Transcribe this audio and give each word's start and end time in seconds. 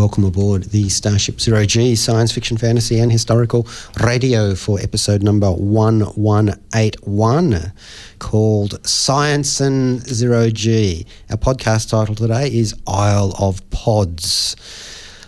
Welcome 0.00 0.24
aboard 0.24 0.64
the 0.64 0.88
Starship 0.88 1.38
Zero 1.42 1.66
G 1.66 1.94
science 1.94 2.32
fiction, 2.32 2.56
fantasy, 2.56 2.98
and 3.00 3.12
historical 3.12 3.66
radio 4.02 4.54
for 4.54 4.80
episode 4.80 5.22
number 5.22 5.52
1181 5.52 7.72
called 8.18 8.86
Science 8.86 9.60
in 9.60 9.98
Zero 10.00 10.48
G. 10.48 11.04
Our 11.28 11.36
podcast 11.36 11.90
title 11.90 12.14
today 12.14 12.50
is 12.50 12.74
Isle 12.86 13.34
of 13.38 13.68
Pods. 13.68 14.56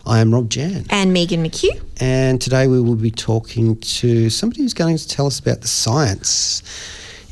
I 0.06 0.20
am 0.20 0.33
Rob 0.33 0.48
Jan, 0.48 0.86
And 0.89 1.12
Megan 1.12 1.45
McKeough. 1.45 1.78
and 2.00 2.41
today 2.41 2.66
we 2.66 2.80
will 2.80 2.97
be 2.97 3.11
talking 3.11 3.77
to 3.77 4.30
somebody 4.30 4.62
who's 4.62 4.73
going 4.73 4.97
to 4.97 5.06
tell 5.06 5.27
us 5.27 5.39
about 5.39 5.61
the 5.61 5.69
science 5.69 6.62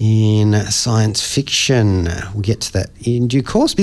in 0.01 0.55
science 0.71 1.23
fiction. 1.23 2.05
We'll 2.33 2.41
get 2.43 2.63
to 2.63 2.73
that 2.73 2.91
in 3.07 3.29
due 3.29 3.43
course. 3.43 3.75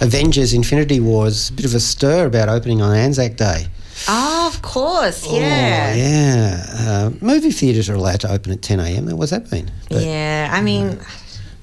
Avengers 0.00 0.52
Infinity 0.52 1.00
Wars, 1.00 1.48
a 1.48 1.52
bit 1.54 1.64
of 1.64 1.74
a 1.74 1.80
stir 1.80 2.26
about 2.26 2.48
opening 2.48 2.82
on 2.82 2.94
Anzac 2.94 3.36
Day. 3.36 3.66
Oh, 4.06 4.52
of 4.54 4.62
course, 4.62 5.26
yeah. 5.26 5.92
Oh, 5.92 5.96
yeah. 5.96 6.66
Uh, 6.78 7.10
movie 7.20 7.50
theatres 7.50 7.90
are 7.90 7.94
allowed 7.94 8.20
to 8.20 8.30
open 8.30 8.52
at 8.52 8.62
10 8.62 8.78
a.m. 8.78 9.06
What's 9.16 9.32
that 9.32 9.50
been? 9.50 9.70
But, 9.88 10.04
yeah, 10.04 10.50
I 10.52 10.60
mean, 10.60 11.00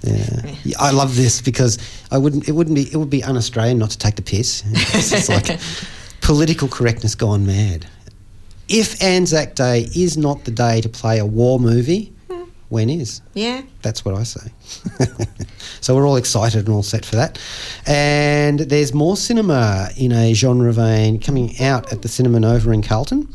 yeah. 0.02 0.56
Yeah, 0.64 0.78
I 0.80 0.92
love 0.92 1.16
this 1.16 1.42
because 1.42 1.78
I 2.12 2.18
wouldn't. 2.18 2.48
It 2.50 2.52
wouldn't 2.52 2.76
be. 2.76 2.92
It 2.92 2.98
would 2.98 3.10
be 3.10 3.24
un-Australian 3.24 3.78
not 3.78 3.92
to 3.92 3.98
take 3.98 4.16
the 4.16 4.22
piss. 4.22 4.64
It's 4.94 5.30
like 5.30 5.60
political 6.22 6.68
correctness 6.68 7.16
gone 7.16 7.46
mad. 7.46 7.88
If 8.68 9.02
Anzac 9.02 9.56
Day 9.56 9.88
is 9.96 10.18
not 10.18 10.44
the 10.46 10.52
day 10.52 10.82
to 10.82 10.90
play 10.90 11.20
a 11.20 11.26
war 11.26 11.60
movie, 11.60 12.15
when 12.70 12.90
is? 12.90 13.22
yeah. 13.34 13.62
That's 13.82 14.04
what 14.04 14.16
I 14.16 14.24
say. 14.24 14.52
so 15.82 15.96
we're 15.96 16.08
all 16.08 16.16
excited 16.16 16.66
and 16.66 16.70
all 16.70 16.84
set 16.84 17.06
for 17.06 17.16
that. 17.16 17.40
And 17.86 18.60
there's 18.62 18.94
more 18.94 19.16
cinema 19.16 19.90
in 19.98 20.12
a 20.12 20.34
genre 20.34 20.74
vein 20.74 21.20
coming 21.20 21.60
out 21.62 21.92
at 21.94 22.02
the 22.02 22.08
Cinema 22.08 22.40
Nova 22.40 22.72
in 22.72 22.82
Carlton. 22.82 23.28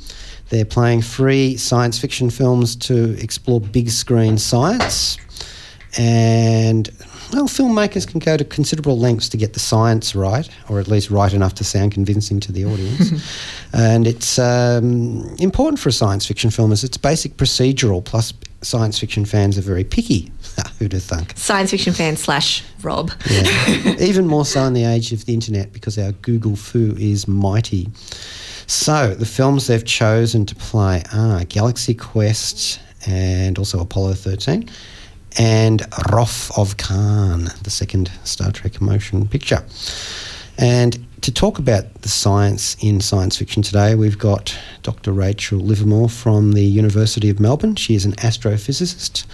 They're 0.48 0.64
playing 0.64 1.02
free 1.02 1.56
science 1.56 1.98
fiction 1.98 2.28
films 2.28 2.74
to 2.76 3.16
explore 3.22 3.60
big 3.60 3.88
screen 3.90 4.36
science. 4.36 5.16
And, 5.96 6.88
well, 7.32 7.46
filmmakers 7.46 8.06
can 8.06 8.18
go 8.18 8.36
to 8.36 8.44
considerable 8.44 8.98
lengths 8.98 9.28
to 9.30 9.36
get 9.36 9.52
the 9.52 9.60
science 9.60 10.14
right, 10.14 10.48
or 10.68 10.80
at 10.80 10.88
least 10.88 11.10
right 11.10 11.32
enough 11.32 11.54
to 11.54 11.64
sound 11.64 11.92
convincing 11.92 12.40
to 12.40 12.52
the 12.52 12.64
audience. 12.64 13.12
and 13.72 14.06
it's 14.06 14.38
um, 14.38 15.24
important 15.38 15.78
for 15.78 15.88
a 15.88 15.92
science 15.92 16.26
fiction 16.26 16.50
film 16.50 16.72
as 16.72 16.82
it's 16.82 16.96
basic 16.96 17.36
procedural, 17.36 18.04
plus 18.04 18.32
science 18.62 18.98
fiction 18.98 19.24
fans 19.24 19.58
are 19.58 19.62
very 19.62 19.84
picky. 19.84 20.30
Who'd 20.78 20.92
have 20.92 21.02
thunk? 21.02 21.32
Science 21.36 21.70
fiction 21.70 21.92
fan 21.92 22.16
slash 22.16 22.62
Rob. 22.82 23.10
Yeah. 23.30 23.96
Even 24.00 24.26
more 24.26 24.44
so 24.44 24.64
in 24.64 24.72
the 24.72 24.84
age 24.84 25.12
of 25.12 25.26
the 25.26 25.34
internet 25.34 25.72
because 25.72 25.98
our 25.98 26.12
Google 26.12 26.56
fu 26.56 26.94
is 26.98 27.26
mighty. 27.28 27.88
So, 28.66 29.14
the 29.14 29.26
films 29.26 29.66
they've 29.66 29.84
chosen 29.84 30.46
to 30.46 30.54
play 30.54 31.02
are 31.12 31.44
Galaxy 31.44 31.92
Quest 31.92 32.80
and 33.06 33.58
also 33.58 33.80
Apollo 33.80 34.14
13 34.14 34.70
and 35.38 35.82
Wrath 36.12 36.56
of 36.56 36.76
Khan, 36.76 37.50
the 37.62 37.70
second 37.70 38.10
Star 38.24 38.52
Trek 38.52 38.80
motion 38.80 39.26
picture. 39.26 39.64
And 40.58 41.04
to 41.22 41.32
talk 41.32 41.58
about 41.58 42.02
the 42.02 42.08
science 42.08 42.76
in 42.80 43.00
science 43.00 43.36
fiction 43.36 43.62
today, 43.62 43.94
we've 43.94 44.18
got 44.18 44.56
Dr. 44.82 45.12
Rachael 45.12 45.58
Livermore 45.58 46.08
from 46.08 46.52
the 46.52 46.64
University 46.64 47.28
of 47.28 47.38
Melbourne. 47.40 47.76
She 47.76 47.94
is 47.94 48.04
an 48.04 48.12
astrophysicist, 48.16 49.26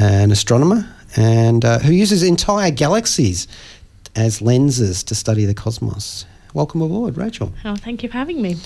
an 0.00 0.30
astronomer, 0.30 0.88
and 1.16 1.64
uh, 1.64 1.78
who 1.80 1.92
uses 1.92 2.22
entire 2.22 2.70
galaxies 2.70 3.48
as 4.14 4.40
lenses 4.40 5.02
to 5.04 5.14
study 5.14 5.44
the 5.44 5.54
cosmos. 5.54 6.26
Welcome 6.54 6.80
aboard, 6.80 7.16
Rachael. 7.16 7.52
Oh, 7.64 7.76
thank 7.76 8.02
you 8.02 8.08
for 8.08 8.14
having 8.16 8.40
me. 8.40 8.56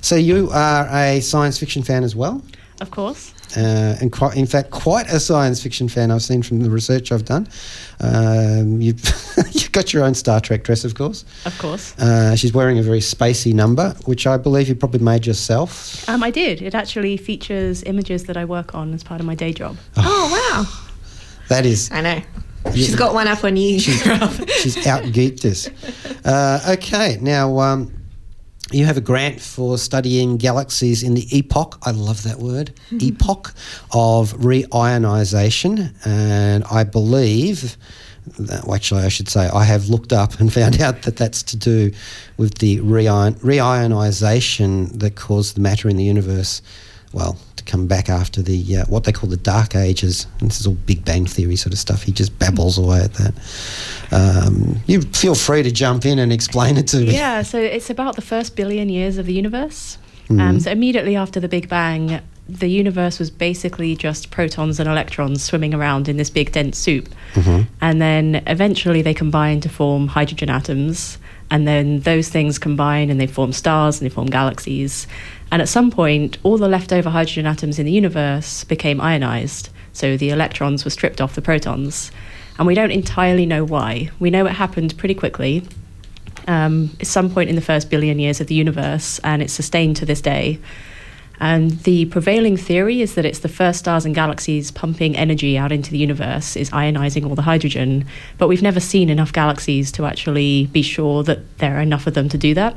So 0.00 0.16
you 0.16 0.50
are 0.52 0.86
a 0.92 1.20
science 1.20 1.58
fiction 1.58 1.82
fan 1.82 2.04
as 2.04 2.14
well, 2.14 2.42
Of 2.80 2.90
course. 2.90 3.32
Uh, 3.56 3.96
and 4.00 4.12
quite, 4.12 4.36
in 4.36 4.46
fact, 4.46 4.70
quite 4.70 5.06
a 5.08 5.18
science 5.18 5.62
fiction 5.62 5.88
fan. 5.88 6.10
I've 6.10 6.22
seen 6.22 6.42
from 6.42 6.60
the 6.60 6.70
research 6.70 7.12
I've 7.12 7.24
done. 7.24 7.48
Um, 8.00 8.80
you've, 8.80 9.00
you've 9.52 9.72
got 9.72 9.92
your 9.92 10.04
own 10.04 10.14
Star 10.14 10.40
Trek 10.40 10.64
dress, 10.64 10.84
of 10.84 10.94
course. 10.94 11.24
Of 11.44 11.58
course. 11.58 11.98
Uh, 11.98 12.36
she's 12.36 12.52
wearing 12.52 12.78
a 12.78 12.82
very 12.82 13.00
spacey 13.00 13.54
number, 13.54 13.94
which 14.04 14.26
I 14.26 14.36
believe 14.36 14.68
you 14.68 14.74
probably 14.74 15.00
made 15.00 15.26
yourself. 15.26 16.08
Um, 16.08 16.22
I 16.22 16.30
did. 16.30 16.62
It 16.62 16.74
actually 16.74 17.16
features 17.16 17.82
images 17.84 18.24
that 18.24 18.36
I 18.36 18.44
work 18.44 18.74
on 18.74 18.92
as 18.94 19.02
part 19.02 19.20
of 19.20 19.26
my 19.26 19.34
day 19.34 19.52
job. 19.52 19.76
Oh, 19.96 20.28
wow. 20.32 20.84
That 21.48 21.64
is, 21.64 21.90
I 21.90 22.02
know. 22.02 22.20
She's 22.74 22.94
got 22.94 23.14
one 23.14 23.28
up 23.28 23.44
on 23.44 23.56
you, 23.56 23.80
Rob. 24.06 24.48
she's 24.60 24.86
out 24.86 25.02
geeked 25.04 25.44
us. 25.44 25.68
Uh, 26.24 26.74
okay, 26.76 27.16
now 27.20 27.58
um, 27.60 27.97
you 28.70 28.84
have 28.84 28.96
a 28.96 29.00
grant 29.00 29.40
for 29.40 29.78
studying 29.78 30.36
galaxies 30.36 31.02
in 31.02 31.14
the 31.14 31.26
epoch. 31.36 31.78
I 31.82 31.90
love 31.90 32.22
that 32.24 32.38
word, 32.38 32.72
mm-hmm. 32.90 32.98
epoch 33.00 33.54
of 33.92 34.32
reionization, 34.34 35.94
and 36.06 36.64
I 36.70 36.84
believe. 36.84 37.76
That, 38.38 38.66
well, 38.66 38.74
actually, 38.74 39.04
I 39.04 39.08
should 39.08 39.30
say 39.30 39.48
I 39.48 39.64
have 39.64 39.88
looked 39.88 40.12
up 40.12 40.38
and 40.38 40.52
found 40.60 40.82
out 40.82 41.02
that 41.02 41.16
that's 41.16 41.42
to 41.44 41.56
do 41.56 41.92
with 42.36 42.58
the 42.58 42.78
reion, 42.80 43.36
reionization 43.36 44.98
that 45.00 45.16
caused 45.16 45.56
the 45.56 45.60
matter 45.60 45.88
in 45.88 45.96
the 45.96 46.04
universe, 46.04 46.60
well, 47.12 47.38
come 47.68 47.86
back 47.86 48.08
after 48.08 48.42
the 48.42 48.78
uh, 48.78 48.84
what 48.86 49.04
they 49.04 49.12
call 49.12 49.28
the 49.30 49.36
Dark 49.36 49.76
Ages. 49.76 50.26
And 50.40 50.50
this 50.50 50.60
is 50.60 50.66
all 50.66 50.74
Big 50.74 51.04
Bang 51.04 51.26
Theory 51.26 51.56
sort 51.56 51.72
of 51.72 51.78
stuff. 51.78 52.02
He 52.02 52.12
just 52.12 52.36
babbles 52.38 52.78
away 52.78 53.00
at 53.02 53.14
that. 53.14 53.34
Um, 54.10 54.80
you 54.86 55.02
feel 55.02 55.34
free 55.34 55.62
to 55.62 55.70
jump 55.70 56.04
in 56.04 56.18
and 56.18 56.32
explain 56.32 56.76
it 56.76 56.88
to 56.88 56.98
me. 56.98 57.12
Yeah, 57.14 57.42
so 57.42 57.58
it's 57.58 57.90
about 57.90 58.16
the 58.16 58.22
first 58.22 58.56
billion 58.56 58.88
years 58.88 59.18
of 59.18 59.26
the 59.26 59.34
universe. 59.34 59.98
Um, 60.30 60.60
so 60.60 60.70
immediately 60.70 61.16
after 61.16 61.40
the 61.40 61.48
Big 61.48 61.68
Bang, 61.68 62.20
the 62.48 62.68
universe 62.68 63.18
was 63.18 63.30
basically 63.30 63.94
just 63.96 64.30
protons 64.30 64.78
and 64.80 64.88
electrons 64.88 65.42
swimming 65.42 65.74
around 65.74 66.08
in 66.08 66.16
this 66.16 66.30
big 66.30 66.52
dense 66.52 66.78
soup. 66.78 67.08
And 67.80 68.00
then 68.00 68.42
eventually 68.46 69.02
they 69.02 69.14
combine 69.14 69.60
to 69.60 69.68
form 69.68 70.08
hydrogen 70.08 70.50
atoms. 70.50 71.18
And 71.50 71.66
then 71.66 72.00
those 72.00 72.28
things 72.28 72.58
combine 72.58 73.08
and 73.08 73.18
they 73.18 73.26
form 73.26 73.52
stars 73.52 74.00
and 74.00 74.10
they 74.10 74.14
form 74.14 74.28
galaxies. 74.28 75.06
And 75.50 75.62
at 75.62 75.68
some 75.68 75.90
point, 75.90 76.38
all 76.42 76.58
the 76.58 76.68
leftover 76.68 77.10
hydrogen 77.10 77.46
atoms 77.46 77.78
in 77.78 77.86
the 77.86 77.92
universe 77.92 78.64
became 78.64 79.00
ionized. 79.00 79.70
So 79.92 80.16
the 80.16 80.30
electrons 80.30 80.84
were 80.84 80.90
stripped 80.90 81.20
off 81.20 81.34
the 81.34 81.42
protons. 81.42 82.12
And 82.58 82.66
we 82.66 82.74
don't 82.74 82.90
entirely 82.90 83.46
know 83.46 83.64
why. 83.64 84.10
We 84.18 84.30
know 84.30 84.46
it 84.46 84.52
happened 84.52 84.96
pretty 84.98 85.14
quickly 85.14 85.66
um, 86.48 86.90
at 86.98 87.06
some 87.06 87.30
point 87.30 87.50
in 87.50 87.56
the 87.56 87.62
first 87.62 87.90
billion 87.90 88.18
years 88.18 88.40
of 88.40 88.46
the 88.46 88.54
universe, 88.54 89.20
and 89.20 89.42
it's 89.42 89.52
sustained 89.52 89.96
to 89.96 90.06
this 90.06 90.20
day. 90.20 90.58
And 91.40 91.70
the 91.82 92.06
prevailing 92.06 92.56
theory 92.56 93.00
is 93.00 93.14
that 93.14 93.24
it's 93.24 93.38
the 93.40 93.48
first 93.48 93.78
stars 93.78 94.04
and 94.04 94.12
galaxies 94.12 94.72
pumping 94.72 95.16
energy 95.16 95.56
out 95.56 95.70
into 95.70 95.92
the 95.92 95.98
universe 95.98 96.56
is 96.56 96.70
ionizing 96.70 97.28
all 97.28 97.36
the 97.36 97.42
hydrogen, 97.42 98.06
but 98.38 98.48
we've 98.48 98.62
never 98.62 98.80
seen 98.80 99.08
enough 99.08 99.32
galaxies 99.32 99.92
to 99.92 100.04
actually 100.04 100.66
be 100.72 100.82
sure 100.82 101.22
that 101.22 101.58
there 101.58 101.76
are 101.76 101.80
enough 101.80 102.08
of 102.08 102.14
them 102.14 102.28
to 102.30 102.38
do 102.38 102.54
that. 102.54 102.74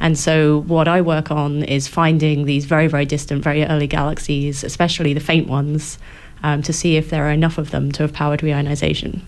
And 0.00 0.18
so, 0.18 0.62
what 0.62 0.88
I 0.88 1.00
work 1.00 1.30
on 1.30 1.62
is 1.62 1.88
finding 1.88 2.44
these 2.44 2.64
very, 2.64 2.88
very 2.88 3.06
distant, 3.06 3.42
very 3.42 3.64
early 3.64 3.86
galaxies, 3.86 4.64
especially 4.64 5.14
the 5.14 5.20
faint 5.20 5.48
ones, 5.48 5.98
um, 6.42 6.62
to 6.62 6.72
see 6.72 6.96
if 6.96 7.10
there 7.10 7.24
are 7.26 7.30
enough 7.30 7.58
of 7.58 7.70
them 7.70 7.90
to 7.92 8.02
have 8.02 8.12
powered 8.12 8.40
reionization. 8.40 9.20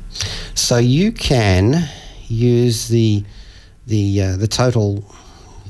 So 0.54 0.76
you 0.76 1.12
can 1.12 1.88
use 2.28 2.88
the 2.88 3.24
the 3.86 4.22
uh, 4.22 4.36
the 4.36 4.48
total 4.48 5.04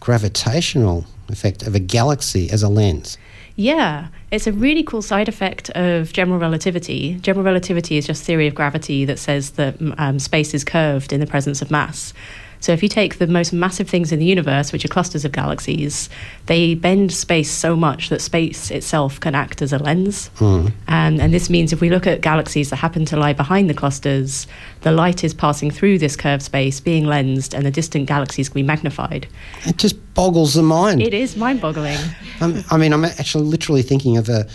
gravitational 0.00 1.06
effect 1.28 1.62
of 1.62 1.74
a 1.74 1.80
galaxy 1.80 2.50
as 2.50 2.62
a 2.62 2.68
lens. 2.68 3.18
Yeah, 3.56 4.08
it's 4.30 4.46
a 4.46 4.52
really 4.52 4.82
cool 4.82 5.00
side 5.00 5.28
effect 5.28 5.70
of 5.70 6.12
general 6.12 6.38
relativity. 6.38 7.14
General 7.20 7.44
relativity 7.44 7.96
is 7.96 8.06
just 8.06 8.22
theory 8.22 8.46
of 8.46 8.54
gravity 8.54 9.04
that 9.06 9.18
says 9.18 9.52
that 9.52 9.76
um, 9.96 10.18
space 10.18 10.52
is 10.52 10.62
curved 10.62 11.12
in 11.12 11.20
the 11.20 11.26
presence 11.26 11.62
of 11.62 11.70
mass. 11.70 12.12
So 12.60 12.72
if 12.72 12.82
you 12.82 12.88
take 12.88 13.18
the 13.18 13.26
most 13.26 13.52
massive 13.52 13.88
things 13.88 14.12
in 14.12 14.18
the 14.18 14.24
universe, 14.24 14.72
which 14.72 14.84
are 14.84 14.88
clusters 14.88 15.24
of 15.24 15.32
galaxies, 15.32 16.08
they 16.46 16.74
bend 16.74 17.12
space 17.12 17.50
so 17.50 17.76
much 17.76 18.08
that 18.08 18.20
space 18.20 18.70
itself 18.70 19.20
can 19.20 19.34
act 19.34 19.62
as 19.62 19.72
a 19.72 19.78
lens. 19.78 20.28
Hmm. 20.36 20.68
And, 20.88 21.20
and 21.20 21.32
this 21.32 21.50
means 21.50 21.72
if 21.72 21.80
we 21.80 21.90
look 21.90 22.06
at 22.06 22.20
galaxies 22.20 22.70
that 22.70 22.76
happen 22.76 23.04
to 23.06 23.16
lie 23.16 23.32
behind 23.32 23.70
the 23.70 23.74
clusters, 23.74 24.46
the 24.82 24.92
light 24.92 25.24
is 25.24 25.34
passing 25.34 25.70
through 25.70 25.98
this 25.98 26.16
curved 26.16 26.42
space, 26.42 26.80
being 26.80 27.06
lensed, 27.06 27.54
and 27.54 27.64
the 27.64 27.70
distant 27.70 28.06
galaxies 28.06 28.48
can 28.48 28.54
be 28.54 28.62
magnified. 28.62 29.26
It 29.64 29.76
just 29.76 29.96
boggles 30.14 30.54
the 30.54 30.62
mind. 30.62 31.02
It 31.02 31.14
is 31.14 31.36
mind 31.36 31.60
boggling. 31.60 31.98
Um, 32.40 32.64
I 32.70 32.76
mean, 32.76 32.92
I'm 32.92 33.04
actually 33.04 33.44
literally 33.44 33.82
thinking 33.82 34.16
of 34.16 34.28
a 34.28 34.46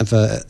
of 0.00 0.12
a 0.12 0.42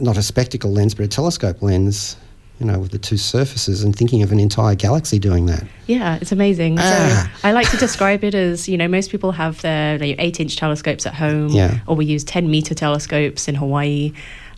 not 0.00 0.16
a 0.16 0.22
spectacle 0.22 0.70
lens, 0.70 0.94
but 0.94 1.04
a 1.04 1.08
telescope 1.08 1.62
lens. 1.62 2.16
You 2.62 2.68
know, 2.70 2.78
with 2.78 2.92
the 2.92 2.98
two 2.98 3.16
surfaces, 3.16 3.82
and 3.82 3.92
thinking 3.96 4.22
of 4.22 4.30
an 4.30 4.38
entire 4.38 4.76
galaxy 4.76 5.18
doing 5.18 5.46
that. 5.46 5.64
Yeah, 5.88 6.18
it's 6.20 6.30
amazing. 6.30 6.76
Ah. 6.78 7.28
So 7.40 7.48
I 7.48 7.50
like 7.50 7.68
to 7.72 7.76
describe 7.76 8.22
it 8.22 8.36
as 8.36 8.68
you 8.68 8.76
know 8.78 8.86
most 8.86 9.10
people 9.10 9.32
have 9.32 9.60
their 9.62 9.98
like, 9.98 10.14
eight 10.20 10.38
inch 10.38 10.54
telescopes 10.54 11.04
at 11.04 11.12
home, 11.14 11.48
Yeah. 11.48 11.80
or 11.88 11.96
we 11.96 12.04
use 12.04 12.22
ten 12.22 12.48
meter 12.48 12.72
telescopes 12.72 13.48
in 13.48 13.56
Hawaii, 13.56 14.12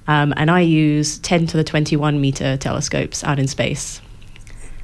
um, 0.07 0.35
and 0.37 0.51
I 0.51 0.61
use 0.61 1.17
ten 1.21 1.47
to 1.47 1.57
the 1.57 1.65
twenty 1.65 1.97
one 1.97 2.21
meter 2.21 2.59
telescopes 2.59 3.25
out 3.25 3.39
in 3.39 3.49
space. 3.49 4.03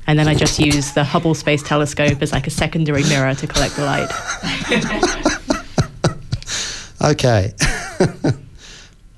And 0.06 0.18
then 0.18 0.26
I 0.26 0.34
just 0.34 0.58
use 0.58 0.92
the 0.92 1.04
Hubble 1.04 1.34
Space 1.34 1.62
Telescope 1.62 2.22
as 2.22 2.32
like 2.32 2.46
a 2.46 2.50
secondary 2.50 3.02
mirror 3.04 3.34
to 3.34 3.46
collect 3.46 3.76
the 3.76 3.84
light. 3.84 4.10
Okay. 7.02 7.54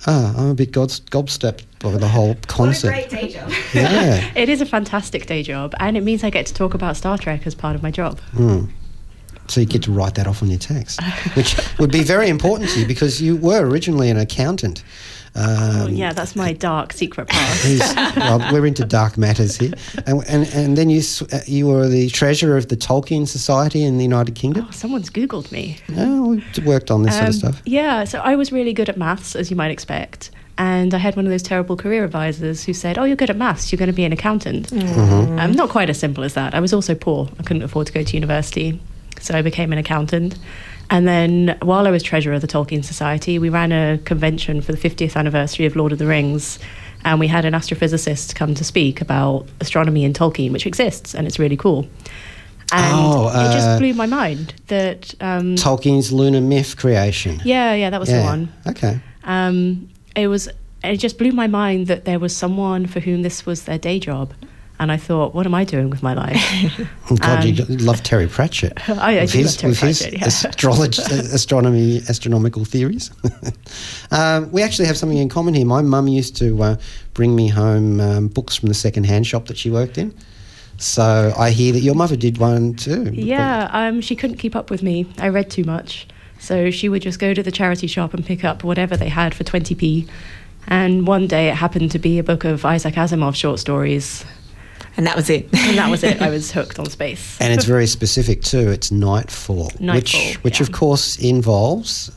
ah, 0.06 0.34
I'm 0.36 0.50
a 0.50 0.54
bit 0.54 0.72
gob- 0.72 0.88
gobstepped 1.10 1.64
by 1.80 1.92
the 1.92 2.08
whole 2.08 2.36
concept. 2.46 3.10
day 3.10 3.28
job. 3.28 3.50
Yeah. 3.74 4.30
It 4.36 4.48
is 4.48 4.60
a 4.60 4.66
fantastic 4.66 5.26
day 5.26 5.42
job, 5.42 5.74
and 5.80 5.96
it 5.96 6.02
means 6.02 6.22
I 6.24 6.30
get 6.30 6.46
to 6.46 6.54
talk 6.54 6.74
about 6.74 6.96
Star 6.96 7.18
Trek 7.18 7.46
as 7.46 7.54
part 7.54 7.74
of 7.76 7.82
my 7.82 7.90
job. 7.90 8.20
So 9.48 9.60
you 9.60 9.66
get 9.66 9.82
to 9.82 9.92
write 9.92 10.14
that 10.14 10.26
off 10.26 10.42
on 10.42 10.48
your 10.48 10.58
tax, 10.58 10.96
which 11.34 11.56
would 11.78 11.90
be 11.90 12.02
very 12.04 12.28
important 12.28 12.70
to 12.70 12.80
you 12.80 12.86
because 12.86 13.20
you 13.20 13.36
were 13.36 13.66
originally 13.66 14.08
an 14.08 14.16
accountant. 14.16 14.82
Oh, 15.34 15.86
Um, 15.86 15.92
yeah, 15.94 16.12
that's 16.12 16.36
my 16.36 16.52
dark 16.52 16.92
secret 16.92 17.28
past. 17.30 17.64
He's, 17.64 17.94
well, 18.16 18.38
we're 18.52 18.66
into 18.66 18.84
dark 18.84 19.16
matters 19.16 19.56
here, 19.56 19.72
and 20.06 20.22
and, 20.28 20.46
and 20.54 20.76
then 20.76 20.90
you 20.90 21.00
uh, 21.32 21.38
you 21.46 21.66
were 21.66 21.88
the 21.88 22.08
treasurer 22.10 22.56
of 22.58 22.68
the 22.68 22.76
Tolkien 22.76 23.26
Society 23.26 23.82
in 23.82 23.96
the 23.96 24.04
United 24.04 24.34
Kingdom. 24.34 24.66
oh, 24.68 24.70
someone's 24.72 25.08
Googled 25.10 25.50
me. 25.50 25.78
Oh, 25.96 26.40
we 26.58 26.64
worked 26.64 26.90
on 26.90 27.02
this 27.02 27.14
sort 27.14 27.28
of 27.28 27.34
Um, 27.34 27.38
stuff. 27.40 27.62
Yeah, 27.64 28.04
so 28.04 28.18
I 28.20 28.36
was 28.36 28.52
really 28.52 28.72
good 28.74 28.88
at 28.90 28.96
maths, 28.98 29.34
as 29.34 29.50
you 29.50 29.56
might 29.56 29.70
expect. 29.70 30.30
And 30.58 30.92
I 30.92 30.98
had 30.98 31.16
one 31.16 31.24
of 31.24 31.30
those 31.30 31.42
terrible 31.42 31.76
career 31.78 32.04
advisors 32.04 32.62
who 32.64 32.74
said, 32.74 32.98
Oh, 32.98 33.04
you're 33.04 33.16
good 33.16 33.30
at 33.30 33.36
maths, 33.38 33.72
you're 33.72 33.78
going 33.78 33.90
to 33.90 33.96
be 33.96 34.04
an 34.04 34.12
accountant. 34.12 34.68
Mm-hmm. 34.68 35.38
Um, 35.38 35.52
not 35.52 35.70
quite 35.70 35.88
as 35.88 35.98
simple 35.98 36.24
as 36.24 36.34
that. 36.34 36.54
I 36.54 36.60
was 36.60 36.74
also 36.74 36.94
poor, 36.94 37.30
I 37.40 37.42
couldn't 37.42 37.62
afford 37.62 37.86
to 37.86 37.92
go 37.94 38.02
to 38.02 38.14
university. 38.14 38.78
So 39.18 39.34
I 39.34 39.40
became 39.42 39.72
an 39.72 39.78
accountant. 39.78 40.36
And 40.92 41.08
then 41.08 41.56
while 41.62 41.86
I 41.86 41.90
was 41.90 42.02
treasurer 42.02 42.34
of 42.34 42.42
the 42.42 42.46
Tolkien 42.46 42.84
Society, 42.84 43.38
we 43.38 43.48
ran 43.48 43.72
a 43.72 43.96
convention 44.04 44.60
for 44.60 44.72
the 44.72 44.78
50th 44.78 45.16
anniversary 45.16 45.64
of 45.64 45.74
Lord 45.74 45.90
of 45.92 45.98
the 45.98 46.06
Rings. 46.06 46.58
And 47.02 47.18
we 47.18 47.28
had 47.28 47.46
an 47.46 47.54
astrophysicist 47.54 48.34
come 48.34 48.54
to 48.54 48.62
speak 48.62 49.00
about 49.00 49.46
astronomy 49.58 50.04
in 50.04 50.12
Tolkien, 50.12 50.52
which 50.52 50.66
exists 50.66 51.14
and 51.14 51.26
it's 51.26 51.38
really 51.38 51.56
cool. 51.56 51.88
And 52.72 52.94
Oh, 52.94 53.28
it 53.28 53.32
uh, 53.34 53.52
just 53.52 53.78
blew 53.78 53.94
my 53.94 54.04
mind 54.06 54.54
that. 54.66 55.14
Um, 55.20 55.54
Tolkien's 55.56 56.12
lunar 56.12 56.42
myth 56.42 56.76
creation. 56.76 57.40
yeah, 57.42 57.72
yeah, 57.74 57.88
that 57.88 57.98
was 57.98 58.10
the 58.10 58.16
Yeah. 58.16 58.24
one. 58.24 58.52
Okay. 58.66 59.00
Um, 59.24 59.88
it 60.14 60.28
was. 60.28 60.48
It 60.84 60.96
just 60.98 61.16
blew 61.16 61.32
my 61.32 61.46
mind 61.46 61.86
that 61.86 62.04
there 62.04 62.18
was 62.18 62.36
someone 62.36 62.86
for 62.86 63.00
whom 63.00 63.22
this 63.22 63.46
was 63.46 63.62
their 63.64 63.78
day 63.78 63.98
job, 63.98 64.32
and 64.80 64.90
I 64.90 64.96
thought, 64.96 65.34
what 65.34 65.46
am 65.46 65.54
I 65.54 65.64
doing 65.64 65.90
with 65.90 66.02
my 66.02 66.14
life? 66.14 66.40
Oh, 67.10 67.16
God, 67.16 67.44
you 67.44 67.62
Um, 67.64 67.76
love 67.78 68.02
Terry 68.02 68.26
Pratchett. 68.26 68.88
I- 68.88 69.18
I 69.18 69.20
With 69.22 69.32
do 69.32 69.38
his, 69.38 69.46
love 69.46 69.60
Terry 69.60 69.70
with 69.70 69.80
his 69.80 69.98
Pratchett, 70.02 70.20
yeah. 70.20 70.26
astrolog- 70.26 70.98
uh, 71.12 71.34
astronomy, 71.34 72.00
astronomical 72.08 72.64
theories. 72.64 73.10
um, 74.10 74.50
we 74.50 74.62
actually 74.62 74.86
have 74.86 74.96
something 74.96 75.18
in 75.18 75.28
common 75.28 75.54
here. 75.54 75.66
My 75.66 75.82
mum 75.82 76.08
used 76.08 76.36
to 76.36 76.62
uh, 76.62 76.76
bring 77.14 77.36
me 77.36 77.48
home 77.48 78.00
um, 78.00 78.28
books 78.28 78.56
from 78.56 78.68
the 78.68 78.74
second-hand 78.74 79.26
shop 79.26 79.46
that 79.46 79.56
she 79.58 79.70
worked 79.70 79.98
in. 79.98 80.14
So 80.78 81.32
I 81.38 81.50
hear 81.50 81.72
that 81.74 81.80
your 81.80 81.94
mother 81.94 82.16
did 82.16 82.38
one 82.38 82.74
too. 82.74 83.10
yeah, 83.12 83.68
um, 83.72 84.00
she 84.00 84.16
couldn't 84.16 84.38
keep 84.38 84.56
up 84.56 84.70
with 84.70 84.82
me. 84.82 85.06
I 85.18 85.28
read 85.28 85.48
too 85.50 85.64
much, 85.64 86.08
so 86.40 86.70
she 86.72 86.88
would 86.88 87.02
just 87.02 87.20
go 87.20 87.34
to 87.34 87.42
the 87.42 87.52
charity 87.52 87.86
shop 87.86 88.14
and 88.14 88.24
pick 88.26 88.42
up 88.42 88.64
whatever 88.64 88.96
they 88.96 89.08
had 89.08 89.32
for 89.34 89.44
twenty 89.44 89.74
p. 89.76 90.08
And 90.66 91.06
one 91.06 91.26
day 91.28 91.48
it 91.48 91.54
happened 91.54 91.90
to 91.92 91.98
be 92.00 92.18
a 92.18 92.24
book 92.24 92.44
of 92.44 92.64
Isaac 92.64 92.94
Asimov 92.94 93.34
short 93.36 93.60
stories, 93.60 94.24
And 94.96 95.06
that 95.06 95.16
was 95.16 95.30
it. 95.30 95.44
and 95.52 95.78
that 95.78 95.90
was 95.90 96.02
it. 96.04 96.20
I 96.20 96.28
was 96.30 96.52
hooked 96.56 96.78
on 96.78 96.86
space. 96.90 97.38
And 97.40 97.52
it's 97.52 97.64
very 97.64 97.86
specific 97.86 98.42
too. 98.42 98.70
It's 98.70 98.90
Nightfall, 98.92 99.66
which, 99.66 99.80
Nightfall, 99.80 100.42
which 100.42 100.60
yeah. 100.60 100.66
of 100.66 100.72
course 100.72 101.18
involves 101.18 102.10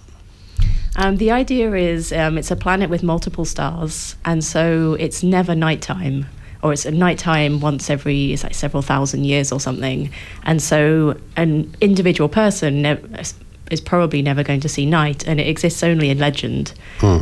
Um, 0.98 1.18
the 1.18 1.31
idea 1.31 1.74
is 1.74 2.12
um, 2.13 2.38
it's 2.38 2.51
a 2.51 2.56
planet 2.56 2.89
with 2.89 3.04
multiple 3.04 3.45
stars, 3.45 4.16
and 4.24 4.44
so 4.44 4.95
it's 5.00 5.24
never 5.24 5.54
nighttime, 5.56 6.25
or 6.63 6.72
it's 6.74 6.86
a 6.86 6.92
nighttime 6.92 7.60
once 7.60 7.89
every 7.89 8.31
it's 8.33 8.44
like 8.44 8.54
several 8.56 8.81
thousand 8.81 9.25
years 9.25 9.51
or 9.51 9.60
something. 9.60 10.10
And 10.44 10.62
so 10.62 11.16
an 11.36 11.74
individual 11.81 12.30
person 12.30 12.81
nev- 12.81 13.33
is 13.72 13.81
probably 13.81 14.22
never 14.22 14.44
going 14.44 14.62
to 14.62 14.69
see 14.69 14.86
night, 14.86 15.27
and 15.27 15.39
it 15.39 15.48
exists 15.48 15.83
only 15.83 16.10
in 16.10 16.18
legend. 16.19 16.74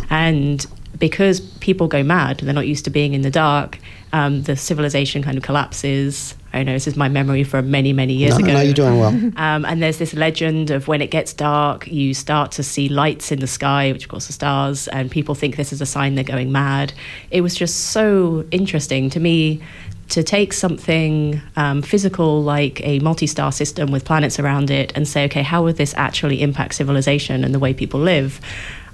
And 0.09 0.65
because 1.03 1.41
people 1.41 1.89
go 1.89 2.01
mad, 2.01 2.37
they're 2.37 2.53
not 2.53 2.65
used 2.65 2.85
to 2.85 2.89
being 2.89 3.13
in 3.13 3.23
the 3.23 3.29
dark. 3.29 3.77
Um, 4.13 4.43
the 4.43 4.55
civilization 4.55 5.21
kind 5.21 5.35
of 5.35 5.43
collapses. 5.43 6.33
I 6.53 6.63
know 6.63 6.71
this 6.71 6.87
is 6.87 6.95
my 6.95 7.09
memory 7.09 7.43
from 7.43 7.69
many, 7.69 7.91
many 7.91 8.13
years 8.13 8.39
no, 8.39 8.45
ago. 8.45 8.53
no, 8.53 8.61
you're 8.61 8.73
doing 8.73 8.99
well. 8.99 9.09
Um, 9.35 9.65
and 9.65 9.83
there's 9.83 9.97
this 9.97 10.13
legend 10.13 10.69
of 10.69 10.87
when 10.87 11.01
it 11.01 11.11
gets 11.11 11.33
dark, 11.33 11.87
you 11.87 12.13
start 12.13 12.53
to 12.53 12.63
see 12.63 12.87
lights 12.87 13.33
in 13.33 13.41
the 13.41 13.47
sky, 13.47 13.91
which 13.91 14.05
of 14.05 14.09
course 14.09 14.29
are 14.29 14.33
stars, 14.33 14.87
and 14.87 15.11
people 15.11 15.35
think 15.35 15.57
this 15.57 15.73
is 15.73 15.81
a 15.81 15.85
sign 15.85 16.15
they're 16.15 16.23
going 16.23 16.53
mad. 16.53 16.93
It 17.31 17.41
was 17.41 17.53
just 17.53 17.87
so 17.91 18.45
interesting 18.51 19.09
to 19.09 19.19
me 19.19 19.61
to 20.07 20.23
take 20.23 20.53
something 20.53 21.41
um, 21.57 21.81
physical 21.81 22.43
like 22.43 22.79
a 22.85 22.99
multi 22.99 23.27
star 23.27 23.51
system 23.51 23.91
with 23.91 24.05
planets 24.05 24.39
around 24.39 24.71
it 24.71 24.93
and 24.95 25.05
say, 25.05 25.25
okay, 25.25 25.41
how 25.41 25.63
would 25.63 25.75
this 25.75 25.93
actually 25.97 26.41
impact 26.41 26.75
civilization 26.75 27.43
and 27.43 27.53
the 27.53 27.59
way 27.59 27.73
people 27.73 27.99
live? 27.99 28.39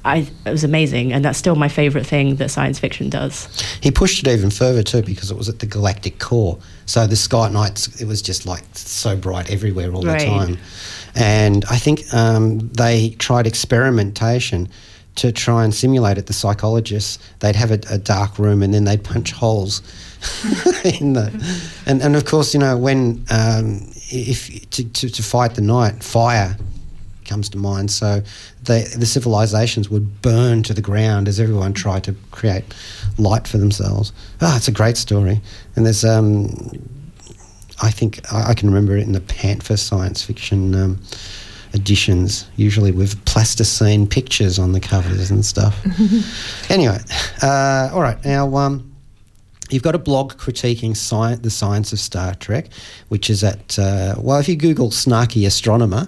I, 0.06 0.28
it 0.46 0.50
was 0.52 0.64
amazing, 0.64 1.12
and 1.14 1.24
that's 1.26 1.38
still 1.38 1.56
my 1.56 1.68
favorite 1.70 2.06
thing 2.06 2.36
that 2.38 2.50
science 2.52 2.80
fiction 2.80 3.10
does. 3.10 3.48
He 3.82 3.92
pushed 3.92 4.26
it 4.26 4.30
even 4.32 4.50
further 4.50 4.84
too 4.84 5.02
because 5.02 5.30
it 5.32 5.38
was 5.38 5.50
at 5.50 5.60
the 5.60 5.66
galactic 5.66 6.20
core. 6.20 6.58
So 6.86 7.06
the 7.06 7.16
sky 7.16 7.48
at 7.48 7.52
nights, 7.54 8.02
it 8.02 8.06
was 8.06 8.22
just 8.22 8.46
like 8.46 8.64
so 8.74 9.16
bright 9.16 9.52
everywhere 9.52 9.92
all 9.92 10.02
Right. 10.04 10.20
the 10.20 10.26
time. 10.26 10.58
And 11.16 11.66
I 11.70 11.78
think 11.78 12.04
um, 12.14 12.60
they 12.70 13.10
tried 13.20 13.46
experimentation 13.48 14.70
to 15.16 15.32
try 15.32 15.64
and 15.66 15.74
simulate 15.76 16.18
it. 16.18 16.28
The 16.28 16.34
psychologists, 16.34 17.20
they'd 17.40 17.56
have 17.56 17.72
a, 17.72 17.80
a 17.90 17.98
dark 17.98 18.40
room 18.40 18.64
and 18.64 18.74
then 18.74 18.86
they'd 18.86 19.04
punch 19.04 19.32
holes 19.34 19.82
in 20.86 21.14
the. 21.14 21.32
And, 21.86 22.02
and 22.02 22.16
of 22.16 22.26
course, 22.26 22.54
you 22.54 22.60
know, 22.60 22.78
when 22.78 23.26
um, 23.30 23.90
if 24.12 24.70
to, 24.72 24.84
to, 24.90 25.10
to 25.10 25.24
fight 25.24 25.56
the 25.56 25.62
night, 25.62 26.04
fire 26.04 26.56
comes 27.30 27.48
to 27.50 27.58
mind. 27.58 27.92
So 27.92 28.22
the 28.64 28.94
the 28.98 29.06
civilizations 29.06 29.90
would 29.90 30.22
burn 30.22 30.64
to 30.64 30.74
the 30.74 30.82
ground 30.82 31.28
as 31.28 31.40
everyone 31.40 31.74
tried 31.74 32.04
to 32.06 32.16
create 32.32 32.64
light 33.18 33.48
for 33.48 33.58
themselves. 33.58 34.12
Ah, 34.42 34.58
it's 34.58 34.68
a 34.68 34.72
great 34.72 34.98
story, 34.98 35.42
and 35.76 35.86
there's 35.86 36.04
um, 36.04 36.50
I 37.82 37.92
think 37.92 38.20
I, 38.34 38.50
I 38.50 38.54
can 38.54 38.68
remember 38.70 38.98
it 38.98 39.04
in 39.04 39.14
the 39.14 39.22
Panther 39.22 39.78
science 39.78 40.22
fiction. 40.24 40.76
Um, 40.76 41.00
editions 41.74 42.50
usually 42.56 42.92
with 42.92 43.24
plasticine 43.26 44.08
pictures 44.08 44.58
on 44.58 44.72
the 44.72 44.80
covers 44.80 45.30
and 45.30 45.46
stuff 45.46 45.80
anyway 46.72 46.98
uh, 47.44 47.92
all 47.94 48.02
right 48.02 48.26
now 48.26 48.56
um, 48.56 48.89
You've 49.70 49.84
got 49.84 49.96
a 49.96 50.00
blog 50.00 50.34
critiquing 50.34 50.92
sci- 50.92 51.36
the 51.42 51.50
science 51.50 51.94
of 51.94 52.00
Star 52.00 52.34
Trek, 52.36 52.70
which 53.10 53.30
is 53.30 53.44
at, 53.44 53.78
uh, 53.78 54.16
well, 54.18 54.40
if 54.40 54.50
you 54.50 54.56
Google 54.56 54.90
snarky 54.90 55.46
astronomer, 55.46 56.08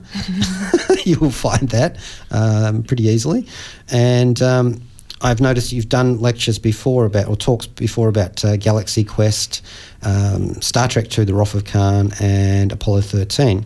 you 1.06 1.20
will 1.20 1.32
find 1.32 1.70
that 1.70 1.98
um, 2.32 2.84
pretty 2.84 3.03
easily. 3.03 3.48
And 3.91 4.41
um, 4.41 4.82
I've 5.22 5.41
noticed 5.41 5.72
you've 5.72 5.89
done 5.89 6.20
lectures 6.20 6.58
before 6.58 7.06
about, 7.06 7.27
or 7.27 7.36
talks 7.36 7.68
before 7.68 8.10
about 8.10 8.44
uh, 8.44 8.58
Galaxy 8.58 9.03
Quest, 9.03 9.63
um, 10.01 10.60
Star 10.62 10.88
Trek 10.88 11.15
II, 11.18 11.25
The 11.25 11.34
Wrath 11.34 11.53
of 11.53 11.65
Khan, 11.65 12.12
and 12.20 12.72
Apollo 12.72 13.01
13 13.01 13.65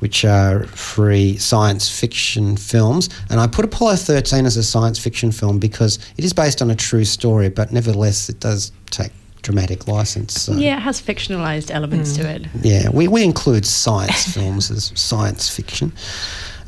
which 0.00 0.24
are 0.24 0.64
free 0.64 1.36
science 1.36 1.88
fiction 1.88 2.56
films. 2.56 3.08
And 3.30 3.40
I 3.40 3.46
put 3.46 3.64
Apollo 3.64 3.96
13 3.96 4.46
as 4.46 4.56
a 4.56 4.62
science 4.62 4.98
fiction 4.98 5.32
film 5.32 5.58
because 5.58 5.98
it 6.16 6.24
is 6.24 6.32
based 6.32 6.60
on 6.60 6.70
a 6.70 6.76
true 6.76 7.04
story, 7.04 7.48
but 7.48 7.72
nevertheless, 7.72 8.28
it 8.28 8.40
does 8.40 8.72
take 8.90 9.12
dramatic 9.42 9.86
license. 9.86 10.34
So. 10.42 10.52
Yeah, 10.54 10.76
it 10.76 10.80
has 10.80 11.00
fictionalized 11.00 11.70
elements 11.70 12.16
to 12.16 12.28
it. 12.28 12.46
Yeah, 12.62 12.90
we, 12.90 13.08
we 13.08 13.24
include 13.24 13.64
science 13.64 14.32
films 14.34 14.70
as 14.70 14.92
science 14.94 15.48
fiction. 15.48 15.92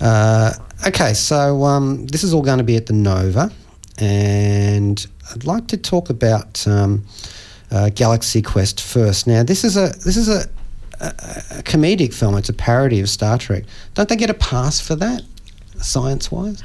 Uh, 0.01 0.53
okay, 0.87 1.13
so 1.13 1.65
um, 1.65 2.07
this 2.07 2.23
is 2.23 2.33
all 2.33 2.43
going 2.43 2.59
to 2.59 2.65
be 2.65 2.77
at 2.77 2.87
the 2.87 2.93
Nova, 2.93 3.51
and 3.99 5.05
I'd 5.33 5.45
like 5.45 5.67
to 5.69 5.77
talk 5.77 6.09
about 6.09 6.67
um, 6.69 7.05
uh, 7.73 7.91
Galaxy 7.91 8.43
Quest 8.43 8.81
first. 8.81 9.27
Now, 9.27 9.43
this 9.43 9.65
is 9.65 9.77
a 9.77 9.89
this 10.05 10.17
is 10.17 10.29
a 10.29 10.45
a, 11.01 11.07
a 11.59 11.63
comedic 11.63 12.13
film. 12.15 12.37
It's 12.37 12.49
a 12.49 12.53
parody 12.55 13.01
of 13.01 13.09
Star 13.09 13.39
Trek. 13.39 13.65
Don't 13.95 14.09
they 14.09 14.17
get 14.17 14.31
a 14.31 14.35
pass 14.35 14.81
for 14.81 14.97
that, 14.97 15.23
science 15.81 16.31
wise? 16.31 16.63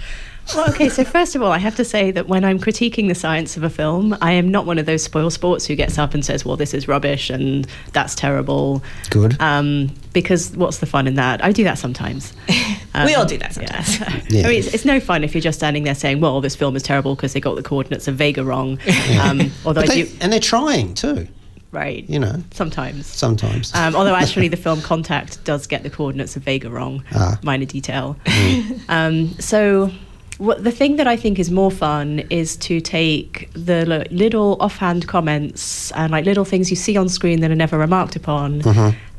Well, 0.53 0.69
okay, 0.71 0.89
so 0.89 1.05
first 1.05 1.35
of 1.35 1.41
all, 1.41 1.53
I 1.53 1.57
have 1.57 1.77
to 1.77 1.85
say 1.85 2.11
that 2.11 2.27
when 2.27 2.43
I'm 2.43 2.59
critiquing 2.59 3.07
the 3.07 3.15
science 3.15 3.55
of 3.55 3.63
a 3.63 3.69
film, 3.69 4.13
I 4.21 4.33
am 4.33 4.51
not 4.51 4.65
one 4.65 4.77
of 4.77 4.85
those 4.85 5.01
spoil 5.01 5.29
sports 5.29 5.65
who 5.65 5.73
gets 5.73 5.97
up 5.97 6.13
and 6.13 6.23
says, 6.25 6.43
well, 6.43 6.57
this 6.57 6.73
is 6.73 6.85
rubbish 6.85 7.29
and 7.29 7.65
that's 7.93 8.13
terrible. 8.13 8.83
Good. 9.09 9.39
Um, 9.39 9.95
because 10.11 10.51
what's 10.57 10.79
the 10.79 10.85
fun 10.85 11.07
in 11.07 11.15
that? 11.15 11.41
I 11.41 11.53
do 11.53 11.63
that 11.63 11.77
sometimes. 11.77 12.33
we 12.49 12.55
Um, 12.93 13.09
all 13.15 13.25
do 13.25 13.37
that 13.37 13.53
sometimes. 13.53 13.99
Yeah. 14.01 14.19
Yeah. 14.29 14.47
I 14.47 14.49
mean, 14.49 14.59
it's, 14.59 14.73
it's 14.73 14.83
no 14.85 14.99
fun 14.99 15.23
if 15.23 15.33
you're 15.33 15.41
just 15.41 15.59
standing 15.59 15.83
there 15.85 15.95
saying, 15.95 16.19
well, 16.19 16.41
this 16.41 16.57
film 16.57 16.75
is 16.75 16.83
terrible 16.83 17.15
because 17.15 17.31
they 17.31 17.39
got 17.39 17.55
the 17.55 17.63
coordinates 17.63 18.09
of 18.09 18.15
Vega 18.15 18.43
wrong. 18.43 18.79
Um, 19.21 19.49
although 19.65 19.83
they, 19.83 20.03
do, 20.03 20.11
and 20.19 20.33
they're 20.33 20.39
trying 20.41 20.93
too, 20.93 21.25
right, 21.73 22.07
you 22.09 22.19
know, 22.19 22.35
sometimes. 22.51 23.07
sometimes. 23.07 23.73
Um, 23.73 23.95
although 23.95 24.15
actually, 24.15 24.47
the 24.47 24.57
film 24.65 24.81
Contact 24.81 25.43
does 25.43 25.67
get 25.67 25.83
the 25.83 25.89
coordinates 25.89 26.35
of 26.35 26.43
Vega 26.43 26.69
wrong. 26.69 27.03
Ah. 27.13 27.39
Minor 27.43 27.65
detail. 27.65 28.15
um, 28.89 29.29
so, 29.39 29.91
what 30.37 30.63
the 30.63 30.71
thing 30.71 30.95
that 30.95 31.07
I 31.07 31.15
think 31.15 31.37
is 31.39 31.51
more 31.51 31.69
fun 31.71 32.19
is 32.29 32.55
to 32.57 32.81
take 32.81 33.49
the 33.53 33.85
li- 33.85 34.07
little 34.09 34.57
offhand 34.59 35.07
comments 35.07 35.91
and 35.91 36.11
like 36.11 36.25
little 36.25 36.45
things 36.45 36.69
you 36.69 36.75
see 36.75 36.97
on 36.97 37.07
screen 37.07 37.41
that 37.41 37.51
are 37.51 37.55
never 37.55 37.77
remarked 37.77 38.15
upon, 38.15 38.61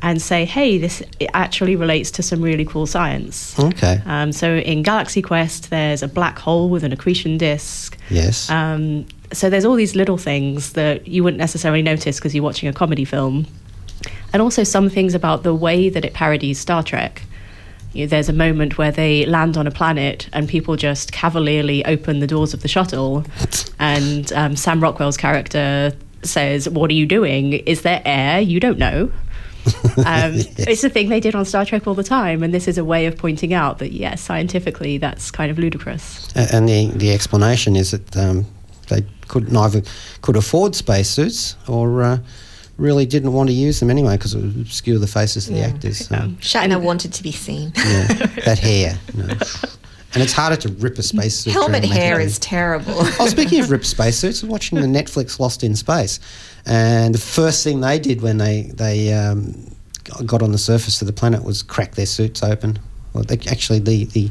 and 0.03 0.21
say, 0.21 0.45
"Hey, 0.45 0.77
this 0.79 1.03
it 1.21 1.31
actually 1.33 1.77
relates 1.77 2.11
to 2.13 2.23
some 2.23 2.43
really 2.43 2.65
cool 2.65 2.87
science." 2.87 3.59
okay. 3.59 4.01
Um, 4.07 4.33
so, 4.33 4.57
in 4.57 4.83
Galaxy 4.83 5.23
Quest, 5.23 5.71
there's 5.71 6.03
a 6.03 6.09
black 6.09 6.39
hole 6.39 6.69
with 6.69 6.83
an 6.85 6.93
accretion 6.93 7.39
disk. 7.39 7.97
yes. 8.11 8.51
Um, 8.51 9.07
so 9.37 9.51
there's 9.51 9.65
all 9.65 9.75
these 9.75 9.95
little 9.95 10.19
things 10.19 10.73
that 10.73 11.07
you 11.07 11.23
wouldn't 11.23 11.39
necessarily 11.39 11.83
notice 11.83 12.19
because 12.19 12.35
you're 12.35 12.45
watching 12.45 12.69
a 12.69 12.73
comedy 12.73 13.05
film, 13.05 13.47
and 14.33 14.43
also 14.43 14.65
some 14.65 14.89
things 14.89 15.15
about 15.15 15.43
the 15.43 15.55
way 15.55 15.89
that 15.89 16.05
it 16.05 16.15
parodies 16.15 16.59
Star 16.59 16.83
Trek. 16.83 17.23
You 17.93 18.05
know, 18.05 18.09
there's 18.09 18.29
a 18.29 18.33
moment 18.33 18.77
where 18.77 18.91
they 18.91 19.25
land 19.27 19.57
on 19.57 19.67
a 19.67 19.71
planet 19.71 20.29
and 20.33 20.49
people 20.49 20.77
just 20.77 21.13
cavalierly 21.13 21.85
open 21.85 22.19
the 22.19 22.27
doors 22.27 22.53
of 22.53 22.63
the 22.63 22.69
shuttle, 22.69 23.25
and 23.79 24.33
um, 24.33 24.57
Sam 24.57 24.81
Rockwell's 24.81 25.17
character 25.17 25.93
says, 26.23 26.69
"What 26.69 26.91
are 26.91 26.95
you 26.95 27.07
doing? 27.07 27.53
Is 27.53 27.83
there 27.83 28.03
air? 28.05 28.41
You 28.41 28.61
don't 28.61 28.79
know." 28.79 29.11
Um, 29.97 30.35
It's 30.59 30.85
a 30.85 30.91
thing 30.91 31.09
they 31.09 31.21
did 31.21 31.35
on 31.35 31.45
Star 31.45 31.65
Trek 31.65 31.87
all 31.87 31.95
the 31.95 32.03
time, 32.03 32.43
and 32.43 32.53
this 32.53 32.69
is 32.69 32.77
a 32.79 32.85
way 32.85 33.07
of 33.07 33.17
pointing 33.17 33.55
out 33.55 33.79
that 33.79 33.93
yes, 33.93 34.21
scientifically, 34.21 34.99
that's 34.99 35.31
kind 35.31 35.51
of 35.51 35.59
ludicrous. 35.59 36.29
And 36.35 36.69
the 36.69 36.89
the 36.89 37.13
explanation 37.13 37.77
is 37.77 37.93
that 37.93 38.17
um, 38.17 38.45
they 38.89 39.05
could 39.29 39.53
neither 39.53 39.83
could 40.23 40.37
afford 40.37 40.75
spacesuits 40.75 41.57
or 41.69 42.03
uh, 42.03 42.19
really 42.77 43.07
didn't 43.07 43.33
want 43.33 43.49
to 43.49 43.55
use 43.55 43.81
them 43.81 43.91
anyway 43.91 44.17
because 44.17 44.35
it 44.35 44.41
would 44.41 44.57
obscure 44.57 44.99
the 44.99 45.07
faces 45.07 45.49
of 45.49 45.55
the 45.55 45.63
actors. 45.63 46.07
So, 46.07 46.17
Shatner 46.41 46.81
wanted 46.81 47.13
to 47.15 47.23
be 47.23 47.33
seen. 47.33 47.73
yeah, 47.77 48.07
that 48.45 48.59
hair. 48.59 48.99
you 49.15 49.23
know. 49.23 49.35
And 50.15 50.23
it's 50.23 50.33
harder 50.33 50.57
to 50.57 50.69
rip 50.75 50.97
a 50.99 51.03
spacesuit. 51.03 51.53
Helmet 51.53 51.85
hair 51.85 52.21
is 52.21 52.39
terrible. 52.39 52.95
Oh, 53.19 53.27
speaking 53.27 53.61
of 53.61 53.71
ripped 53.71 53.87
spacesuits, 53.87 54.45
I'm 54.45 54.49
watching 54.49 54.81
the 54.81 54.87
Netflix 54.87 55.41
Lost 55.41 55.65
in 55.65 55.75
Space, 55.75 56.21
and 56.67 57.13
the 57.13 57.19
first 57.19 57.65
thing 57.65 57.81
they 57.81 57.99
did 57.99 58.23
when 58.23 58.39
they 58.39 58.71
they 58.75 59.13
um, 59.13 59.55
got 60.25 60.41
on 60.41 60.53
the 60.53 60.59
surface 60.59 61.01
of 61.03 61.07
the 61.07 61.13
planet 61.13 61.43
was 61.43 61.65
crack 61.65 61.97
their 61.97 62.07
suits 62.07 62.45
open. 62.45 62.79
Well, 63.13 63.25
they, 63.25 63.39
actually, 63.51 63.81
the, 63.81 64.05
the 64.05 64.31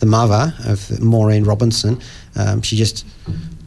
the 0.00 0.06
mother 0.06 0.52
of 0.66 1.00
Maureen 1.00 1.44
Robinson, 1.44 2.00
um, 2.36 2.62
she 2.62 2.76
just 2.76 3.06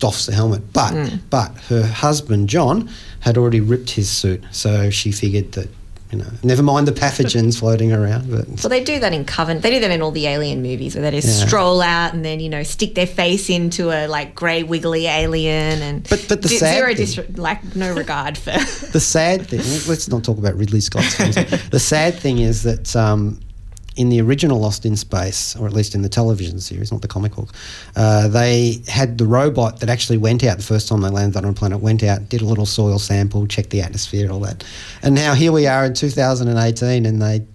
doffs 0.04 0.26
the 0.26 0.34
helmet, 0.34 0.62
but 0.74 0.94
but 1.30 1.50
her 1.70 1.84
husband 1.86 2.50
John 2.50 2.90
had 3.22 3.38
already 3.38 3.62
ripped 3.62 3.92
his 3.92 4.10
suit, 4.10 4.44
so 4.52 4.90
she 4.90 5.12
figured 5.12 5.54
that. 5.54 5.70
You 6.12 6.20
know, 6.20 6.30
never 6.44 6.62
mind 6.62 6.88
the 6.88 6.92
pathogens 6.92 7.58
floating 7.62 7.92
around. 7.92 8.30
But 8.30 8.46
Well, 8.62 8.70
they 8.70 8.84
do 8.84 9.00
that 9.00 9.14
in 9.14 9.26
Covenant. 9.26 9.64
They 9.64 9.72
do 9.72 9.80
that 9.80 9.90
in 9.90 10.04
all 10.04 10.12
the 10.12 10.28
alien 10.28 10.62
movies 10.62 10.94
where 10.96 11.10
they 11.10 11.20
just 11.22 11.40
Yeah. 11.40 11.48
stroll 11.48 11.82
out 11.82 12.14
and 12.14 12.24
then 12.24 12.40
you 12.40 12.50
know 12.50 12.62
stick 12.62 12.94
their 12.94 13.08
face 13.08 13.50
into 13.50 13.90
a 13.90 14.06
like 14.08 14.36
grey 14.36 14.62
wiggly 14.62 15.08
alien 15.08 15.82
and 15.82 16.08
But- 16.08 16.26
but 16.30 16.44
the 16.44 16.50
di- 16.50 16.58
sad 16.60 16.76
zero 16.76 16.88
thing- 16.94 17.06
dis- 17.08 17.38
like 17.40 17.76
no 17.76 17.92
regard 17.96 18.38
for. 18.38 18.52
the 18.92 19.00
sad 19.00 19.48
thing, 19.48 19.62
let's 19.88 20.08
not 20.08 20.24
talk 20.24 20.38
about 20.38 20.56
Ridley 20.56 20.82
Scott's 20.82 21.16
films. 21.16 21.36
the 21.72 21.80
sad 21.80 22.14
thing 22.20 22.38
is 22.38 22.62
that 22.62 22.96
um, 22.96 23.40
in 23.96 24.10
the 24.10 24.22
original 24.22 24.60
Lost 24.60 24.86
in 24.86 24.96
Space, 24.96 25.56
or 25.56 25.68
at 25.68 25.74
least 25.74 25.94
in 25.96 26.02
the 26.02 26.10
television 26.10 26.60
series, 26.60 26.92
not 26.92 27.02
the 27.02 27.08
comic 27.08 27.36
book, 27.36 27.50
uh, 27.96 28.28
they 28.28 28.82
had 28.88 29.18
the 29.18 29.26
robot 29.26 29.80
that 29.80 29.90
actually 29.90 30.18
went 30.18 30.44
out 30.44 30.58
the 30.58 30.64
first 30.64 30.88
time 30.88 31.02
they 31.02 31.10
landed 31.10 31.38
on 31.38 31.46
a 31.46 31.54
planet, 31.54 31.80
went 31.80 32.04
out, 32.04 32.30
did 32.30 32.42
a 32.42 32.46
little 32.46 32.66
soil 32.66 33.00
sample, 33.00 33.46
checked 33.48 33.70
the 33.70 33.82
atmosphere, 33.82 34.32
all 34.32 34.40
that. 34.40 34.64
And 35.02 35.14
now 35.14 35.34
here 35.34 35.52
we 35.52 35.68
are 35.68 35.86
in 35.86 35.94
2018 35.94 37.06
and 37.06 37.22
they 37.22 37.46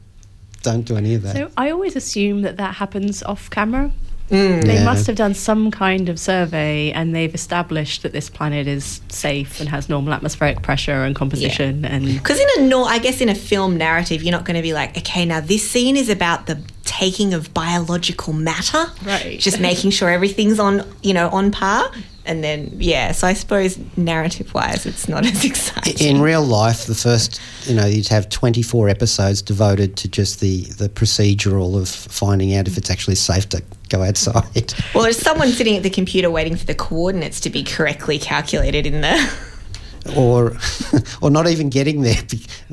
don't 0.62 0.82
do 0.82 0.96
any 0.96 1.14
of 1.14 1.22
that. 1.22 1.36
So 1.36 1.50
I 1.56 1.70
always 1.70 1.96
assume 1.96 2.42
that 2.42 2.56
that 2.56 2.76
happens 2.76 3.22
off 3.22 3.50
camera. 3.50 3.92
Mm. 4.30 4.64
They 4.64 4.74
Yeah. 4.74 4.84
must 4.84 5.06
have 5.06 5.16
done 5.16 5.34
some 5.34 5.70
kind 5.70 6.08
of 6.08 6.18
survey 6.18 6.92
and 6.92 7.14
they've 7.14 7.34
established 7.34 8.02
that 8.02 8.12
this 8.12 8.28
planet 8.28 8.66
is 8.66 9.00
safe 9.08 9.58
and 9.60 9.68
has 9.68 9.88
normal 9.88 10.12
atmospheric 10.12 10.62
pressure 10.62 11.04
and 11.04 11.14
composition 11.14 11.84
and 11.84 12.04
Because 12.06 12.38
in 12.38 12.46
a 12.58 12.62
no, 12.68 12.84
I 12.84 12.98
guess 12.98 13.20
in 13.20 13.28
a 13.28 13.34
film 13.34 13.76
narrative, 13.78 14.22
you're 14.22 14.32
not 14.32 14.44
going 14.44 14.56
to 14.56 14.62
be 14.62 14.72
like, 14.74 14.96
okay, 14.98 15.24
now 15.24 15.40
this 15.40 15.68
scene 15.68 15.96
is 15.96 16.08
about 16.08 16.46
the 16.46 16.58
taking 16.84 17.32
of 17.34 17.52
biological 17.54 18.32
matter, 18.32 18.86
Right. 19.04 19.38
Just 19.38 19.60
making 19.60 19.90
sure 19.90 20.10
everything's 20.10 20.58
on, 20.58 20.82
you 21.02 21.14
know, 21.14 21.28
on 21.30 21.50
par, 21.50 21.90
and 22.24 22.42
then 22.44 22.70
yeah. 22.78 23.12
So 23.12 23.26
I 23.26 23.32
suppose 23.34 23.78
narrative-wise, 23.96 24.84
it's 24.86 25.08
not 25.08 25.24
as 25.32 25.44
exciting. 25.44 26.16
in 26.16 26.20
real 26.22 26.42
life, 26.42 26.86
the 26.86 26.94
first, 26.94 27.40
you 27.66 27.74
know, 27.74 27.86
you'd 27.86 28.08
have 28.08 28.28
24 28.28 28.88
episodes 28.88 29.40
devoted 29.42 29.96
to 29.98 30.08
just 30.08 30.40
the, 30.40 30.62
the 30.78 30.88
procedural 30.88 31.76
of 31.80 31.88
finding 31.88 32.54
out 32.56 32.66
if 32.68 32.76
it's 32.76 32.90
actually 32.90 33.14
safe 33.16 33.48
to 33.50 33.62
go 33.88 34.02
outside. 34.02 34.74
well, 34.94 35.04
there's 35.04 35.18
someone 35.18 35.48
sitting 35.48 35.76
at 35.76 35.82
the 35.82 35.90
computer 35.90 36.30
waiting 36.30 36.56
for 36.56 36.66
the 36.66 36.74
coordinates 36.74 37.40
to 37.40 37.50
be 37.50 37.62
correctly 37.62 38.18
calculated 38.18 38.86
in 38.86 39.00
the. 39.00 39.32
or 40.16 40.56
or 41.22 41.30
not 41.30 41.48
even 41.48 41.68
getting 41.68 42.02
there. 42.02 42.22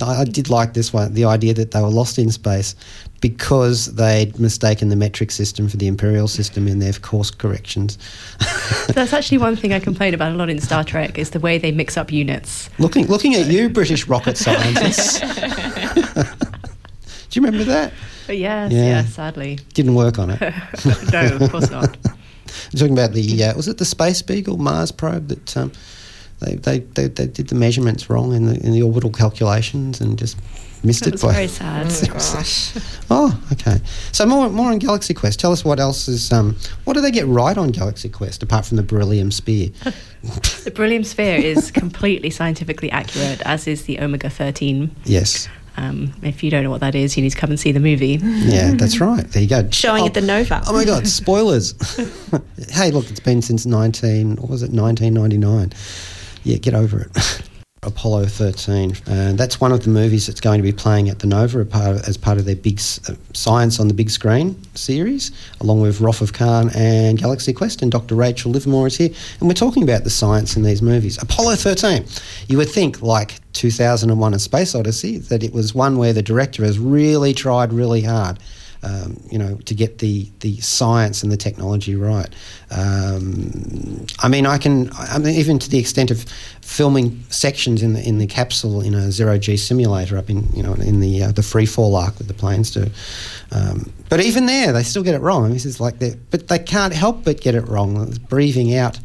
I 0.01 0.21
I 0.21 0.23
did 0.23 0.49
like 0.49 0.73
this 0.73 0.93
one, 0.93 1.13
the 1.13 1.25
idea 1.25 1.53
that 1.53 1.71
they 1.71 1.81
were 1.81 1.89
lost 1.89 2.17
in 2.17 2.31
space 2.31 2.75
because 3.21 3.95
they'd 3.95 4.39
mistaken 4.39 4.89
the 4.89 4.95
metric 4.95 5.31
system 5.31 5.67
for 5.67 5.77
the 5.77 5.87
imperial 5.87 6.27
system 6.27 6.67
in 6.67 6.79
their 6.79 6.93
course 6.93 7.31
corrections. 7.31 7.97
that's 8.93 9.13
actually 9.13 9.39
one 9.39 9.55
thing 9.55 9.73
I 9.73 9.79
complain 9.79 10.13
about 10.13 10.33
a 10.33 10.35
lot 10.35 10.49
in 10.49 10.59
Star 10.59 10.83
Trek 10.83 11.17
is 11.17 11.31
the 11.31 11.39
way 11.39 11.57
they 11.57 11.71
mix 11.71 11.97
up 11.97 12.11
units. 12.11 12.69
looking 12.77 13.07
looking 13.07 13.35
at 13.35 13.47
you, 13.47 13.69
British 13.69 14.07
rocket 14.07 14.37
scientists. 14.37 15.19
Do 17.35 17.41
you 17.41 17.45
remember 17.45 17.65
that? 17.65 17.91
But 18.27 18.37
yes, 18.37 18.71
Yeah. 18.71 18.85
yeah, 18.85 19.05
sadly. 19.05 19.59
Didn't 19.73 19.95
work 19.95 20.17
on 20.19 20.31
it. 20.31 20.41
no, 21.11 21.37
of 21.45 21.51
course 21.51 21.69
not. 21.69 21.97
I'm 22.05 22.15
talking 22.77 22.93
about 22.93 23.13
the 23.13 23.43
uh, 23.43 23.55
was 23.55 23.67
it 23.67 23.77
the 23.77 23.85
Space 23.85 24.21
Beagle 24.21 24.57
Mars 24.57 24.91
probe 24.91 25.27
that 25.27 25.57
um, 25.57 25.71
they, 26.39 26.55
they, 26.55 26.79
they 26.79 27.07
they 27.07 27.27
did 27.27 27.47
the 27.49 27.55
measurements 27.55 28.09
wrong 28.09 28.33
in 28.33 28.45
the 28.45 28.55
in 28.65 28.71
the 28.71 28.81
orbital 28.81 29.11
calculations 29.11 30.01
and 30.01 30.17
just 30.17 30.37
missed 30.83 31.03
It 31.03 31.07
it 31.07 31.11
was 31.13 31.21
by 31.23 31.33
very 31.33 31.47
sad. 31.61 31.87
Gosh. 32.11 32.73
Oh, 33.09 33.39
okay. 33.53 33.79
So 34.11 34.25
more 34.25 34.49
more 34.49 34.71
on 34.71 34.79
Galaxy 34.79 35.13
Quest. 35.13 35.39
Tell 35.39 35.51
us 35.51 35.63
what 35.65 35.79
else 35.79 36.07
is 36.07 36.31
um 36.33 36.55
what 36.83 36.93
do 36.93 37.01
they 37.01 37.11
get 37.11 37.25
right 37.27 37.57
on 37.57 37.69
Galaxy 37.71 38.09
Quest 38.09 38.43
apart 38.43 38.65
from 38.65 38.77
the 38.77 38.83
beryllium 38.83 39.31
sphere? 39.31 39.69
The 40.63 40.71
beryllium 40.75 41.03
sphere 41.03 41.37
is 41.37 41.71
completely 41.71 42.29
scientifically 42.29 42.91
accurate, 42.91 43.41
as 43.43 43.67
is 43.67 43.83
the 43.83 43.99
omega 43.99 44.29
13. 44.29 44.91
yes. 45.05 45.47
Um, 45.77 46.13
if 46.21 46.43
you 46.43 46.49
don't 46.49 46.63
know 46.63 46.69
what 46.69 46.81
that 46.81 46.95
is, 46.95 47.17
you 47.17 47.23
need 47.23 47.31
to 47.31 47.37
come 47.37 47.49
and 47.49 47.59
see 47.59 47.71
the 47.71 47.79
movie. 47.79 48.19
Yeah, 48.21 48.71
that's 48.75 48.99
right. 49.01 49.27
There 49.27 49.41
you 49.41 49.49
go. 49.49 49.69
Showing 49.71 50.03
oh, 50.03 50.07
at 50.07 50.13
the 50.13 50.21
Nova. 50.21 50.61
Oh 50.67 50.73
my 50.73 50.85
God! 50.85 51.07
Spoilers. 51.07 51.73
hey, 52.71 52.91
look, 52.91 53.09
it's 53.09 53.19
been 53.19 53.41
since 53.41 53.65
nineteen. 53.65 54.35
What 54.37 54.49
was 54.49 54.63
it? 54.63 54.71
Nineteen 54.71 55.13
ninety 55.13 55.37
nine. 55.37 55.73
Yeah, 56.43 56.57
get 56.57 56.73
over 56.73 57.01
it. 57.01 57.41
Apollo 57.85 58.25
13. 58.25 58.95
And 59.07 59.37
that's 59.37 59.61
one 59.61 59.71
of 59.71 59.83
the 59.83 59.89
movies 59.89 60.27
that's 60.27 60.41
going 60.41 60.59
to 60.59 60.63
be 60.63 60.71
playing 60.71 61.09
at 61.09 61.19
the 61.19 61.27
Nova 61.27 61.59
as 62.07 62.17
part 62.17 62.37
of, 62.37 62.45
their 62.45 62.55
big 62.55 62.79
uh, 63.07 63.13
Science 63.33 63.79
on 63.79 63.87
the 63.87 63.93
Big 63.93 64.09
Screen 64.09 64.55
series, 64.75 65.31
along 65.61 65.81
with 65.81 66.01
Wrath 66.01 66.21
of 66.21 66.33
Khan 66.33 66.69
and 66.75 67.17
Galaxy 67.17 67.53
Quest. 67.53 67.81
And 67.81 67.91
Dr. 67.91 68.15
Rachael 68.15 68.51
Livermore 68.51 68.87
is 68.87 68.97
here. 68.97 69.09
And 69.39 69.47
we're 69.47 69.53
talking 69.53 69.83
about 69.83 70.03
the 70.03 70.09
science 70.09 70.55
in 70.55 70.63
these 70.63 70.81
movies. 70.81 71.21
Apollo 71.21 71.55
13. 71.55 72.05
You 72.47 72.57
would 72.57 72.69
think, 72.69 73.01
like 73.01 73.39
2001 73.53 74.33
A 74.33 74.39
Space 74.39 74.75
Odyssey, 74.75 75.17
that 75.17 75.43
it 75.43 75.53
was 75.53 75.73
one 75.73 75.97
where 75.97 76.13
the 76.13 76.21
director 76.21 76.63
has 76.63 76.77
really 76.77 77.33
tried 77.33 77.71
really 77.73 78.01
hard 78.01 78.39
um, 78.85 79.19
you 79.31 79.39
know, 79.39 79.55
to 79.65 79.73
get 79.73 79.97
the, 79.97 80.29
the 80.41 80.57
science 80.61 81.23
and 81.23 81.31
the 81.31 81.37
technology 81.37 81.95
right. 81.95 82.29
Um, 82.69 84.05
I 84.19 84.27
mean, 84.27 84.45
I 84.45 84.59
can, 84.59 84.91
I 84.93 85.17
mean, 85.17 85.35
even 85.35 85.57
to 85.57 85.69
the 85.69 85.79
extent 85.79 86.11
of 86.11 86.23
filming 86.61 87.23
sections 87.29 87.81
in 87.81 87.93
the 87.93 88.07
in 88.07 88.17
the 88.17 88.27
capsule 88.27 88.81
in 88.81 88.93
a 88.93 89.11
zero 89.11 89.37
G 89.37 89.57
simulator 89.57 90.17
up 90.17 90.29
in 90.29 90.47
you 90.53 90.63
know 90.63 90.73
in 90.73 90.99
the 90.99 91.23
uh, 91.23 91.31
the 91.31 91.43
free 91.43 91.65
fall 91.65 91.95
arc 91.95 92.15
that 92.15 92.27
the 92.27 92.33
planes 92.33 92.71
do. 92.71 92.87
Um, 93.51 93.91
but 94.09 94.19
even 94.21 94.45
there, 94.45 94.71
they 94.71 94.83
still 94.83 95.03
get 95.03 95.15
it 95.15 95.21
wrong. 95.21 95.51
This 95.51 95.65
is 95.65 95.79
like 95.79 95.95
but 96.29 96.47
they 96.47 96.59
can't 96.59 96.93
help 96.93 97.23
but 97.23 97.41
get 97.41 97.55
it 97.55 97.67
wrong. 97.67 98.07
It's 98.07 98.17
breathing 98.17 98.75
out. 98.75 98.99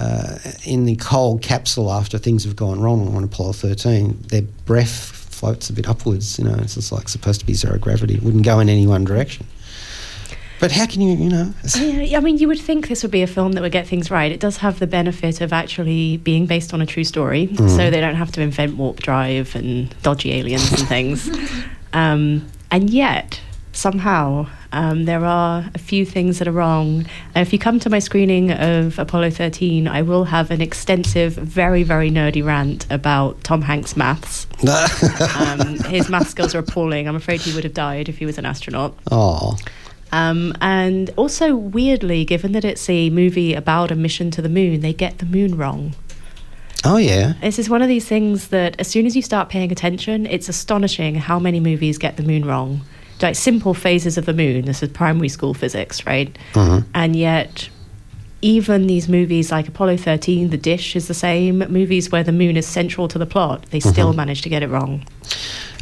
Uh, 0.00 0.38
in 0.64 0.84
the 0.84 0.94
cold 0.96 1.42
capsule 1.42 1.90
after 1.90 2.18
things 2.18 2.44
have 2.44 2.54
gone 2.54 2.80
wrong 2.80 3.16
on 3.16 3.24
Apollo 3.24 3.54
13, 3.54 4.26
their 4.28 4.42
breath 4.42 5.17
floats 5.38 5.70
a 5.70 5.72
bit 5.72 5.88
upwards. 5.88 6.38
You 6.38 6.44
know, 6.46 6.54
it's 6.58 6.74
just 6.74 6.92
like 6.92 7.08
supposed 7.08 7.40
to 7.40 7.46
be 7.46 7.54
zero 7.54 7.78
gravity. 7.78 8.14
It 8.14 8.22
wouldn't 8.22 8.44
go 8.44 8.58
in 8.60 8.68
any 8.68 8.86
one 8.86 9.04
direction. 9.04 9.46
But 10.60 10.72
how 10.72 10.86
can 10.86 11.00
you, 11.02 11.14
you 11.16 11.28
know? 11.30 11.54
Yeah, 11.78 12.18
I 12.18 12.20
mean, 12.20 12.38
you 12.38 12.48
would 12.48 12.58
think 12.58 12.88
this 12.88 13.02
would 13.04 13.12
be 13.12 13.22
a 13.22 13.28
film 13.28 13.52
that 13.52 13.60
would 13.62 13.70
get 13.70 13.86
things 13.86 14.10
right. 14.10 14.32
It 14.32 14.40
does 14.40 14.56
have 14.56 14.80
the 14.80 14.88
benefit 14.88 15.40
of 15.40 15.52
actually 15.52 16.16
being 16.16 16.46
based 16.46 16.74
on 16.74 16.80
a 16.82 16.86
true 16.86 17.04
story, 17.04 17.46
Mm. 17.46 17.70
so 17.76 17.90
they 17.90 18.00
don't 18.00 18.16
have 18.16 18.32
to 18.32 18.40
invent 18.40 18.76
warp 18.76 18.98
drive 18.98 19.54
and 19.54 19.94
dodgy 20.02 20.32
aliens 20.32 20.70
and 20.72 20.88
things. 20.88 21.30
Um, 21.94 22.44
and 22.70 22.90
yet, 22.90 23.40
somehow, 23.72 24.46
um, 24.72 25.04
there 25.06 25.24
are 25.24 25.70
a 25.74 25.78
few 25.78 26.04
things 26.04 26.38
that 26.38 26.48
are 26.48 26.52
wrong. 26.52 27.06
If 27.34 27.52
you 27.52 27.58
come 27.58 27.78
to 27.80 27.90
my 27.90 27.98
screening 27.98 28.50
of 28.52 28.98
Apollo 28.98 29.30
13, 29.30 29.88
I 29.88 30.02
will 30.02 30.24
have 30.24 30.50
an 30.50 30.60
extensive, 30.60 31.32
very, 31.34 31.82
very 31.82 32.10
nerdy 32.10 32.44
rant 32.44 32.86
about 32.90 33.42
Tom 33.44 33.62
Hanks' 33.62 33.96
maths. 33.96 34.46
Um, 35.38 35.78
his 35.84 36.08
math 36.08 36.28
skills 36.28 36.54
are 36.54 36.58
appalling. 36.58 37.06
I'm 37.08 37.14
afraid 37.16 37.40
he 37.40 37.54
would 37.54 37.64
have 37.64 37.74
died 37.74 38.08
if 38.08 38.18
he 38.18 38.26
was 38.26 38.38
an 38.38 38.44
astronaut. 38.44 38.94
oh, 39.10 39.56
Um, 40.12 40.54
and 40.60 41.10
also, 41.16 41.54
weirdly, 41.54 42.24
given 42.24 42.52
that 42.52 42.64
it's 42.64 42.88
a 42.90 43.08
movie 43.10 43.54
about 43.54 43.90
a 43.90 43.94
mission 43.94 44.30
to 44.32 44.42
the 44.42 44.48
moon, 44.48 44.80
they 44.80 44.92
get 44.92 45.18
the 45.18 45.26
moon 45.26 45.56
wrong. 45.56 45.94
oh 46.84 46.96
yeah. 46.96 47.34
This 47.40 47.58
is 47.58 47.70
one 47.70 47.82
of 47.82 47.88
these 47.88 48.06
things 48.06 48.48
that, 48.48 48.78
as 48.80 48.88
soon 48.88 49.06
as 49.06 49.14
you 49.16 49.22
start 49.22 49.48
paying 49.48 49.70
attention, 49.72 50.26
it's 50.26 50.48
astonishing 50.48 51.14
how 51.16 51.38
many 51.38 51.60
movies 51.60 51.98
get 51.98 52.16
the 52.16 52.22
moon 52.22 52.44
wrong. 52.44 52.82
Like 53.20 53.36
simple 53.36 53.74
phases 53.74 54.16
of 54.16 54.26
the 54.26 54.32
moon. 54.32 54.64
This 54.64 54.82
is 54.82 54.90
primary 54.90 55.28
school 55.28 55.54
physics, 55.54 56.06
right? 56.06 56.36
And 56.94 57.16
yet, 57.16 57.68
even 58.42 58.86
these 58.86 59.08
movies 59.08 59.50
like 59.50 59.66
Apollo 59.66 59.96
13, 59.98 60.50
The 60.50 60.56
Dish 60.56 60.94
is 60.94 61.08
the 61.08 61.14
same. 61.14 61.58
Movies 61.58 62.10
where 62.10 62.22
the 62.22 62.32
moon 62.32 62.56
is 62.56 62.66
central 62.66 63.08
to 63.08 63.18
the 63.18 63.26
plot, 63.26 63.66
they 63.70 63.80
still 63.80 64.12
manage 64.12 64.42
to 64.42 64.48
get 64.48 64.62
it 64.62 64.68
wrong. 64.68 65.04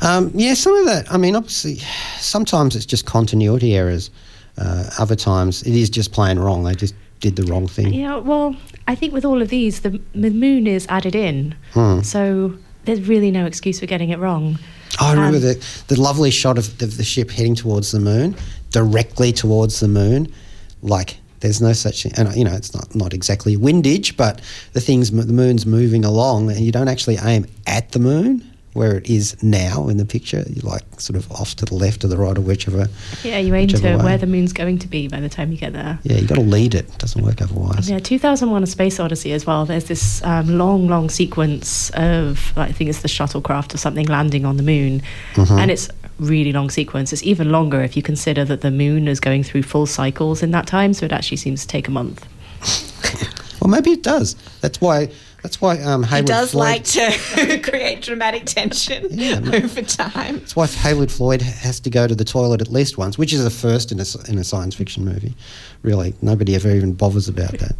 Um, 0.02 0.30
yeah, 0.34 0.54
some 0.54 0.74
of 0.74 0.86
that. 0.86 1.10
I 1.12 1.16
mean, 1.16 1.36
obviously, 1.36 1.76
sometimes 2.18 2.76
it's 2.76 2.86
just 2.86 3.06
continuity 3.06 3.74
errors. 3.74 4.10
Uh, 4.58 4.88
other 4.98 5.16
times, 5.16 5.62
it 5.62 5.74
is 5.74 5.90
just 5.90 6.12
plain 6.12 6.38
wrong. 6.38 6.64
They 6.64 6.74
just 6.74 6.94
did 7.20 7.36
the 7.36 7.42
wrong 7.44 7.66
thing. 7.66 7.92
Yeah, 7.92 8.16
well, 8.16 8.56
I 8.88 8.94
think 8.94 9.12
with 9.12 9.24
all 9.24 9.42
of 9.42 9.48
these, 9.48 9.80
the, 9.80 10.00
the 10.14 10.30
moon 10.30 10.66
is 10.66 10.86
added 10.88 11.14
in. 11.14 11.54
Hmm. 11.72 12.00
So 12.00 12.56
there's 12.84 13.06
really 13.06 13.30
no 13.30 13.44
excuse 13.46 13.80
for 13.80 13.86
getting 13.86 14.10
it 14.10 14.18
wrong. 14.18 14.58
Oh, 15.00 15.06
I 15.06 15.12
remember 15.12 15.36
Um, 15.36 15.42
the 15.42 15.66
the 15.88 16.00
lovely 16.00 16.30
shot 16.30 16.58
of 16.58 16.78
the, 16.78 16.86
the 16.86 17.04
ship 17.04 17.30
heading 17.30 17.54
towards 17.54 17.90
the 17.90 18.00
moon, 18.00 18.36
directly 18.70 19.32
towards 19.32 19.80
the 19.80 19.88
moon. 19.88 20.32
Like 20.82 21.18
there's 21.40 21.60
no 21.60 21.72
such 21.72 22.02
thing, 22.02 22.12
and 22.16 22.34
you 22.36 22.44
know 22.44 22.54
it's 22.54 22.74
not 22.74 22.94
not 22.94 23.12
exactly 23.14 23.56
windage, 23.56 24.16
but 24.16 24.40
the 24.72 24.80
things 24.80 25.10
the 25.10 25.32
moon's 25.32 25.66
moving 25.66 26.04
along, 26.04 26.50
and 26.50 26.60
you 26.60 26.72
don't 26.72 26.88
actually 26.88 27.18
aim 27.22 27.46
at 27.66 27.92
the 27.92 27.98
moon 27.98 28.42
where 28.76 28.96
it 28.96 29.08
is 29.08 29.42
now 29.42 29.88
in 29.88 29.96
the 29.96 30.04
picture. 30.04 30.44
Like 30.62 30.84
sort 31.00 31.16
of 31.16 31.30
off 31.32 31.56
to 31.56 31.64
the 31.64 31.74
left 31.74 32.04
or 32.04 32.08
the 32.08 32.16
right 32.16 32.36
or 32.36 32.40
whichever. 32.42 32.88
Yeah, 33.24 33.38
you 33.38 33.54
aim 33.54 33.68
to 33.68 33.82
way. 33.82 33.96
where 33.96 34.18
the 34.18 34.26
moon's 34.26 34.52
going 34.52 34.78
to 34.78 34.88
be 34.88 35.08
by 35.08 35.20
the 35.20 35.28
time 35.28 35.50
you 35.50 35.58
get 35.58 35.72
there. 35.72 35.98
Yeah, 36.02 36.18
you've 36.18 36.28
got 36.28 36.36
to 36.36 36.42
lead 36.42 36.74
it. 36.74 36.88
It 36.88 36.98
doesn't 36.98 37.24
work 37.24 37.40
otherwise. 37.42 37.90
Yeah, 37.90 37.98
2001 37.98 38.62
A 38.62 38.66
Space 38.66 39.00
Odyssey 39.00 39.32
as 39.32 39.46
well. 39.46 39.64
There's 39.64 39.86
this 39.86 40.22
um, 40.22 40.58
long, 40.58 40.86
long 40.88 41.08
sequence 41.08 41.90
of, 41.90 42.52
I 42.56 42.70
think 42.70 42.90
it's 42.90 43.02
the 43.02 43.08
shuttlecraft 43.08 43.74
or 43.74 43.78
something 43.78 44.06
landing 44.06 44.44
on 44.44 44.56
the 44.56 44.62
moon. 44.62 45.02
Mm-hmm. 45.34 45.58
And 45.58 45.70
it's 45.70 45.88
really 46.18 46.52
long 46.52 46.70
sequence. 46.70 47.12
It's 47.12 47.22
even 47.22 47.50
longer 47.50 47.82
if 47.82 47.96
you 47.96 48.02
consider 48.02 48.44
that 48.44 48.60
the 48.60 48.70
moon 48.70 49.08
is 49.08 49.20
going 49.20 49.42
through 49.42 49.62
full 49.62 49.86
cycles 49.86 50.42
in 50.42 50.50
that 50.52 50.66
time. 50.66 50.92
So 50.92 51.06
it 51.06 51.12
actually 51.12 51.38
seems 51.38 51.62
to 51.62 51.68
take 51.68 51.88
a 51.88 51.90
month. 51.90 52.26
Well, 53.66 53.72
maybe 53.72 53.90
it 53.90 54.04
does. 54.04 54.36
That's 54.60 54.80
why. 54.80 55.08
That's 55.46 55.60
why 55.60 55.78
um, 55.80 56.02
He 56.02 56.22
does 56.22 56.50
Floyd. 56.50 56.60
like 56.64 56.84
to 56.86 57.60
create 57.62 58.02
dramatic 58.02 58.46
tension 58.46 59.06
Yeah, 59.12 59.38
over 59.52 59.80
time. 59.82 60.40
That's 60.40 60.56
why 60.56 60.66
Heywood 60.66 61.12
Floyd 61.12 61.40
has 61.40 61.78
to 61.78 61.88
go 61.88 62.08
to 62.08 62.16
the 62.16 62.24
toilet 62.24 62.60
at 62.60 62.66
least 62.66 62.98
once, 62.98 63.16
which 63.16 63.32
is 63.32 63.46
a 63.46 63.50
first 63.50 63.92
in 63.92 64.00
a, 64.00 64.04
in 64.28 64.38
a 64.38 64.42
science 64.42 64.74
fiction 64.74 65.04
movie. 65.04 65.36
Really, 65.82 66.14
nobody 66.20 66.56
ever 66.56 66.68
even 66.74 66.94
bothers 66.94 67.28
about 67.28 67.52
that. 67.58 67.76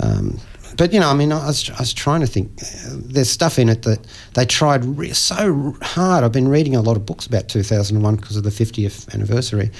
Um, 0.00 0.38
but 0.76 0.92
you 0.92 1.00
know, 1.00 1.08
I 1.10 1.14
mean, 1.14 1.32
I 1.32 1.46
was, 1.48 1.68
I 1.68 1.80
was 1.80 1.92
trying 1.92 2.20
to 2.20 2.28
think. 2.28 2.52
Uh, 2.62 2.94
there's 2.94 3.28
stuff 3.28 3.58
in 3.58 3.68
it 3.68 3.82
that 3.82 4.06
they 4.34 4.46
tried 4.46 4.84
re- 4.84 5.12
so 5.12 5.74
hard. 5.82 6.22
I've 6.22 6.30
been 6.30 6.46
reading 6.46 6.76
a 6.76 6.80
lot 6.80 6.96
of 6.96 7.04
books 7.04 7.26
about 7.26 7.48
2001 7.48 8.14
because 8.14 8.36
of 8.36 8.44
the 8.44 8.50
50th 8.50 9.12
anniversary. 9.12 9.72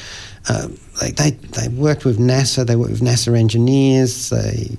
Um, 0.49 0.77
they, 1.01 1.13
they 1.13 1.31
they 1.31 1.69
worked 1.69 2.05
with 2.05 2.19
NASA. 2.19 2.67
They 2.67 2.75
worked 2.75 2.91
with 2.91 3.03
NASA 3.03 3.39
engineers. 3.39 4.31
They 4.31 4.77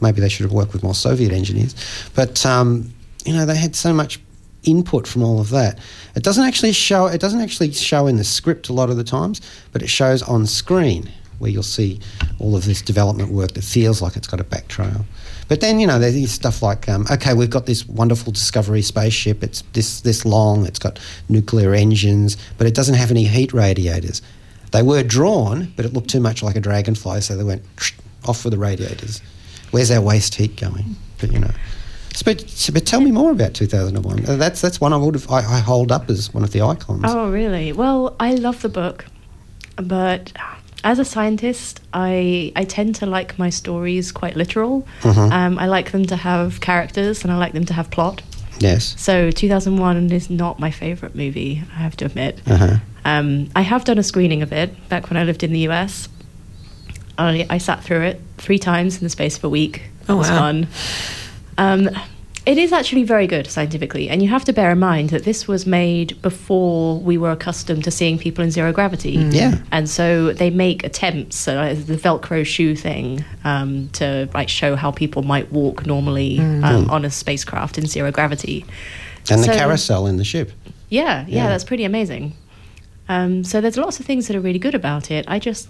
maybe 0.00 0.20
they 0.20 0.28
should 0.28 0.44
have 0.44 0.52
worked 0.52 0.72
with 0.72 0.82
more 0.82 0.94
Soviet 0.94 1.32
engineers. 1.32 1.74
But 2.14 2.44
um, 2.46 2.92
you 3.24 3.32
know, 3.32 3.46
they 3.46 3.56
had 3.56 3.76
so 3.76 3.92
much 3.92 4.20
input 4.64 5.06
from 5.06 5.22
all 5.22 5.40
of 5.40 5.50
that. 5.50 5.78
It 6.14 6.22
doesn't 6.22 6.44
actually 6.44 6.72
show. 6.72 7.06
It 7.06 7.20
doesn't 7.20 7.40
actually 7.40 7.72
show 7.72 8.06
in 8.06 8.16
the 8.16 8.24
script 8.24 8.68
a 8.68 8.72
lot 8.72 8.90
of 8.90 8.96
the 8.96 9.04
times, 9.04 9.40
but 9.72 9.82
it 9.82 9.88
shows 9.88 10.22
on 10.22 10.46
screen 10.46 11.10
where 11.38 11.50
you'll 11.50 11.62
see 11.62 11.98
all 12.38 12.54
of 12.54 12.66
this 12.66 12.82
development 12.82 13.32
work 13.32 13.52
that 13.52 13.64
feels 13.64 14.02
like 14.02 14.14
it's 14.14 14.28
got 14.28 14.40
a 14.40 14.44
back 14.44 14.68
trail. 14.68 15.06
But 15.48 15.60
then 15.60 15.80
you 15.80 15.86
know 15.86 15.98
there's 15.98 16.30
stuff 16.30 16.62
like 16.62 16.88
um, 16.88 17.06
okay, 17.10 17.34
we've 17.34 17.50
got 17.50 17.66
this 17.66 17.86
wonderful 17.88 18.32
Discovery 18.32 18.82
spaceship. 18.82 19.42
It's 19.42 19.62
this 19.72 20.00
this 20.02 20.24
long. 20.24 20.66
It's 20.66 20.78
got 20.78 21.00
nuclear 21.28 21.74
engines, 21.74 22.36
but 22.58 22.66
it 22.66 22.74
doesn't 22.74 22.94
have 22.94 23.10
any 23.10 23.24
heat 23.24 23.52
radiators. 23.52 24.22
They 24.70 24.82
were 24.82 25.02
drawn, 25.02 25.72
but 25.74 25.84
it 25.84 25.92
looked 25.92 26.10
too 26.10 26.20
much 26.20 26.42
like 26.42 26.54
a 26.54 26.60
dragonfly, 26.60 27.22
so 27.22 27.36
they 27.36 27.42
went 27.42 27.62
off 28.24 28.44
with 28.44 28.52
the 28.52 28.58
radiators. 28.58 29.20
Where's 29.70 29.90
our 29.90 30.00
waste 30.00 30.34
heat 30.36 30.56
going? 30.56 30.96
But 31.20 31.32
you 31.32 31.38
know. 31.38 31.50
So, 32.14 32.24
But, 32.24 32.70
but 32.72 32.86
tell 32.86 33.00
me 33.00 33.12
more 33.12 33.30
about 33.30 33.54
2001. 33.54 34.26
Uh, 34.26 34.36
That's 34.36 34.60
that's 34.60 34.80
one 34.80 34.92
I 34.92 34.96
would 34.96 35.14
have 35.14 35.30
I, 35.30 35.38
I 35.38 35.58
hold 35.60 35.92
up 35.92 36.10
as 36.10 36.34
one 36.34 36.42
of 36.42 36.50
the 36.52 36.60
icons. 36.62 37.04
Oh, 37.06 37.30
really? 37.30 37.72
Well, 37.72 38.16
I 38.18 38.34
love 38.34 38.62
the 38.62 38.68
book, 38.68 39.06
but 39.76 40.32
as 40.82 40.98
a 40.98 41.04
scientist, 41.04 41.80
I 41.92 42.52
I 42.56 42.64
tend 42.64 42.96
to 42.96 43.06
like 43.06 43.38
my 43.38 43.50
stories 43.50 44.12
quite 44.12 44.36
literal. 44.36 44.86
Um, 45.04 45.58
I 45.58 45.66
like 45.66 45.92
them 45.92 46.04
to 46.06 46.16
have 46.16 46.60
characters 46.60 47.22
and 47.22 47.32
I 47.32 47.36
like 47.36 47.52
them 47.52 47.64
to 47.66 47.74
have 47.74 47.90
plot. 47.90 48.22
Yes. 48.58 48.94
So 49.00 49.30
2001 49.30 50.10
is 50.12 50.28
not 50.28 50.58
my 50.58 50.70
favorite 50.70 51.14
movie, 51.14 51.62
I 51.72 51.78
have 51.78 51.96
to 51.98 52.04
admit. 52.06 52.40
Uh-huh. 52.46 52.76
Um, 53.04 53.48
I 53.56 53.62
have 53.62 53.84
done 53.84 53.98
a 53.98 54.02
screening 54.02 54.42
of 54.42 54.52
it 54.52 54.88
back 54.90 55.08
when 55.08 55.16
I 55.16 55.24
lived 55.24 55.42
in 55.42 55.52
the 55.52 55.60
US. 55.68 56.08
I, 57.16 57.46
I 57.48 57.58
sat 57.58 57.82
through 57.84 58.02
it 58.02 58.20
three 58.40 58.58
times 58.58 58.96
in 58.98 59.04
the 59.04 59.10
space 59.10 59.36
of 59.36 59.44
a 59.44 59.48
week. 59.48 59.76
It 60.02 60.10
Oh, 60.10 60.16
was 60.16 60.28
wow. 60.30 60.38
fun. 60.38 60.66
Um, 61.58 61.90
it 62.46 62.56
is 62.56 62.72
actually 62.72 63.02
very 63.04 63.26
good 63.26 63.46
scientifically, 63.46 64.08
and 64.08 64.22
you 64.22 64.28
have 64.30 64.44
to 64.46 64.52
bear 64.52 64.70
in 64.72 64.78
mind 64.78 65.10
that 65.10 65.24
this 65.24 65.46
was 65.46 65.66
made 65.66 66.20
before 66.22 66.98
we 66.98 67.18
were 67.18 67.30
accustomed 67.30 67.84
to 67.84 67.90
seeing 67.90 68.18
people 68.18 68.42
in 68.42 68.50
zero 68.50 68.72
gravity. 68.72 69.10
Yeah. 69.30 69.58
And 69.70 69.88
so 69.90 70.32
they 70.32 70.48
make 70.48 70.82
attempts, 70.82 71.46
uh, 71.46 71.74
the 71.86 71.96
Velcro 71.96 72.44
shoe 72.46 72.74
thing, 72.74 73.24
um, 73.44 73.90
to 73.92 74.28
like 74.32 74.48
show 74.48 74.74
how 74.74 74.90
people 74.90 75.22
might 75.22 75.52
walk 75.52 75.84
normally 75.84 76.38
um, 76.40 76.88
on 76.90 77.04
a 77.04 77.10
spacecraft 77.10 77.76
in 77.76 77.86
zero 77.86 78.10
gravity. 78.10 78.64
And 79.30 79.44
the 79.44 79.48
carousel 79.52 80.06
in 80.06 80.16
the 80.16 80.24
ship. 80.24 80.50
Yeah, 80.88 81.26
yeah, 81.28 81.44
Yeah. 81.44 81.48
that's 81.48 81.62
pretty 81.64 81.84
amazing. 81.84 82.32
Um, 83.08 83.44
so 83.44 83.60
there's 83.60 83.76
lots 83.76 84.00
of 84.00 84.06
things 84.06 84.28
that 84.28 84.34
are 84.36 84.40
really 84.40 84.58
good 84.58 84.74
about 84.74 85.10
it. 85.10 85.26
I 85.28 85.38
just, 85.38 85.68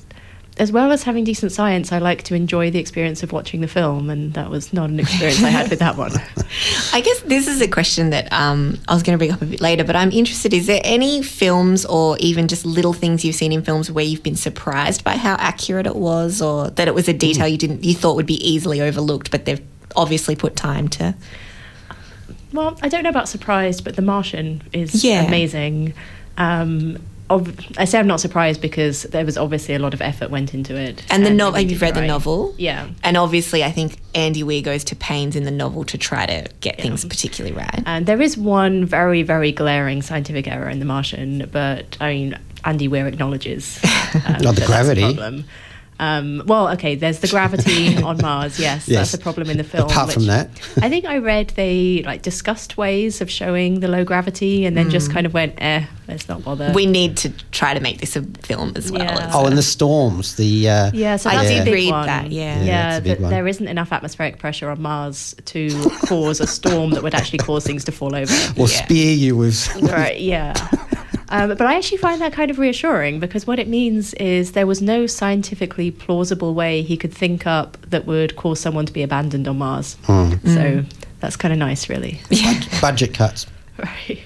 as 0.61 0.71
well 0.71 0.93
as 0.93 1.03
having 1.05 1.25
decent 1.25 1.53
science, 1.53 1.91
I 1.91 1.99
like 1.99 2.23
to 2.25 2.35
enjoy 2.35 2.71
the 2.71 2.79
experience 2.79 3.23
of 3.23 3.33
watching 3.33 3.63
the 3.63 3.67
film, 3.67 4.11
and 4.11 4.35
that 4.35 4.51
was 4.51 4.73
not 4.75 4.91
an 4.91 5.01
experience 5.01 5.43
I 5.43 5.49
had 5.49 5.71
with 5.71 5.79
that 5.79 5.97
one. 5.97 6.13
I 6.93 7.01
guess 7.01 7.21
this 7.23 7.49
is 7.49 7.63
a 7.63 7.67
question 7.67 8.11
that 8.11 8.31
um, 8.31 8.79
I 8.87 8.93
was 8.93 9.03
going 9.03 9.15
to 9.15 9.19
bring 9.19 9.33
up 9.33 9.41
a 9.41 9.47
bit 9.47 9.63
later, 9.63 9.85
but 9.85 9.97
I'm 9.97 10.13
interested. 10.13 10.53
Is 10.53 10.67
there 10.67 10.83
any 10.85 11.23
films 11.23 11.87
or 11.87 12.19
even 12.19 12.47
just 12.47 12.67
little 12.67 12.93
things 12.93 13.25
you've 13.25 13.37
seen 13.37 13.53
in 13.53 13.63
films 13.63 13.91
where 13.91 14.05
you've 14.05 14.23
been 14.23 14.37
surprised 14.37 15.03
by 15.03 15.17
how 15.17 15.35
accurate 15.39 15.87
it 15.87 15.97
was, 15.97 16.43
or 16.43 16.69
that 16.71 16.87
it 16.87 16.95
was 16.95 17.09
a 17.09 17.15
detail 17.15 17.49
you 17.49 17.57
didn't 17.59 17.83
you 17.83 17.95
thought 17.95 18.17
would 18.17 18.27
be 18.27 18.47
easily 18.47 18.83
overlooked, 18.83 19.31
but 19.31 19.47
they've 19.47 19.63
obviously 19.97 20.37
put 20.37 20.57
time 20.57 20.89
to? 20.89 21.15
Well, 22.53 22.79
I 22.83 22.89
don't 22.89 23.03
know 23.03 23.11
about 23.11 23.29
surprised, 23.31 23.83
but 23.83 23.97
The 23.97 24.03
Martian 24.03 24.63
is 24.75 25.03
Yeah. 25.05 25.23
amazing. 25.27 25.95
Um, 26.37 26.99
I 27.79 27.85
say 27.85 27.99
I'm 27.99 28.09
not 28.09 28.21
surprised 28.21 28.61
because 28.61 29.05
there 29.05 29.25
was 29.25 29.39
obviously 29.39 29.75
a 29.75 29.79
lot 29.79 29.95
of 29.95 30.03
effort 30.03 30.31
went 30.31 30.53
into 30.53 30.75
it. 30.75 31.05
And 31.11 31.25
the 31.25 31.31
it 31.31 31.35
novel, 31.35 31.55
have 31.55 31.63
needed 31.63 31.75
you 31.75 31.79
read 31.79 31.95
the 31.95 32.07
novel? 32.07 32.55
Yeah. 32.59 32.89
And 33.05 33.17
obviously, 33.17 33.63
I 33.63 33.71
think 33.71 33.99
Andy 34.15 34.43
Weir 34.43 34.63
goes 34.63 34.83
to 34.85 34.97
pains 34.97 35.37
in 35.37 35.45
the 35.45 35.53
novel 35.53 35.85
to 35.85 35.97
try 35.97 36.27
to 36.27 36.49
get 36.61 36.81
things 36.81 37.05
particularly 37.05 37.57
right. 37.57 37.83
And 37.87 38.07
there 38.07 38.21
is 38.21 38.37
one 38.37 38.85
very, 38.85 39.23
very 39.23 39.53
glaring 39.53 40.03
scientific 40.03 40.49
error 40.49 40.69
in 40.69 40.81
The 40.81 40.85
Martian, 40.85 41.49
but 41.53 41.97
I 42.01 42.13
mean, 42.13 42.39
Andy 42.65 42.89
Weir 42.89 43.07
acknowledges 43.07 43.79
um, 44.27 44.43
Not 44.43 44.57
the 44.57 44.63
that 44.63 44.69
that's 44.69 44.89
a 44.89 45.05
gravity. 45.15 45.45
Problem. 46.01 46.41
Um, 46.41 46.47
well, 46.47 46.69
okay, 46.71 46.95
there's 46.95 47.19
the 47.21 47.29
gravity 47.29 47.97
on 48.03 48.19
Mars. 48.19 48.59
Yes, 48.59 48.89
Yes. 48.89 48.99
that's 49.13 49.15
a 49.15 49.19
problem 49.19 49.51
in 49.51 49.57
the 49.59 49.65
film. 49.65 49.89
Apart 49.91 50.13
from 50.13 50.27
that. 50.27 50.49
I 50.83 50.89
think 50.89 51.05
I 51.05 51.19
read 51.19 51.51
they 51.51 52.03
like 52.05 52.23
discussed 52.23 52.77
ways 52.77 53.21
of 53.21 53.31
showing 53.31 53.81
the 53.81 53.89
low 53.89 54.05
gravity, 54.05 54.65
and 54.67 54.77
then 54.77 54.87
Mm. 54.89 54.93
just 54.93 55.13
kind 55.13 55.27
of 55.27 55.35
went, 55.35 55.55
eh, 55.59 55.85
let's 56.09 56.29
not 56.29 56.43
bother. 56.43 56.73
We 56.75 56.87
need 56.87 57.17
to 57.19 57.29
try 57.53 57.75
to 57.75 57.81
make 57.81 57.99
this 58.01 58.17
a 58.17 58.23
film 58.43 58.73
as 58.77 58.91
well. 58.91 59.03
Yeah. 59.03 59.27
as 59.29 59.35
Oh, 59.35 59.47
and 59.47 59.57
the 59.59 59.63
storms. 59.63 60.37
The 60.37 60.69
uh, 60.69 60.91
yeah, 60.95 61.17
so 61.17 61.31
I 61.31 61.37
that's 61.45 61.65
did 61.65 61.73
read 61.73 61.91
one. 61.91 62.07
that, 62.07 62.31
yeah. 62.33 62.59
Yeah, 62.59 62.65
yeah, 62.65 62.83
that's 62.91 62.99
a 62.99 63.03
big 63.09 63.19
that 63.21 63.29
there 63.31 63.47
isn't 63.47 63.69
enough 63.69 63.93
atmospheric 63.93 64.39
pressure 64.39 64.71
on 64.71 64.81
Mars 64.83 65.35
to 65.47 65.71
cause 66.07 66.41
a 66.41 66.47
storm 66.47 66.91
that 66.91 67.03
would 67.03 67.15
actually 67.15 67.39
cause 67.39 67.65
things 67.65 67.85
to 67.85 67.93
fall 67.93 68.15
over. 68.17 68.33
or 68.57 68.67
Yeah. 68.69 68.85
spear 68.85 69.13
you 69.13 69.37
with. 69.37 69.69
Right, 69.83 70.21
yeah. 70.21 70.55
Um, 71.31 71.49
but 71.51 71.63
I 71.63 71.77
actually 71.77 71.99
find 71.99 72.21
that 72.21 72.33
kind 72.33 72.51
of 72.51 72.59
reassuring 72.59 73.21
because 73.21 73.47
what 73.47 73.59
it 73.59 73.69
means 73.69 74.15
is 74.15 74.53
there 74.53 74.67
was 74.67 74.83
no 74.83 75.07
scientifically 75.07 75.91
plausible 75.91 76.55
way 76.55 76.83
he 76.83 76.97
could 76.97 77.13
think 77.15 77.47
up 77.47 77.79
that 77.91 78.05
would 78.07 78.37
cause 78.37 78.59
someone 78.59 78.87
to 78.87 78.93
be 78.93 79.03
abandoned 79.03 79.47
on 79.47 79.59
Mars. 79.59 79.97
Hmm. 80.05 80.35
So 80.45 80.85
that's 81.21 81.37
kind 81.37 81.53
of 81.53 81.59
nice, 81.59 81.89
really. 81.89 82.21
budget 82.81 83.15
cuts. 83.15 83.47
Right. 83.79 84.21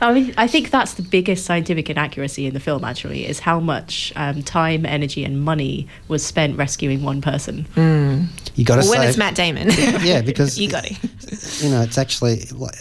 I 0.00 0.12
mean, 0.12 0.34
I 0.36 0.46
think 0.46 0.70
that's 0.70 0.94
the 0.94 1.02
biggest 1.02 1.44
scientific 1.46 1.88
inaccuracy 1.90 2.46
in 2.46 2.54
the 2.54 2.60
film. 2.60 2.84
Actually, 2.84 3.26
is 3.26 3.40
how 3.40 3.60
much 3.60 4.12
um, 4.16 4.42
time, 4.42 4.84
energy, 4.86 5.24
and 5.24 5.40
money 5.42 5.88
was 6.08 6.24
spent 6.24 6.56
rescuing 6.56 7.02
one 7.02 7.20
person. 7.20 7.66
You 8.54 8.64
got 8.64 8.76
to 8.76 8.88
Well, 8.88 8.98
when 8.98 9.08
it's 9.08 9.16
Matt 9.18 9.34
Damon. 9.34 9.68
yeah, 10.02 10.20
because 10.22 10.58
you 10.60 10.70
got 10.70 10.84
it. 10.90 11.62
you 11.62 11.70
know 11.70 11.82
it's 11.82 11.98
actually 11.98 12.40
like, 12.52 12.74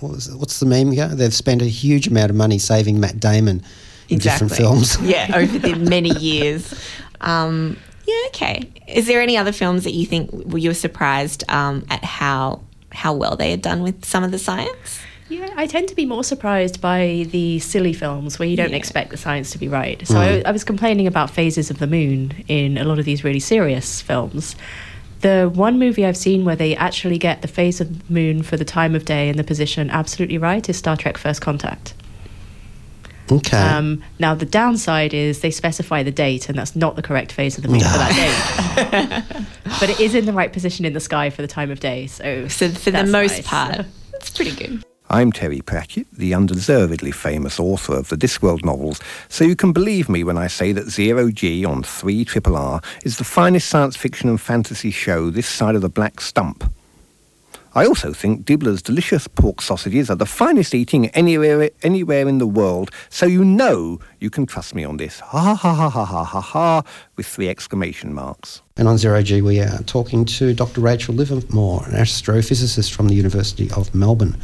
what 0.00 0.12
was 0.12 0.34
what's 0.34 0.60
the 0.60 0.66
meme 0.66 0.94
go? 0.94 1.08
They've 1.08 1.34
spent 1.34 1.62
a 1.62 1.66
huge 1.66 2.06
amount 2.08 2.30
of 2.30 2.36
money 2.36 2.58
saving 2.58 3.00
Matt 3.00 3.18
Damon 3.20 3.62
in 4.08 4.18
different 4.18 4.54
films. 4.54 4.96
yeah, 5.02 5.30
over 5.34 5.58
the 5.58 5.74
many 5.90 6.10
years. 6.10 6.74
Um, 7.20 7.76
yeah, 8.06 8.14
okay. 8.28 8.70
Is 8.86 9.06
there 9.06 9.20
any 9.20 9.36
other 9.36 9.52
films 9.52 9.84
that 9.84 9.92
you 9.92 10.06
think 10.06 10.30
you 10.56 10.70
were 10.70 10.74
surprised 10.74 11.44
um, 11.50 11.84
at 11.90 12.04
how 12.04 12.60
how 12.90 13.12
well 13.12 13.36
they 13.36 13.50
had 13.50 13.60
done 13.62 13.82
with 13.82 14.04
some 14.04 14.24
of 14.24 14.30
the 14.30 14.38
science? 14.38 15.00
Yeah, 15.28 15.48
I 15.56 15.66
tend 15.66 15.88
to 15.88 15.94
be 15.94 16.06
more 16.06 16.24
surprised 16.24 16.80
by 16.80 17.26
the 17.30 17.58
silly 17.58 17.92
films 17.92 18.38
where 18.38 18.48
you 18.48 18.56
don't 18.56 18.70
Yeah. 18.70 18.76
expect 18.76 19.10
the 19.10 19.16
science 19.18 19.50
to 19.50 19.58
be 19.58 19.68
right. 19.68 20.06
So 20.06 20.18
I, 20.18 20.42
I 20.46 20.52
was 20.52 20.64
complaining 20.64 21.06
about 21.06 21.28
phases 21.30 21.70
of 21.70 21.78
the 21.78 21.86
moon 21.86 22.32
in 22.48 22.78
a 22.78 22.84
lot 22.84 22.98
of 22.98 23.04
these 23.04 23.24
really 23.24 23.40
serious 23.40 24.00
films. 24.00 24.56
The 25.20 25.50
one 25.52 25.78
movie 25.78 26.06
I've 26.06 26.16
seen 26.16 26.44
where 26.44 26.56
they 26.56 26.74
actually 26.76 27.18
get 27.18 27.42
the 27.42 27.48
phase 27.48 27.80
of 27.80 28.06
the 28.06 28.12
moon 28.12 28.42
for 28.42 28.56
the 28.56 28.64
time 28.64 28.94
of 28.94 29.04
day 29.04 29.28
and 29.28 29.38
the 29.38 29.44
position 29.44 29.90
absolutely 29.90 30.38
right 30.38 30.66
is 30.68 30.76
Star 30.78 30.96
Trek 30.96 31.18
First 31.18 31.40
Contact. 31.42 31.92
Okay. 33.30 33.58
Um, 33.58 34.02
now, 34.18 34.34
the 34.34 34.46
downside 34.46 35.12
is 35.12 35.40
they 35.40 35.50
specify 35.50 36.02
the 36.02 36.10
date, 36.10 36.48
and 36.48 36.56
that's 36.56 36.74
not 36.74 36.96
the 36.96 37.02
correct 37.02 37.30
phase 37.30 37.58
of 37.58 37.62
the 37.62 37.68
moon 37.68 37.80
for 37.80 37.84
that 37.86 39.24
date. 39.30 39.46
but 39.80 39.90
it 39.90 40.00
is 40.00 40.14
in 40.14 40.24
the 40.24 40.32
right 40.32 40.50
position 40.50 40.86
in 40.86 40.94
the 40.94 41.00
sky 41.00 41.28
for 41.28 41.42
the 41.42 41.48
time 41.48 41.70
of 41.70 41.78
day. 41.78 42.06
So, 42.06 42.48
So 42.48 42.70
for 42.70 42.90
the 42.90 43.04
most 43.04 43.32
nice. 43.32 43.46
part, 43.46 43.84
it's 44.14 44.30
pretty 44.30 44.52
good. 44.52 44.82
I'm 45.10 45.32
Terry 45.32 45.62
Pratchett, 45.62 46.06
the 46.12 46.34
undeservedly 46.34 47.12
famous 47.12 47.58
author 47.58 47.96
of 47.96 48.10
the 48.10 48.16
Discworld 48.16 48.62
novels, 48.62 49.00
so 49.30 49.42
you 49.42 49.56
can 49.56 49.72
believe 49.72 50.06
me 50.06 50.22
when 50.22 50.36
I 50.36 50.48
say 50.48 50.70
that 50.72 50.90
Zero 50.90 51.30
G 51.30 51.64
on 51.64 51.82
3 51.82 52.26
Triple 52.26 52.54
R 52.54 52.82
is 53.04 53.16
the 53.16 53.24
finest 53.24 53.70
science 53.70 53.96
fiction 53.96 54.28
and 54.28 54.38
fantasy 54.38 54.90
show 54.90 55.30
this 55.30 55.46
side 55.46 55.74
of 55.74 55.80
the 55.80 55.88
black 55.88 56.20
stump. 56.20 56.70
I 57.74 57.86
also 57.86 58.12
think 58.12 58.44
Dibbler's 58.44 58.82
delicious 58.82 59.26
pork 59.26 59.62
sausages 59.62 60.10
are 60.10 60.16
the 60.16 60.26
finest 60.26 60.74
eating 60.74 61.08
anywhere 61.10 61.70
anywhere 61.82 62.28
in 62.28 62.36
the 62.36 62.46
world, 62.46 62.90
so 63.08 63.24
you 63.24 63.42
know 63.42 64.00
you 64.20 64.28
can 64.28 64.44
trust 64.44 64.74
me 64.74 64.84
on 64.84 64.98
this. 64.98 65.20
Ha 65.20 65.54
ha 65.54 65.54
ha 65.54 65.88
ha 65.88 66.04
ha 66.04 66.24
ha 66.24 66.40
ha 66.40 66.82
with 67.16 67.26
three 67.26 67.48
exclamation 67.48 68.12
marks. 68.12 68.60
And 68.76 68.88
on 68.88 68.98
Zero 68.98 69.22
G, 69.22 69.40
we 69.40 69.60
are 69.60 69.82
talking 69.84 70.26
to 70.26 70.52
Dr. 70.52 70.82
Rachael 70.82 71.14
Livermore, 71.14 71.84
an 71.86 71.92
astrophysicist 71.92 72.92
from 72.92 73.08
the 73.08 73.14
University 73.14 73.70
of 73.70 73.94
Melbourne. 73.94 74.36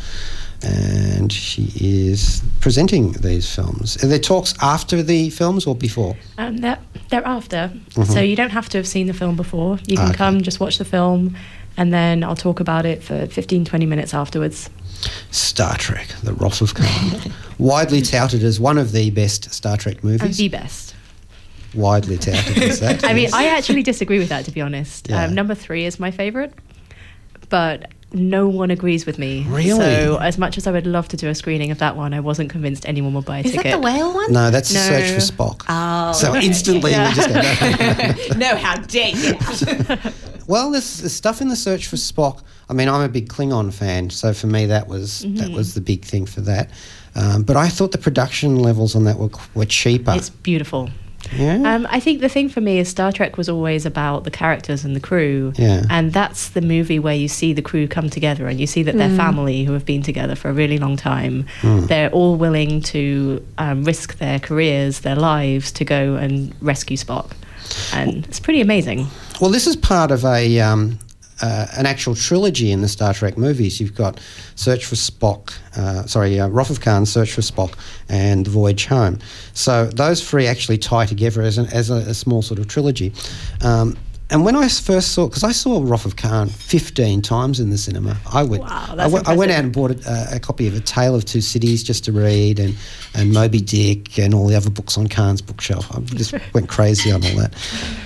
And 0.64 1.30
she 1.32 1.70
is 1.76 2.42
presenting 2.60 3.12
these 3.12 3.54
films. 3.54 4.02
Are 4.02 4.06
there 4.06 4.18
talks 4.18 4.54
after 4.62 5.02
the 5.02 5.30
films 5.30 5.66
or 5.66 5.74
before? 5.74 6.16
Um, 6.38 6.56
they're, 6.58 6.78
they're 7.10 7.26
after. 7.26 7.70
So 8.04 8.20
you 8.20 8.34
don't 8.36 8.50
have 8.50 8.68
to 8.70 8.78
have 8.78 8.86
seen 8.86 9.06
the 9.06 9.12
film 9.12 9.36
before. 9.36 9.78
You 9.86 9.96
can 9.96 10.04
Mm-hmm. 10.06 10.08
Okay. 10.10 10.16
come, 10.16 10.40
just 10.42 10.60
watch 10.60 10.78
the 10.78 10.84
film, 10.84 11.36
and 11.76 11.92
then 11.92 12.22
I'll 12.24 12.36
talk 12.36 12.60
about 12.60 12.86
it 12.86 13.02
for 13.02 13.26
15, 13.26 13.64
20 13.64 13.86
minutes 13.86 14.14
afterwards. 14.14 14.70
Star 15.30 15.76
Trek, 15.76 16.08
The 16.22 16.32
Wrath 16.32 16.60
of 16.62 16.74
Khan. 16.74 17.32
Widely 17.58 18.00
touted 18.00 18.42
as 18.42 18.58
one 18.58 18.78
of 18.78 18.92
the 18.92 19.10
best 19.10 19.52
Star 19.52 19.76
Trek 19.76 19.96
And 19.96 20.04
movies. 20.04 20.36
the 20.38 20.48
best. 20.48 20.94
Widely 21.74 22.16
touted 22.16 22.56
as 22.62 22.80
that. 22.80 23.04
I 23.10 23.12
mean. 23.12 23.28
I 23.34 23.46
actually 23.48 23.82
disagree 23.82 24.18
with 24.18 24.28
that, 24.30 24.44
to 24.46 24.50
be 24.50 24.60
honest. 24.60 25.08
Yeah. 25.10 25.24
Um, 25.24 25.34
number 25.34 25.54
three 25.54 25.84
is 25.84 25.98
my 26.00 26.10
favourite, 26.10 26.52
but 27.48 27.90
no 28.14 28.48
one 28.48 28.70
agrees 28.70 29.04
with 29.06 29.18
me. 29.18 29.44
Really? 29.48 29.70
So, 29.78 30.18
as 30.20 30.38
much 30.38 30.56
as 30.56 30.66
I 30.66 30.70
would 30.72 30.86
love 30.86 31.08
to 31.08 31.16
do 31.16 31.28
a 31.28 31.34
screening 31.34 31.70
of 31.70 31.78
that 31.78 31.96
one, 31.96 32.14
I 32.14 32.20
wasn't 32.20 32.50
convinced 32.50 32.86
anyone 32.88 33.12
would 33.14 33.24
buy 33.24 33.38
a 33.38 33.40
Is 33.42 33.50
ticket. 33.52 33.64
that 33.64 33.70
the 33.72 33.78
whale 33.80 34.14
one? 34.14 34.32
No, 34.32 34.50
that's 34.50 34.70
a 34.70 34.74
No. 34.74 34.80
search 34.80 35.10
for 35.10 35.32
Spock. 35.32 35.64
Oh, 35.68 36.12
so 36.12 36.30
okay. 36.34 36.46
instantly 36.46 36.92
we 36.92 36.96
just 37.14 37.28
go, 37.28 38.36
no. 38.36 38.36
no, 38.50 38.56
how 38.56 38.76
dare 38.76 39.08
you? 39.10 39.34
Well, 40.46 40.70
there's, 40.72 40.98
there's 40.98 41.14
stuff 41.14 41.40
in 41.40 41.48
the 41.48 41.56
search 41.56 41.86
for 41.86 41.96
Spock. 41.96 42.42
I 42.68 42.74
mean, 42.74 42.86
I'm 42.86 43.00
a 43.00 43.08
big 43.08 43.30
Klingon 43.30 43.72
fan, 43.72 44.10
so 44.10 44.34
for 44.34 44.46
me 44.46 44.66
that 44.66 44.88
was 44.88 45.20
that 45.20 45.28
Mm-hmm. 45.28 45.54
was 45.54 45.72
the 45.72 45.80
big 45.80 46.04
thing 46.04 46.26
for 46.26 46.42
that. 46.42 46.70
Um, 47.14 47.44
but 47.44 47.56
I 47.56 47.68
thought 47.70 47.92
the 47.92 47.98
production 47.98 48.56
levels 48.58 48.94
on 48.94 49.04
that 49.04 49.18
were 49.18 49.30
were 49.54 49.64
cheaper. 49.64 50.12
It's 50.14 50.28
beautiful. 50.28 50.90
Yeah. 51.32 51.74
Um, 51.74 51.86
I 51.90 52.00
think 52.00 52.20
the 52.20 52.28
thing 52.28 52.48
for 52.48 52.60
me 52.60 52.78
is 52.78 52.88
Star 52.88 53.12
Trek 53.12 53.36
was 53.36 53.48
always 53.48 53.86
about 53.86 54.24
the 54.24 54.30
characters 54.30 54.84
and 54.84 54.94
the 54.94 55.00
crew. 55.00 55.52
Yeah. 55.56 55.84
And 55.90 56.12
that's 56.12 56.50
the 56.50 56.60
movie 56.60 56.98
where 56.98 57.14
you 57.14 57.28
see 57.28 57.52
the 57.52 57.62
crew 57.62 57.88
come 57.88 58.10
together 58.10 58.46
and 58.46 58.60
you 58.60 58.66
see 58.66 58.82
that 58.82 58.96
they're 58.96 59.16
family 59.16 59.64
who 59.64 59.72
have 59.72 59.84
been 59.84 60.02
together 60.02 60.34
for 60.34 60.48
a 60.48 60.52
really 60.52 60.78
long 60.78 60.96
time. 60.96 61.46
Hmm. 61.60 61.86
They're 61.86 62.10
all 62.10 62.36
willing 62.36 62.80
to 62.82 63.44
um, 63.58 63.84
risk 63.84 64.18
their 64.18 64.38
careers, 64.38 65.00
their 65.00 65.16
lives 65.16 65.72
to 65.72 65.84
go 65.84 66.16
and 66.16 66.54
rescue 66.60 66.96
Spock. 66.96 67.32
And 67.92 68.26
it's 68.26 68.40
pretty 68.40 68.60
amazing. 68.60 69.06
Well, 69.40 69.50
this 69.50 69.66
is 69.66 69.76
part 69.76 70.10
of 70.10 70.24
a 70.24 70.60
um, 70.60 70.98
uh, 71.44 71.66
an 71.76 71.84
actual 71.84 72.14
trilogy 72.14 72.72
in 72.72 72.80
the 72.80 72.88
Star 72.88 73.12
Trek 73.12 73.36
movies. 73.36 73.78
You've 73.78 73.94
got 73.94 74.18
Search 74.54 74.86
for 74.86 74.94
Spock, 74.94 75.52
uh, 75.76 76.06
sorry, 76.06 76.40
uh, 76.40 76.48
Wrath 76.48 76.70
of 76.70 76.80
Khan, 76.80 77.04
Search 77.04 77.32
for 77.34 77.42
Spock, 77.42 77.74
and 78.08 78.46
The 78.46 78.50
Voyage 78.50 78.86
Home. 78.86 79.18
So 79.52 79.86
those 79.86 80.26
three 80.26 80.46
actually 80.46 80.78
tie 80.78 81.04
together 81.04 81.42
as, 81.42 81.58
an, 81.58 81.66
as 81.66 81.90
a, 81.90 81.96
a 81.96 82.14
small 82.14 82.40
sort 82.40 82.58
of 82.60 82.68
trilogy. 82.68 83.12
Um, 83.60 83.96
and 84.34 84.44
when 84.44 84.56
I 84.56 84.66
first 84.66 85.12
saw, 85.12 85.28
because 85.28 85.44
I 85.44 85.52
saw 85.52 85.80
Wrath 85.80 86.04
of 86.04 86.16
Khan 86.16 86.48
15 86.48 87.22
times 87.22 87.60
in 87.60 87.70
the 87.70 87.78
cinema, 87.78 88.16
I 88.32 88.42
went, 88.42 88.64
Wow, 88.64 88.96
I, 88.98 89.06
went 89.06 89.28
I 89.28 89.36
went 89.36 89.52
out 89.52 89.62
and 89.62 89.72
bought 89.72 89.92
a, 89.92 90.26
a 90.34 90.40
copy 90.40 90.66
of 90.66 90.74
A 90.74 90.80
Tale 90.80 91.14
of 91.14 91.24
Two 91.24 91.40
Cities 91.40 91.84
just 91.84 92.04
to 92.06 92.12
read, 92.12 92.58
and, 92.58 92.76
and 93.14 93.32
Moby 93.32 93.60
Dick, 93.60 94.18
and 94.18 94.34
all 94.34 94.48
the 94.48 94.56
other 94.56 94.70
books 94.70 94.98
on 94.98 95.06
Khan's 95.06 95.40
bookshelf. 95.40 95.86
I 95.96 96.00
just 96.00 96.34
went 96.52 96.68
crazy 96.68 97.12
on 97.12 97.24
all 97.24 97.36
that. 97.36 97.54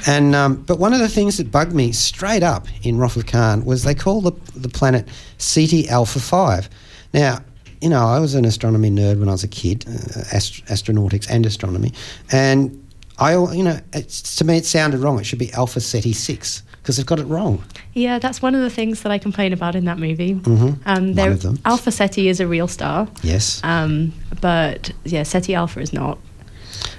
And 0.07 0.35
um, 0.35 0.57
but 0.57 0.79
one 0.79 0.93
of 0.93 1.01
the 1.01 1.09
things 1.09 1.39
that 1.39 1.51
bugged 1.51 1.73
me 1.73 1.93
straight 1.93 2.43
up 2.43 2.67
in 2.83 2.99
Wrath 2.99 3.17
of 3.17 3.25
Khan 3.25 3.65
was 3.65 3.85
they 3.85 3.95
call 3.95 4.21
the 4.21 4.33
the 4.55 4.69
planet 4.69 5.09
Ceti 5.39 5.89
Alpha 5.89 6.21
Five. 6.21 6.69
Now. 7.15 7.43
You 7.81 7.91
know, 7.91 8.05
I 8.05 8.19
was 8.19 8.35
an 8.35 8.45
astronomy 8.45 8.91
nerd 8.91 9.21
when 9.21 9.29
I 9.29 9.31
was 9.31 9.45
a 9.45 9.49
kid, 9.49 9.85
uh, 9.87 9.93
ast- 10.33 10.65
astronautics 10.65 11.31
and 11.31 11.47
astronomy, 11.47 11.93
and 12.33 12.88
I, 13.19 13.33
you 13.53 13.63
know, 13.65 13.79
it's, 13.93 14.37
to 14.37 14.45
me 14.45 14.57
it 14.59 14.67
sounded 14.67 15.01
wrong. 15.01 15.19
It 15.19 15.25
should 15.25 15.39
be 15.39 15.53
Alpha 15.53 15.81
Ceti 15.81 16.13
Six 16.13 16.63
because 16.83 16.97
they've 16.97 17.07
got 17.07 17.19
it 17.19 17.25
wrong. 17.27 17.63
Yeah, 17.95 18.19
that's 18.19 18.41
one 18.41 18.55
of 18.55 18.61
the 18.63 18.71
things 18.71 19.03
that 19.03 19.11
I 19.13 19.19
complain 19.19 19.53
about 19.53 19.75
in 19.75 19.85
that 19.87 19.99
movie. 19.99 20.35
Mhm. 20.35 20.79
Um, 20.87 21.15
One 21.15 21.33
of 21.33 21.43
them. 21.43 21.59
Alpha 21.65 21.91
Ceti 21.91 22.29
is 22.29 22.41
a 22.41 22.47
real 22.47 22.69
star. 22.69 23.09
Yes, 23.23 23.61
Um, 23.65 24.13
but 24.41 24.93
yeah, 25.05 25.23
Ceti 25.25 25.55
Alpha 25.55 25.81
is 25.81 25.93
not. 25.93 26.19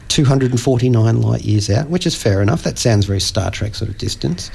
249 0.10 1.22
light 1.22 1.44
years 1.46 1.70
out, 1.70 1.90
which 1.90 2.06
is 2.06 2.16
fair 2.16 2.42
enough. 2.42 2.64
That 2.64 2.78
sounds 2.78 3.06
very 3.06 3.22
Star 3.22 3.52
Trek 3.52 3.76
sort 3.76 3.90
of 3.90 3.98
distance. 3.98 4.52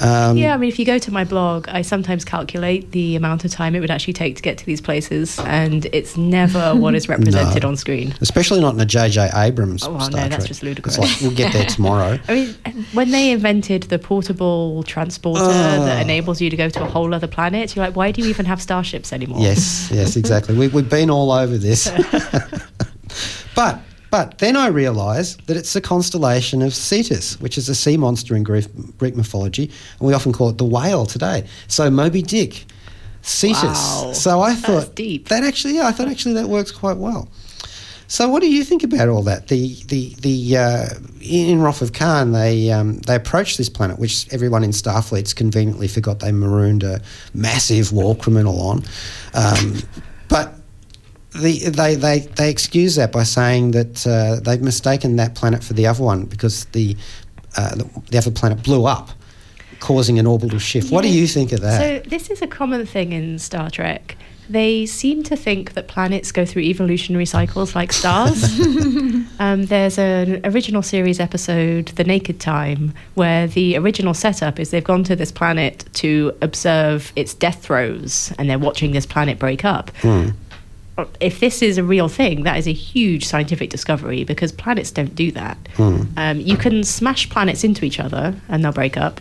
Um, 0.00 0.36
Yeah, 0.36 0.54
I 0.54 0.56
mean, 0.56 0.68
if 0.68 0.78
you 0.78 0.84
go 0.84 0.98
to 0.98 1.10
my 1.12 1.24
blog, 1.24 1.68
I 1.68 1.82
sometimes 1.82 2.24
calculate 2.24 2.90
the 2.92 3.16
amount 3.16 3.44
of 3.44 3.50
time 3.50 3.74
it 3.74 3.80
would 3.80 3.90
actually 3.90 4.12
take 4.12 4.36
to 4.36 4.42
get 4.42 4.58
to 4.58 4.66
these 4.66 4.80
places, 4.80 5.38
and 5.40 5.86
it's 5.92 6.16
never 6.16 6.74
what 6.74 6.94
is 6.94 7.08
represented 7.08 7.62
No. 7.62 7.68
on 7.70 7.76
screen. 7.76 8.14
Especially 8.20 8.60
not 8.60 8.74
in 8.74 8.80
a 8.80 8.84
J.J. 8.86 9.30
Abrams. 9.34 9.84
Oh, 9.84 9.92
well, 9.92 10.00
Star 10.00 10.20
no, 10.22 10.28
that's 10.28 10.36
Trek. 10.44 10.48
just 10.48 10.62
ludicrous. 10.62 10.98
It's 10.98 11.06
like, 11.06 11.20
we'll 11.22 11.36
get 11.36 11.52
there 11.52 11.66
tomorrow. 11.66 12.18
I 12.28 12.34
mean, 12.34 12.54
when 12.92 13.10
they 13.10 13.30
invented 13.30 13.84
the 13.84 13.98
portable 13.98 14.82
transporter 14.82 15.44
that 15.46 16.02
enables 16.02 16.40
you 16.40 16.50
to 16.50 16.56
go 16.56 16.68
to 16.68 16.82
a 16.82 16.86
whole 16.86 17.14
other 17.14 17.26
planet, 17.28 17.74
you're 17.76 17.84
like, 17.84 17.96
why 17.96 18.12
do 18.12 18.22
you 18.22 18.28
even 18.28 18.46
have 18.46 18.60
starships 18.60 19.12
anymore? 19.12 19.40
Yes, 19.40 19.90
yes, 19.92 20.16
exactly. 20.16 20.54
We, 20.56 20.68
we've 20.68 20.88
been 20.88 21.10
all 21.10 21.30
over 21.32 21.58
this. 21.58 21.90
but 23.54 23.80
but 24.10 24.38
then 24.38 24.56
I 24.56 24.68
realised 24.68 25.46
that 25.46 25.56
it's 25.56 25.74
a 25.76 25.80
constellation 25.80 26.62
of 26.62 26.74
Cetus, 26.74 27.40
which 27.40 27.58
is 27.58 27.68
a 27.68 27.74
sea 27.74 27.96
monster 27.96 28.36
in 28.36 28.42
Greek, 28.42 28.66
mythology, 29.00 29.70
and 29.98 30.08
we 30.08 30.14
often 30.14 30.32
call 30.32 30.48
it 30.48 30.58
the 30.58 30.64
whale 30.64 31.06
today. 31.06 31.46
So 31.68 31.90
Moby 31.90 32.22
Dick, 32.22 32.66
Cetus. 33.22 33.62
Wow, 33.62 34.12
so 34.12 34.40
I 34.40 34.54
thought 34.54 34.96
that 34.96 35.42
actually, 35.44 35.76
yeah, 35.76 35.86
I 35.86 35.92
thought 35.92 36.08
actually 36.08 36.34
that 36.34 36.48
works 36.48 36.70
quite 36.70 36.96
well. 36.96 37.28
So, 38.08 38.28
what 38.28 38.40
do 38.40 38.48
you 38.48 38.62
think 38.62 38.84
about 38.84 39.08
all 39.08 39.22
that? 39.22 39.48
The 39.48 39.74
the 39.88 40.14
the 40.20 40.56
uh, 40.56 40.86
in 41.20 41.60
Wrath 41.60 41.82
of 41.82 41.92
Khan, 41.92 42.32
they 42.32 42.70
um, 42.70 42.98
they 42.98 43.16
approached 43.16 43.58
this 43.58 43.68
planet, 43.68 43.98
which 43.98 44.32
everyone 44.32 44.62
in 44.62 44.70
Starfleet's 44.70 45.34
conveniently 45.34 45.88
forgot 45.88 46.20
they 46.20 46.30
marooned 46.30 46.84
a 46.84 47.00
massive 47.34 47.92
war 47.92 48.16
criminal 48.16 48.60
on, 48.60 48.84
um, 49.34 49.78
but. 50.28 50.52
The, 51.40 51.70
they, 51.70 51.94
they, 51.94 52.20
they 52.20 52.50
excuse 52.50 52.96
that 52.96 53.12
by 53.12 53.22
saying 53.22 53.72
that 53.72 54.06
uh, 54.06 54.40
they've 54.40 54.60
mistaken 54.60 55.16
that 55.16 55.34
planet 55.34 55.62
for 55.62 55.74
the 55.74 55.86
other 55.86 56.02
one 56.02 56.24
because 56.24 56.64
the, 56.66 56.96
uh, 57.56 57.74
the, 57.74 58.02
the 58.10 58.18
other 58.18 58.30
planet 58.30 58.62
blew 58.62 58.86
up, 58.86 59.10
causing 59.80 60.18
an 60.18 60.26
orbital 60.26 60.58
shift. 60.58 60.90
What 60.90 61.02
do 61.02 61.08
you 61.08 61.26
think 61.26 61.52
of 61.52 61.60
that? 61.60 61.80
So 61.80 62.08
this 62.08 62.30
is 62.30 62.42
a 62.42 62.46
common 62.46 62.86
thing 62.86 63.12
in 63.12 63.38
Star 63.38 63.70
Trek. 63.70 64.16
They 64.48 64.86
seem 64.86 65.24
to 65.24 65.36
think 65.36 65.74
that 65.74 65.88
planets 65.88 66.30
go 66.30 66.44
through 66.44 66.62
evolutionary 66.62 67.26
cycles 67.26 67.74
like 67.74 67.92
stars. 67.92 68.44
um, 69.40 69.66
there's 69.66 69.98
an 69.98 70.40
original 70.44 70.82
series 70.82 71.18
episode, 71.18 71.86
The 71.88 72.04
Naked 72.04 72.38
Time, 72.38 72.94
where 73.14 73.48
the 73.48 73.76
original 73.76 74.14
setup 74.14 74.60
is 74.60 74.70
they've 74.70 74.84
gone 74.84 75.04
to 75.04 75.16
this 75.16 75.32
planet 75.32 75.84
to 75.94 76.36
observe 76.42 77.12
its 77.16 77.34
death 77.34 77.62
throes, 77.62 78.32
and 78.38 78.48
they're 78.48 78.58
watching 78.58 78.92
this 78.92 79.06
planet 79.06 79.38
break 79.38 79.64
up. 79.64 79.90
If 81.20 81.40
this 81.40 81.60
is 81.62 81.76
a 81.76 81.84
real 81.84 82.08
thing, 82.08 82.44
that 82.44 82.56
is 82.56 82.66
a 82.66 82.72
huge 82.72 83.26
scientific 83.26 83.68
discovery 83.70 84.24
because 84.24 84.50
planets 84.50 84.90
don't 84.90 85.14
do 85.14 85.30
that. 85.32 85.58
Um, 86.16 86.40
you 86.40 86.56
can 86.56 86.84
smash 86.84 87.28
planets 87.28 87.64
into 87.64 87.84
each 87.84 88.00
other 88.00 88.34
and 88.48 88.64
they'll 88.64 88.72
break 88.72 88.96
up 88.96 89.20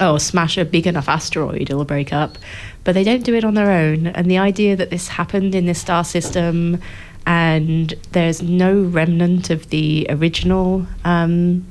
oh, 0.00 0.18
smash 0.18 0.56
a 0.56 0.64
big 0.64 0.86
enough 0.86 1.08
asteroid, 1.08 1.62
it'll 1.62 1.84
break 1.84 2.12
up. 2.12 2.38
But 2.84 2.94
they 2.94 3.04
don't 3.04 3.22
do 3.24 3.34
it 3.34 3.44
on 3.44 3.54
their 3.54 3.70
own. 3.70 4.06
And 4.08 4.30
the 4.30 4.38
idea 4.38 4.74
that 4.76 4.90
this 4.90 5.08
happened 5.08 5.54
in 5.54 5.66
this 5.66 5.80
star 5.80 6.04
system 6.04 6.80
and 7.26 7.94
there's 8.12 8.42
no 8.42 8.80
remnant 8.82 9.50
of 9.50 9.68
the 9.68 10.06
original. 10.08 10.86
Um, 11.04 11.66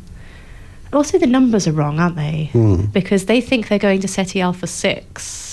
also, 0.93 1.17
the 1.17 1.27
numbers 1.27 1.67
are 1.67 1.71
wrong, 1.71 1.99
aren't 1.99 2.15
they? 2.15 2.51
Because 2.93 3.25
they 3.25 3.41
think 3.41 3.67
they're 3.67 3.79
going 3.79 4.01
to 4.01 4.07
Ceti 4.07 4.41
Alpha 4.41 4.67
6 4.67 5.48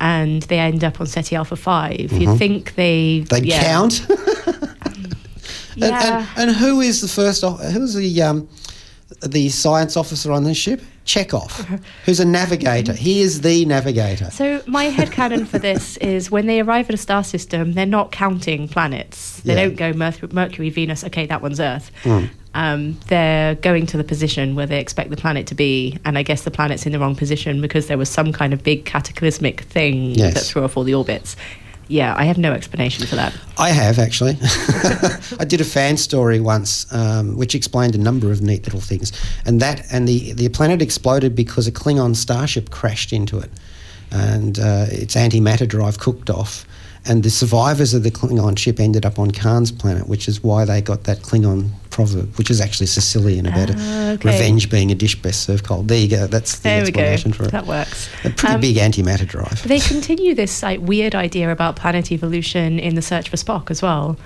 and 0.00 0.42
they 0.42 0.58
end 0.58 0.84
up 0.84 1.00
on 1.00 1.06
Ceti 1.06 1.34
Alpha 1.36 1.56
5. 1.56 2.12
You'd 2.12 2.38
think 2.38 2.74
they. 2.74 3.20
they 3.30 3.40
yeah. 3.40 3.62
count. 3.64 4.06
And, 5.80 5.92
Yeah. 5.92 6.26
and, 6.36 6.48
and 6.50 6.58
who 6.58 6.80
is 6.80 7.00
the 7.00 7.06
first? 7.06 7.44
Who's 7.44 7.94
the 7.94 8.22
um, 8.22 8.48
the 9.22 9.48
science 9.48 9.96
officer 9.96 10.32
on 10.32 10.42
this 10.42 10.56
ship? 10.56 10.82
Chekov, 11.08 11.80
who's 12.04 12.20
a 12.20 12.24
navigator. 12.26 12.92
He 12.92 13.22
is 13.22 13.40
the 13.40 13.64
navigator. 13.64 14.30
So 14.30 14.62
my 14.66 14.90
headcanon 14.90 15.46
for 15.46 15.58
this 15.58 15.96
is 15.96 16.30
when 16.30 16.46
they 16.46 16.60
arrive 16.60 16.90
at 16.90 16.94
a 16.94 16.98
star 16.98 17.24
system, 17.24 17.72
they're 17.72 17.86
not 17.86 18.12
counting 18.12 18.68
planets. 18.68 19.40
They 19.40 19.54
Yeah. 19.54 19.68
don't 19.68 19.76
go 19.76 20.26
Mercury, 20.30 20.68
Venus. 20.68 21.04
Okay, 21.04 21.24
that 21.24 21.40
one's 21.40 21.60
Earth. 21.60 21.90
Hmm. 22.02 22.24
Um, 22.52 22.98
they're 23.06 23.54
going 23.54 23.86
to 23.86 23.96
the 23.96 24.04
position 24.04 24.54
where 24.54 24.66
they 24.66 24.80
expect 24.80 25.08
the 25.08 25.16
planet 25.16 25.46
to 25.46 25.54
be, 25.54 25.98
and 26.04 26.18
I 26.18 26.22
guess 26.22 26.42
the 26.42 26.50
planet's 26.50 26.84
in 26.84 26.92
the 26.92 26.98
wrong 26.98 27.14
position 27.16 27.62
because 27.62 27.86
there 27.86 27.98
was 27.98 28.10
some 28.10 28.30
kind 28.30 28.52
of 28.52 28.62
big 28.62 28.84
cataclysmic 28.84 29.62
thing 29.62 30.10
Yes. 30.14 30.34
that 30.34 30.40
threw 30.44 30.62
off 30.64 30.76
all 30.76 30.84
the 30.84 30.94
orbits. 30.94 31.36
Yeah, 31.88 32.14
I 32.16 32.24
have 32.24 32.36
no 32.36 32.52
explanation 32.52 33.06
for 33.06 33.16
that. 33.16 33.34
I 33.56 33.70
have 33.70 33.98
actually. 33.98 34.36
I 35.40 35.44
did 35.46 35.60
a 35.62 35.64
fan 35.64 35.96
story 35.96 36.38
once, 36.38 36.90
um, 36.92 37.36
which 37.36 37.54
explained 37.54 37.94
a 37.94 37.98
number 37.98 38.30
of 38.30 38.42
neat 38.42 38.64
little 38.64 38.80
things, 38.80 39.10
and 39.46 39.60
that 39.60 39.86
and 39.90 40.06
the 40.06 40.32
the 40.34 40.50
planet 40.50 40.82
exploded 40.82 41.34
because 41.34 41.66
a 41.66 41.72
Klingon 41.72 42.14
starship 42.14 42.68
crashed 42.70 43.12
into 43.12 43.38
it, 43.38 43.50
and 44.10 44.58
uh, 44.58 44.86
its 44.90 45.14
antimatter 45.14 45.66
drive 45.66 45.98
cooked 45.98 46.28
off, 46.28 46.66
and 47.06 47.22
the 47.22 47.30
survivors 47.30 47.94
of 47.94 48.02
the 48.02 48.10
Klingon 48.10 48.58
ship 48.58 48.80
ended 48.80 49.06
up 49.06 49.18
on 49.18 49.30
Khan's 49.30 49.72
planet, 49.72 50.08
which 50.08 50.28
is 50.28 50.42
why 50.42 50.64
they 50.64 50.80
got 50.80 51.04
that 51.04 51.18
Klingon 51.22 51.70
proverb, 51.90 52.36
which 52.36 52.50
is 52.50 52.60
actually 52.60 52.86
Sicilian 52.86 53.46
about 53.46 53.70
Ah, 53.76 54.10
okay. 54.10 54.30
revenge 54.30 54.68
being 54.70 54.90
a 54.90 54.94
dish 54.94 55.14
best 55.20 55.42
served 55.42 55.64
cold. 55.64 55.88
There 55.88 55.98
you 55.98 56.08
go. 56.08 56.26
That's 56.26 56.56
the 56.56 56.62
There 56.64 56.84
we 56.84 56.90
go. 56.90 57.00
explanation 57.00 57.32
for 57.32 57.44
it. 57.44 57.50
That 57.52 57.66
works. 57.66 58.08
A 58.24 58.30
pretty 58.30 58.54
Um, 58.54 58.60
big 58.60 58.76
antimatter 58.76 59.26
drive. 59.26 59.66
They 59.66 59.80
continue 59.80 60.34
this 60.34 60.62
like 60.62 60.80
weird 60.80 61.14
idea 61.14 61.50
about 61.50 61.76
planet 61.76 62.12
evolution 62.12 62.78
in 62.78 62.94
the 62.94 63.02
search 63.02 63.28
for 63.30 63.36
Spock 63.36 63.70
as 63.70 63.80
well, 63.82 64.16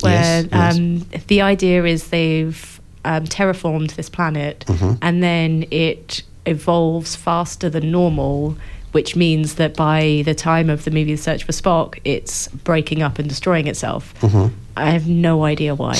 where 0.00 0.42
Yes, 0.42 0.46
yes. 0.50 0.76
Um, 0.78 1.06
the 1.26 1.42
idea 1.42 1.84
is 1.84 2.08
they've 2.08 2.80
um, 3.04 3.24
terraformed 3.26 3.94
this 3.96 4.08
planet 4.08 4.64
Mm-hmm. 4.66 4.92
and 5.02 5.22
then 5.22 5.64
it 5.70 6.22
evolves 6.46 7.14
faster 7.16 7.68
than 7.70 7.90
normal. 7.90 8.56
Which 8.92 9.14
means 9.14 9.54
that 9.54 9.76
by 9.76 10.22
the 10.24 10.34
time 10.34 10.68
of 10.68 10.84
the 10.84 10.90
movie 10.90 11.14
The 11.14 11.22
Search 11.22 11.44
for 11.44 11.52
Spock, 11.52 12.00
it's 12.04 12.48
breaking 12.48 13.02
up 13.02 13.18
and 13.18 13.28
destroying 13.28 13.68
itself. 13.68 14.14
Mm-hmm. 14.20 14.54
I 14.76 14.90
have 14.90 15.06
no 15.08 15.44
idea 15.44 15.74
why. 15.76 15.94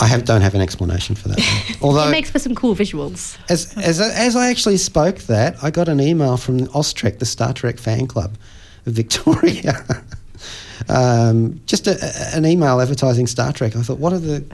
I 0.00 0.06
have, 0.06 0.24
don't 0.24 0.42
have 0.42 0.54
an 0.54 0.60
explanation 0.60 1.14
for 1.14 1.28
that. 1.28 1.76
Although 1.82 2.08
it 2.08 2.10
makes 2.12 2.30
for 2.30 2.38
some 2.38 2.54
cool 2.54 2.74
visuals. 2.74 3.36
As, 3.50 3.76
as, 3.78 4.00
as 4.00 4.36
I 4.36 4.48
actually 4.48 4.76
spoke 4.76 5.18
that, 5.22 5.56
I 5.62 5.70
got 5.70 5.88
an 5.88 6.00
email 6.00 6.36
from 6.36 6.60
Austrek, 6.68 7.18
the 7.18 7.26
Star 7.26 7.52
Trek 7.52 7.78
fan 7.78 8.06
club 8.06 8.36
of 8.86 8.92
Victoria. 8.92 9.84
um, 10.88 11.60
just 11.66 11.86
a, 11.86 11.98
a- 12.00 12.36
an 12.36 12.46
email 12.46 12.80
advertising 12.80 13.26
Star 13.26 13.52
Trek. 13.52 13.74
I 13.76 13.82
thought, 13.82 13.98
what 13.98 14.12
are 14.12 14.18
the. 14.18 14.44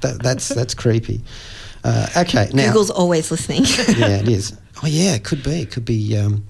That, 0.00 0.22
that's, 0.22 0.48
that's 0.48 0.74
creepy. 0.74 1.22
Uh, 1.82 2.06
okay, 2.18 2.48
now. 2.52 2.66
Google's 2.68 2.90
always 2.90 3.30
listening. 3.30 3.62
yeah, 3.98 4.18
it 4.18 4.28
is. 4.28 4.56
Oh, 4.82 4.86
yeah, 4.86 5.14
it 5.14 5.24
could 5.24 5.42
be. 5.42 5.60
It 5.62 5.70
could 5.70 5.84
be 5.84 6.16
um, 6.16 6.44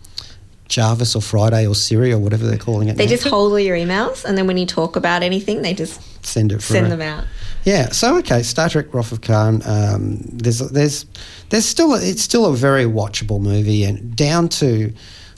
Jarvis 0.68 1.14
or 1.14 1.22
Friday 1.22 1.66
or 1.66 1.74
Siri 1.74 2.12
or 2.12 2.18
whatever 2.18 2.46
they're 2.46 2.59
calling 2.59 2.88
it. 2.88 2.96
they 2.96 3.05
now. 3.05 3.11
just 3.11 3.24
hold 3.29 3.53
all 3.53 3.61
your 3.61 3.77
emails, 3.77 4.24
and 4.24 4.37
then 4.37 4.46
when 4.46 4.57
you 4.57 4.66
talk 4.66 4.96
about 4.96 5.22
anything, 5.22 5.62
they 5.62 5.74
just 5.74 6.00
send 6.24 6.53
it 6.53 6.62
send 6.62 6.90
them 6.90 7.03
out. 7.03 7.24
Yeah. 7.64 7.90
So 7.90 8.16
okay, 8.18 8.42
Star 8.42 8.68
Trek: 8.68 8.92
Wrath 8.92 9.12
of 9.12 9.20
Khan. 9.20 9.62
Um, 9.66 10.18
there's 10.22 10.59
there's 10.59 11.07
there's 11.50 11.66
still 11.66 11.94
a, 11.94 12.03
it's 12.03 12.22
still 12.22 12.46
a 12.46 12.55
very 12.55 12.85
watchable 12.85 13.40
movie, 13.40 13.85
and 13.85 14.16
down 14.16 14.48
to 14.50 14.92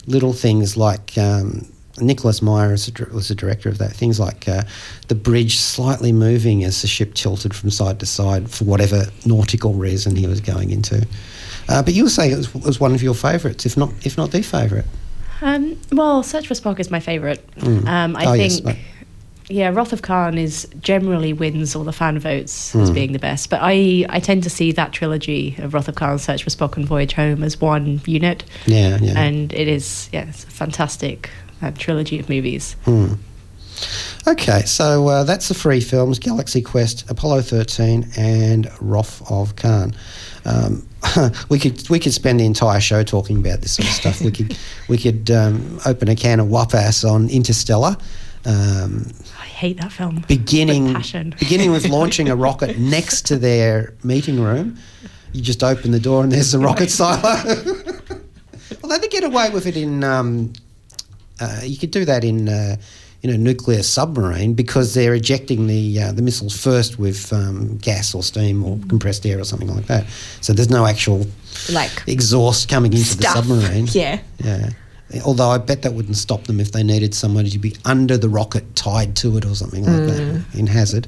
little 0.05 0.33
things 0.33 0.77
like. 0.77 1.17
Um, 1.17 1.67
Nicholas 1.99 2.43
Meyer 2.43 2.69
was, 2.69 2.91
was 3.11 3.27
the 3.27 3.33
director 3.33 3.69
of 3.69 3.79
that. 3.79 3.91
Things 3.91 4.19
like 4.19 4.47
uh, 4.47 4.61
the 5.07 5.15
bridge 5.15 5.57
slightly 5.57 6.11
moving 6.11 6.63
as 6.63 6.83
the 6.83 6.87
ship 6.87 7.15
tilted 7.15 7.55
from 7.55 7.71
side 7.71 7.99
to 8.01 8.05
side 8.05 8.51
for 8.51 8.65
whatever 8.65 9.05
nautical 9.25 9.73
reason 9.73 10.15
he 10.15 10.27
was 10.27 10.39
going 10.39 10.69
into. 10.69 11.07
Uh, 11.67 11.81
but 11.81 11.95
you 11.95 12.03
were 12.03 12.09
saying 12.11 12.33
it 12.33 12.37
was, 12.37 12.53
was 12.53 12.79
one 12.79 12.93
of 12.93 13.01
your 13.01 13.15
favourites, 13.15 13.65
if 13.65 13.75
not 13.75 13.91
if 14.05 14.15
not 14.15 14.29
the 14.29 14.43
favourite. 14.43 14.85
Um, 15.41 15.77
well, 15.91 16.23
Search 16.23 16.47
for 16.47 16.53
Spock 16.53 16.79
is 16.79 16.89
my 16.89 16.99
favourite. 16.99 17.39
Um, 17.63 18.15
I 18.15 18.25
Oh, 18.25 18.31
think, 18.33 18.53
yes, 18.53 18.61
right. 18.63 18.77
yeah, 19.49 19.69
Wrath 19.69 19.93
of 19.93 20.01
Khan 20.01 20.37
is 20.37 20.67
generally 20.81 21.31
wins 21.33 21.75
all 21.75 21.83
the 21.83 21.91
fan 21.93 22.17
votes 22.19 22.71
Hmm. 22.71 22.81
as 22.81 22.91
being 22.91 23.13
the 23.13 23.19
best. 23.19 23.49
But 23.49 23.59
I, 23.61 24.05
I 24.09 24.19
tend 24.19 24.43
to 24.43 24.49
see 24.49 24.71
that 24.73 24.93
trilogy 24.93 25.55
of 25.59 25.73
Wrath 25.73 25.87
of 25.87 25.95
Khan, 25.95 26.17
Search 26.19 26.43
for 26.43 26.49
Spock, 26.49 26.75
and 26.75 26.85
Voyage 26.87 27.13
Home 27.13 27.43
as 27.43 27.61
one 27.61 28.01
unit, 28.05 28.43
Yeah, 28.65 28.97
yeah. 29.01 29.19
and 29.19 29.53
it 29.53 29.67
is 29.67 30.09
yeah, 30.11 30.25
it's 30.27 30.43
a 30.43 30.47
fantastic 30.47 31.29
uh, 31.61 31.71
trilogy 31.77 32.19
of 32.19 32.29
movies. 32.29 32.75
Hmm. 32.85 33.13
Okay, 34.27 34.63
so 34.65 35.07
uh, 35.07 35.23
that's 35.23 35.47
the 35.49 35.53
three 35.53 35.79
films: 35.81 36.17
Galaxy 36.19 36.61
Quest, 36.63 37.09
Apollo 37.11 37.43
thirteen, 37.43 38.09
and 38.17 38.67
Wrath 38.81 39.21
of 39.31 39.55
Khan. 39.55 39.95
Um, 40.45 40.87
we 41.49 41.59
could 41.59 41.87
we 41.89 41.99
could 41.99 42.13
spend 42.13 42.39
the 42.39 42.45
entire 42.45 42.79
show 42.79 43.03
talking 43.03 43.37
about 43.37 43.61
this 43.61 43.73
sort 43.73 43.87
of 43.87 43.93
stuff. 43.93 44.21
We 44.21 44.31
could 44.31 44.57
we 44.87 44.97
could 44.97 45.29
um, 45.31 45.79
open 45.85 46.07
a 46.09 46.15
can 46.15 46.39
of 46.39 46.49
whoop 46.49 46.73
ass 46.73 47.03
on 47.03 47.29
Interstellar. 47.29 47.95
Um, 48.45 49.11
I 49.39 49.45
hate 49.45 49.77
that 49.81 49.91
film. 49.91 50.23
beginning 50.27 50.85
With 50.85 50.95
passion. 50.95 51.35
beginning 51.39 51.71
with 51.71 51.87
launching 51.89 52.29
a 52.29 52.35
rocket 52.35 52.77
next 52.79 53.25
to 53.27 53.37
their 53.37 53.93
meeting 54.03 54.39
room. 54.39 54.77
You 55.33 55.41
just 55.41 55.63
open 55.63 55.91
the 55.91 55.99
door 55.99 56.23
and 56.23 56.31
there's 56.31 56.51
the 56.51 56.59
rocket 56.59 56.89
silo. 56.89 57.21
Although 58.83 58.97
they 58.97 59.07
get 59.09 59.23
away 59.23 59.49
with 59.49 59.65
it 59.65 59.75
in, 59.75 60.03
um, 60.03 60.53
uh, 61.39 61.59
you 61.63 61.77
could 61.77 61.91
do 61.91 62.05
that 62.05 62.23
in, 62.23 62.47
uh, 62.47 62.77
a 63.29 63.37
nuclear 63.37 63.83
submarine 63.83 64.53
because 64.53 64.93
they're 64.93 65.15
ejecting 65.15 65.67
the 65.67 66.01
uh, 66.01 66.11
the 66.11 66.21
missiles 66.21 66.55
first 66.61 66.97
with 66.99 67.31
um, 67.33 67.77
gas 67.77 68.13
or 68.15 68.23
steam 68.23 68.63
or 68.63 68.77
compressed 68.89 69.25
air 69.25 69.39
or 69.39 69.43
something 69.43 69.73
like 69.73 69.85
that. 69.87 70.05
So 70.41 70.53
there's 70.53 70.69
no 70.69 70.85
actual 70.85 71.25
Like 71.71 71.91
exhaust 72.07 72.69
coming 72.69 72.93
into 72.93 73.05
stuff. 73.05 73.33
the 73.35 73.41
submarine. 73.41 73.87
Yeah. 73.91 74.19
Yeah. 74.43 74.69
Although 75.25 75.49
I 75.51 75.57
bet 75.57 75.83
that 75.83 75.93
wouldn't 75.93 76.17
stop 76.17 76.43
them 76.47 76.59
if 76.59 76.73
they 76.73 76.83
needed 76.83 77.15
somebody 77.15 77.49
to 77.51 77.59
be 77.59 77.73
under 77.85 78.17
the 78.17 78.27
rocket 78.27 78.75
tied 78.75 79.15
to 79.17 79.37
it 79.37 79.45
or 79.45 79.55
something 79.55 79.85
like 79.85 80.05
that 80.05 80.43
in 80.53 80.67
Hazard. 80.67 81.07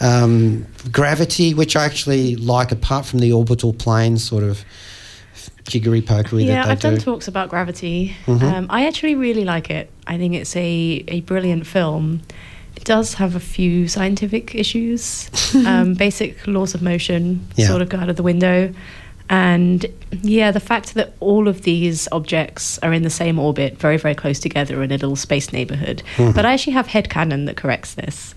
Um, 0.00 0.64
gravity, 0.92 1.52
which 1.52 1.74
I 1.74 1.84
actually 1.84 2.36
like, 2.36 2.70
apart 2.70 3.04
from 3.04 3.18
the 3.18 3.32
orbital 3.32 3.72
plane 3.72 4.16
sort 4.18 4.44
of 4.44 4.64
jiggery 5.64 6.02
pokery 6.02 6.46
Yeah, 6.46 6.66
I've 6.66 6.80
do. 6.80 6.90
done 6.90 6.98
talks 7.00 7.28
about 7.28 7.48
Gravity. 7.48 8.14
Mm-hmm. 8.26 8.44
Um, 8.44 8.66
I 8.70 8.86
actually 8.86 9.14
really 9.14 9.44
like 9.44 9.70
it. 9.70 9.90
I 10.06 10.18
think 10.18 10.34
it's 10.34 10.54
a, 10.56 11.04
a 11.08 11.20
brilliant 11.22 11.66
film. 11.66 12.22
It 12.76 12.84
does 12.84 13.14
have 13.14 13.34
a 13.36 13.40
few 13.40 13.86
scientific 13.88 14.54
issues. 14.54 15.30
um, 15.66 15.94
basic 15.94 16.46
laws 16.46 16.74
of 16.74 16.82
motion 16.82 17.46
Yeah. 17.56 17.68
sort 17.68 17.82
of 17.82 17.88
go 17.88 17.98
out 17.98 18.08
of 18.08 18.16
the 18.16 18.22
window. 18.22 18.72
And 19.30 19.86
yeah, 20.22 20.50
the 20.50 20.60
fact 20.60 20.94
that 20.94 21.14
all 21.20 21.48
of 21.48 21.62
these 21.62 22.08
objects 22.12 22.78
are 22.80 22.92
in 22.92 23.02
the 23.02 23.10
same 23.10 23.38
orbit, 23.38 23.78
very, 23.78 23.96
very 23.96 24.14
close 24.14 24.38
together 24.38 24.82
in 24.82 24.90
a 24.90 24.94
little 24.94 25.16
space 25.16 25.52
neighborhood. 25.52 26.02
Mm-hmm. 26.16 26.32
But 26.32 26.44
I 26.44 26.52
actually 26.52 26.74
have 26.74 26.88
head 26.88 27.08
headcanon 27.08 27.46
that 27.46 27.56
corrects 27.56 27.94
this. 27.94 28.34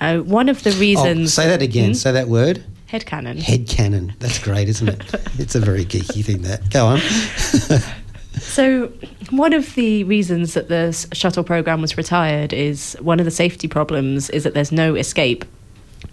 Uh, 0.00 0.18
one 0.18 0.48
of 0.48 0.62
the 0.64 0.70
Oh, 0.74 0.80
reasons. 0.80 1.32
say 1.34 1.46
that 1.46 1.62
again. 1.62 1.90
Hmm? 1.90 1.94
Say 1.94 2.10
that 2.12 2.28
word. 2.28 2.64
Headcanon. 2.94 3.42
Head 3.42 3.66
cannon. 3.68 4.14
That's 4.20 4.38
great, 4.38 4.68
isn't 4.68 4.88
it? 4.88 5.02
it's 5.38 5.56
a 5.56 5.60
very 5.60 5.84
geeky 5.84 6.24
thing. 6.24 6.42
That. 6.42 6.70
Go 6.70 6.86
on. 6.86 7.00
So, 8.36 8.92
one 9.30 9.52
of 9.52 9.76
the 9.76 10.02
reasons 10.04 10.54
that 10.54 10.68
the 10.68 10.90
shuttle 11.12 11.44
program 11.44 11.80
was 11.80 11.96
retired 11.96 12.52
is 12.52 12.96
one 13.00 13.20
of 13.20 13.24
the 13.24 13.30
safety 13.30 13.68
problems 13.68 14.28
is 14.28 14.42
that 14.42 14.54
there's 14.54 14.72
no 14.72 14.96
escape 14.96 15.44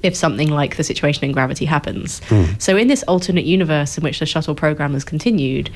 if 0.04 0.16
something 0.16 0.50
like 0.50 0.78
the 0.78 0.84
situation 0.84 1.26
in 1.26 1.32
Gravity 1.32 1.66
happens. 1.66 2.22
So, 2.60 2.78
in 2.78 2.90
this 2.90 3.02
alternate 3.04 3.46
universe 3.46 3.98
in 3.98 4.04
which 4.04 4.20
the 4.20 4.28
shuttle 4.28 4.54
program 4.54 4.94
has 4.94 5.04
continued, 5.04 5.72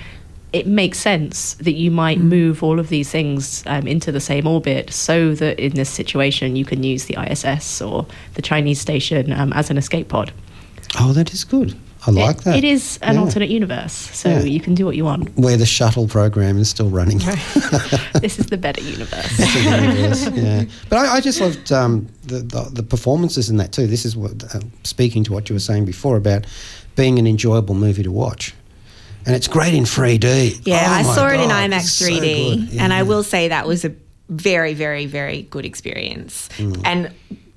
it 0.53 0.67
makes 0.67 0.99
sense 0.99 1.55
that 1.55 1.73
you 1.73 1.89
might 1.89 2.19
move 2.19 2.63
all 2.63 2.79
of 2.79 2.89
these 2.89 3.09
things 3.09 3.63
um, 3.65 3.87
into 3.87 4.11
the 4.11 4.21
same 4.21 4.45
orbit 4.47 4.93
so 4.93 5.33
that 5.35 5.59
in 5.59 5.73
this 5.73 5.89
situation 5.89 6.55
you 6.55 6.63
can 6.63 6.83
use 6.83 7.05
the 7.05 7.17
ISS 7.19 7.81
or 7.81 8.05
the 8.35 8.41
Chinese 8.41 8.79
station 8.79 9.33
um, 9.33 9.51
as 9.53 9.69
an 9.69 9.77
escape 9.77 10.07
pod. 10.09 10.31
Oh, 10.99 11.13
that 11.13 11.33
is 11.33 11.43
good. 11.43 11.75
I 12.07 12.11
like 12.11 12.37
It- 12.37 12.43
that. 12.43 12.55
It 12.57 12.63
is 12.63 12.99
an 13.01 13.15
Yeah. 13.15 13.21
alternate 13.21 13.49
universe, 13.49 13.93
so 14.13 14.29
Yeah. 14.29 14.43
you 14.43 14.59
can 14.59 14.75
do 14.75 14.85
what 14.85 14.95
you 14.95 15.05
want. 15.05 15.35
Where 15.37 15.57
the 15.57 15.65
shuttle 15.65 16.07
program 16.07 16.59
is 16.59 16.69
still 16.69 16.89
running. 16.89 17.17
this 18.21 18.37
is 18.37 18.45
the 18.47 18.57
better 18.57 18.81
universe. 18.81 19.37
That's 19.37 19.55
universe, 19.55 20.29
yeah. 20.35 20.65
But 20.89 20.99
I, 20.99 21.15
I 21.15 21.21
just 21.21 21.41
loved 21.41 21.71
um, 21.71 22.07
the, 22.27 22.39
the 22.41 22.69
the 22.73 22.83
performances 22.83 23.49
in 23.49 23.57
that 23.57 23.71
too. 23.71 23.87
This 23.87 24.05
is 24.05 24.15
what 24.15 24.31
uh, 24.53 24.59
speaking 24.83 25.23
to 25.25 25.33
what 25.33 25.49
you 25.49 25.55
were 25.55 25.59
saying 25.71 25.85
before 25.85 26.15
about 26.17 26.45
being 26.95 27.17
an 27.19 27.25
enjoyable 27.27 27.73
movie 27.75 28.03
to 28.03 28.11
watch, 28.11 28.53
and 29.25 29.35
it's 29.35 29.47
great 29.47 29.73
in 29.73 29.85
3D. 29.85 30.61
Yeah, 30.65 30.85
Oh 30.87 30.93
I 30.93 31.03
my 31.03 31.15
saw 31.15 31.27
it 31.29 31.39
in 31.39 31.49
IMAX 31.49 31.97
3D, 32.01 32.69
good. 32.69 32.79
and 32.79 32.93
I 32.93 33.01
will 33.03 33.23
say 33.23 33.47
that 33.49 33.65
was 33.67 33.83
a 33.83 33.91
very, 34.29 34.73
very, 34.75 35.07
very 35.07 35.41
good 35.49 35.65
experience 35.65 36.49
Mm. 36.57 36.81
and 36.85 37.09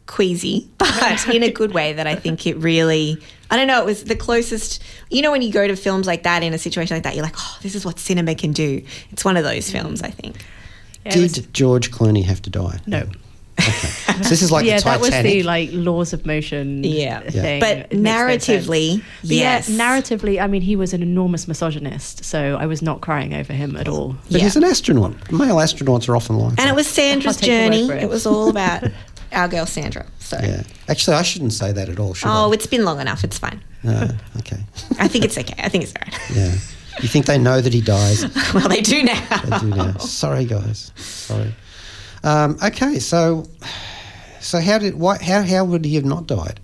queasy, 0.08 0.68
but 0.78 1.28
in 1.28 1.44
a 1.44 1.50
good 1.52 1.72
way. 1.72 1.92
That 1.92 2.08
I 2.08 2.16
think 2.16 2.44
it 2.48 2.56
really, 2.56 3.22
I 3.52 3.56
don't 3.56 3.68
know, 3.68 3.80
it 3.80 3.86
was 3.86 4.02
the 4.04 4.16
closest. 4.16 4.82
You 5.10 5.22
know, 5.22 5.30
when 5.30 5.42
you 5.42 5.52
go 5.52 5.68
to 5.68 5.76
films 5.76 6.08
like 6.08 6.24
that 6.24 6.42
in 6.42 6.52
a 6.52 6.58
situation 6.58 6.96
like 6.96 7.04
that, 7.04 7.14
you're 7.14 7.24
like, 7.24 7.36
oh, 7.38 7.58
this 7.62 7.76
is 7.76 7.84
what 7.86 8.00
cinema 8.00 8.34
can 8.34 8.50
do. 8.52 8.82
It's 9.10 9.24
one 9.24 9.36
of 9.36 9.44
those 9.44 9.68
mm. 9.68 9.72
films, 9.72 10.02
I 10.02 10.10
think. 10.10 10.36
Yeah, 11.06 11.12
Did 11.12 11.22
was- 11.22 11.38
George 11.52 11.92
Clooney 11.92 12.24
have 12.24 12.42
to 12.42 12.50
die? 12.50 12.80
no. 12.86 13.04
So 13.60 14.28
this 14.28 14.40
is 14.40 14.52
like 14.52 14.64
yeah, 14.66 14.78
the 14.78 14.84
that 14.84 15.00
was 15.00 15.10
the 15.10 15.42
like 15.42 15.70
laws 15.72 16.12
of 16.12 16.24
motion 16.24 16.84
Yeah. 16.84 17.22
Yeah. 17.24 17.30
thing. 17.30 17.60
But 17.60 17.76
It 17.78 17.98
makes 17.98 18.02
no 18.18 18.28
sense. 18.38 18.46
narratively, 18.66 19.02
But 19.22 19.30
yes. 19.30 19.68
yeah, 19.68 19.78
narratively, 19.78 20.40
I 20.40 20.46
mean, 20.46 20.62
he 20.62 20.76
was 20.76 20.92
an 20.92 21.02
enormous 21.02 21.48
misogynist, 21.48 22.24
so 22.24 22.56
I 22.56 22.66
was 22.66 22.82
not 22.82 23.00
crying 23.00 23.34
over 23.34 23.52
him 23.52 23.74
at 23.76 23.88
all. 23.88 24.14
but 24.30 24.38
Yeah. 24.38 24.44
he's 24.44 24.54
an 24.54 24.62
astronaut. 24.62 25.32
Male 25.32 25.56
astronauts 25.56 26.08
are 26.08 26.14
often 26.14 26.36
like 26.38 26.50
And 26.50 26.58
that. 26.58 26.68
it 26.68 26.74
was 26.76 26.86
Sandra's 26.86 27.36
I'll 27.36 27.40
take 27.40 27.48
your 27.50 27.58
word 27.58 27.72
journey. 27.72 27.88
it. 27.98 28.02
It 28.04 28.08
was 28.08 28.26
all 28.26 28.48
about 28.48 28.84
our 29.32 29.48
girl 29.48 29.66
Sandra. 29.66 30.06
So, 30.18 30.38
Yeah. 30.42 30.62
Actually, 30.88 31.16
I 31.16 31.22
shouldn't 31.22 31.52
say 31.52 31.72
that 31.72 31.88
at 31.88 31.98
all, 31.98 32.14
should 32.14 32.28
oh, 32.28 32.50
I? 32.50 32.54
it's 32.54 32.66
been 32.66 32.84
long 32.84 33.00
enough. 33.00 33.24
It's 33.24 33.38
fine. 33.38 33.62
No, 33.82 34.08
okay. 34.38 34.58
I 34.98 35.08
think 35.08 35.24
it's 35.24 35.38
okay. 35.38 35.54
I 35.58 35.68
think 35.68 35.84
it's 35.84 35.92
all 35.94 36.02
right. 36.10 36.30
Yeah. 36.36 36.54
You 37.00 37.08
think 37.08 37.26
they 37.26 37.38
know 37.38 37.60
that 37.60 37.72
he 37.72 37.80
dies? 37.80 38.24
well, 38.54 38.68
they 38.68 38.80
do 38.80 39.02
now. 39.04 39.40
They 39.44 39.58
do 39.58 39.66
now. 39.68 39.96
Sorry, 39.98 40.44
guys. 40.44 40.90
Sorry. 40.96 41.54
Um, 42.24 42.58
okay, 42.62 42.98
so 42.98 43.46
so 44.40 44.58
how 44.60 44.78
did 44.78 44.94
why, 44.96 45.18
how 45.22 45.42
how 45.42 45.64
would 45.64 45.84
he 45.84 45.94
have 45.94 46.04
not 46.04 46.26
died? 46.26 46.58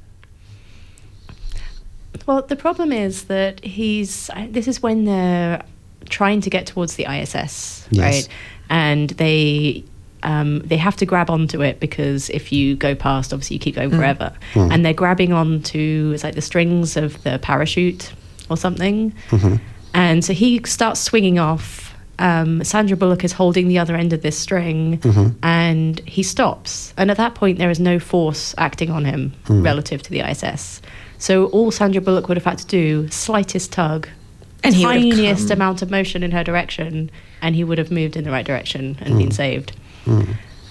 Well, 2.27 2.42
the 2.42 2.57
problem 2.57 2.92
is 2.92 3.24
that 3.24 3.62
he's. 3.64 4.31
This 4.48 4.66
is 4.66 4.83
when 4.83 5.05
they're 5.05 5.62
trying 6.09 6.40
to 6.42 6.50
get 6.50 6.66
towards 6.66 6.96
the 6.96 7.05
ISS, 7.05 7.87
Yes. 7.90 8.03
right? 8.03 8.29
And 8.70 9.11
they. 9.11 9.85
Um, 10.24 10.60
they 10.60 10.78
have 10.78 10.96
to 10.96 11.06
grab 11.06 11.30
onto 11.30 11.62
it 11.62 11.80
because 11.80 12.30
if 12.30 12.50
you 12.50 12.76
go 12.76 12.94
past, 12.94 13.32
obviously 13.32 13.56
you 13.56 13.60
keep 13.60 13.76
going 13.76 13.90
mm. 13.90 13.96
forever. 13.96 14.32
Mm. 14.54 14.72
And 14.72 14.84
they're 14.84 14.94
grabbing 14.94 15.32
onto 15.32 16.12
it's 16.14 16.24
like 16.24 16.34
the 16.34 16.40
strings 16.40 16.96
of 16.96 17.22
the 17.22 17.38
parachute 17.38 18.12
or 18.50 18.56
something. 18.56 19.12
Mm-hmm. 19.28 19.56
And 19.92 20.24
so 20.24 20.32
he 20.32 20.60
starts 20.64 21.00
swinging 21.00 21.38
off. 21.38 21.94
Um, 22.18 22.62
Sandra 22.64 22.96
Bullock 22.96 23.24
is 23.24 23.32
holding 23.32 23.68
the 23.68 23.78
other 23.78 23.96
end 23.96 24.12
of 24.12 24.22
this 24.22 24.38
string, 24.38 24.98
mm-hmm. 24.98 25.37
and 25.42 25.98
he 26.00 26.22
stops. 26.22 26.94
And 26.96 27.10
at 27.10 27.16
that 27.16 27.34
point, 27.34 27.58
there 27.58 27.70
is 27.70 27.80
no 27.80 27.98
force 27.98 28.54
acting 28.56 28.90
on 28.90 29.04
him 29.04 29.32
mm. 29.46 29.64
relative 29.64 30.02
to 30.02 30.10
the 30.10 30.20
ISS. 30.20 30.80
So 31.18 31.46
all 31.46 31.70
Sandra 31.70 32.00
Bullock 32.00 32.28
would 32.28 32.37
have 32.37 32.44
had 32.44 32.58
to 32.58 32.66
do, 32.66 33.08
slightest 33.08 33.72
tug, 33.72 34.08
And 34.62 34.74
he 34.74 34.87
would 34.87 34.94
have 34.94 35.02
tiniest 35.02 35.50
amount 35.50 35.82
of 35.82 35.90
motion 35.90 36.22
in 36.22 36.30
her 36.30 36.44
direction, 36.44 37.10
and 37.42 37.54
he 37.54 37.64
would 37.64 37.78
have 37.78 37.90
moved 37.90 38.16
in 38.16 38.24
the 38.24 38.30
right 38.30 38.46
direction 38.46 38.96
and 39.00 39.18
been 39.18 39.30
saved. 39.30 39.72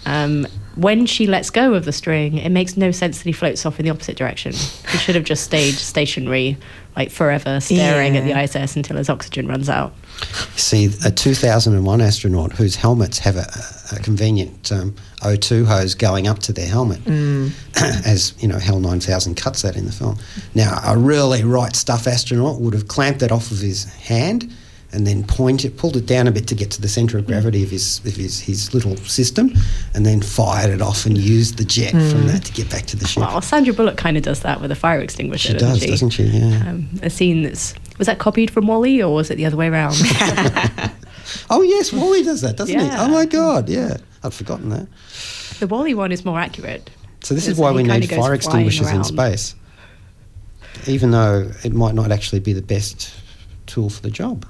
Um, 0.05 0.47
when 0.75 1.05
she 1.05 1.27
lets 1.27 1.49
go 1.49 1.75
of 1.75 1.85
the 1.85 1.91
string, 1.91 2.37
it 2.37 2.49
makes 2.49 2.75
no 2.75 2.91
sense 2.91 3.19
that 3.19 3.25
he 3.25 3.31
floats 3.31 3.65
off 3.65 3.79
in 3.79 3.85
the 3.85 3.91
opposite 3.91 4.17
direction. 4.17 4.51
He 4.51 4.97
should 4.97 5.15
have 5.15 5.23
just 5.23 5.43
stayed 5.43 5.73
stationary, 5.75 6.57
like 6.95 7.11
forever, 7.11 7.59
staring 7.59 8.17
at 8.17 8.23
the 8.23 8.37
ISS 8.37 8.75
until 8.75 8.97
his 8.97 9.09
oxygen 9.09 9.47
runs 9.47 9.69
out. 9.69 9.93
See, 10.55 10.89
a 11.05 11.11
2001 11.11 12.01
astronaut 12.01 12.53
whose 12.53 12.75
helmets 12.75 13.19
have 13.19 13.35
a, 13.35 13.45
a 13.91 13.99
convenient 13.99 14.71
um, 14.71 14.95
O2 15.19 15.65
hose 15.65 15.95
going 15.95 16.27
up 16.27 16.39
to 16.39 16.53
their 16.53 16.67
helmet, 16.67 17.01
as 18.05 18.33
you 18.41 18.47
know, 18.47 18.57
HAL 18.57 18.79
9000 18.79 19.35
cuts 19.35 19.61
that 19.61 19.75
in 19.75 19.85
the 19.85 19.91
film. 19.91 20.17
Now, 20.55 20.79
a 20.85 20.97
really 20.97 21.43
right 21.43 21.75
stuff 21.75 22.07
astronaut 22.07 22.59
would 22.59 22.73
have 22.73 22.87
clamped 22.87 23.19
that 23.19 23.31
off 23.31 23.51
of 23.51 23.59
his 23.59 23.85
hand 23.93 24.51
and 24.93 25.07
then 25.07 25.23
pointed, 25.23 25.75
pulled 25.75 25.97
it 25.97 26.05
down 26.05 26.27
a 26.27 26.31
bit 26.31 26.47
to 26.47 26.55
get 26.55 26.69
to 26.71 26.81
the 26.81 26.87
centre 26.87 27.17
of 27.17 27.25
gravity 27.25 27.63
of 27.63 27.71
his 27.71 27.99
of 28.05 28.15
his, 28.15 28.39
his 28.39 28.73
little 28.73 28.95
system, 28.97 29.51
and 29.93 30.05
then 30.05 30.21
fired 30.21 30.69
it 30.69 30.81
off 30.81 31.05
and 31.05 31.17
used 31.17 31.57
the 31.57 31.65
jet 31.65 31.91
from 31.91 32.27
that 32.27 32.45
to 32.45 32.53
get 32.53 32.69
back 32.69 32.85
to 32.85 32.95
the 32.95 33.07
ship. 33.07 33.21
Well, 33.21 33.41
Sandra 33.41 33.73
Bullock 33.73 33.97
kind 33.97 34.15
of 34.17 34.23
does 34.23 34.41
that 34.41 34.61
with 34.61 34.71
a 34.71 34.75
fire 34.75 34.99
extinguisher. 34.99 35.53
she 35.53 35.57
doesn't 35.57 35.69
does, 35.69 35.81
she? 35.81 35.89
doesn't 35.89 36.09
she? 36.11 36.23
Yeah. 36.23 36.69
Um, 36.69 36.89
a 37.01 37.09
scene 37.09 37.41
that's 37.41 37.73
was 37.97 38.07
that 38.07 38.19
copied 38.19 38.51
from 38.51 38.67
WALL-E 38.67 39.03
or 39.03 39.13
was 39.13 39.31
it 39.31 39.35
the 39.35 39.45
other 39.45 39.57
way 39.57 39.67
around? 39.67 39.95
oh 41.49 41.61
yes, 41.61 41.91
WALL-E 41.91 42.23
does 42.23 42.41
that, 42.41 42.57
doesn't 42.57 42.79
he? 42.79 42.89
Oh 42.91 43.07
my 43.09 43.25
God, 43.25 43.69
yeah, 43.69 43.97
I'd 44.23 44.33
forgotten 44.33 44.69
that. 44.69 44.87
the 45.59 45.67
WALL-E 45.67 45.95
one 45.95 46.11
is 46.11 46.23
more 46.23 46.39
accurate. 46.39 46.89
So 47.23 47.33
this 47.33 47.47
is 47.47 47.57
why 47.57 47.71
we 47.71 47.83
need 47.83 48.09
fire 48.09 48.33
extinguishers 48.33 48.91
in 48.91 49.03
space, 49.03 49.55
even 50.87 51.11
though 51.11 51.49
it 51.63 51.73
might 51.73 51.95
not 51.95 52.11
actually 52.11 52.41
be 52.41 52.53
the 52.53 52.61
best 52.61 53.15
tool 53.65 53.89
for 53.89 54.01
the 54.01 54.11
job. 54.11 54.45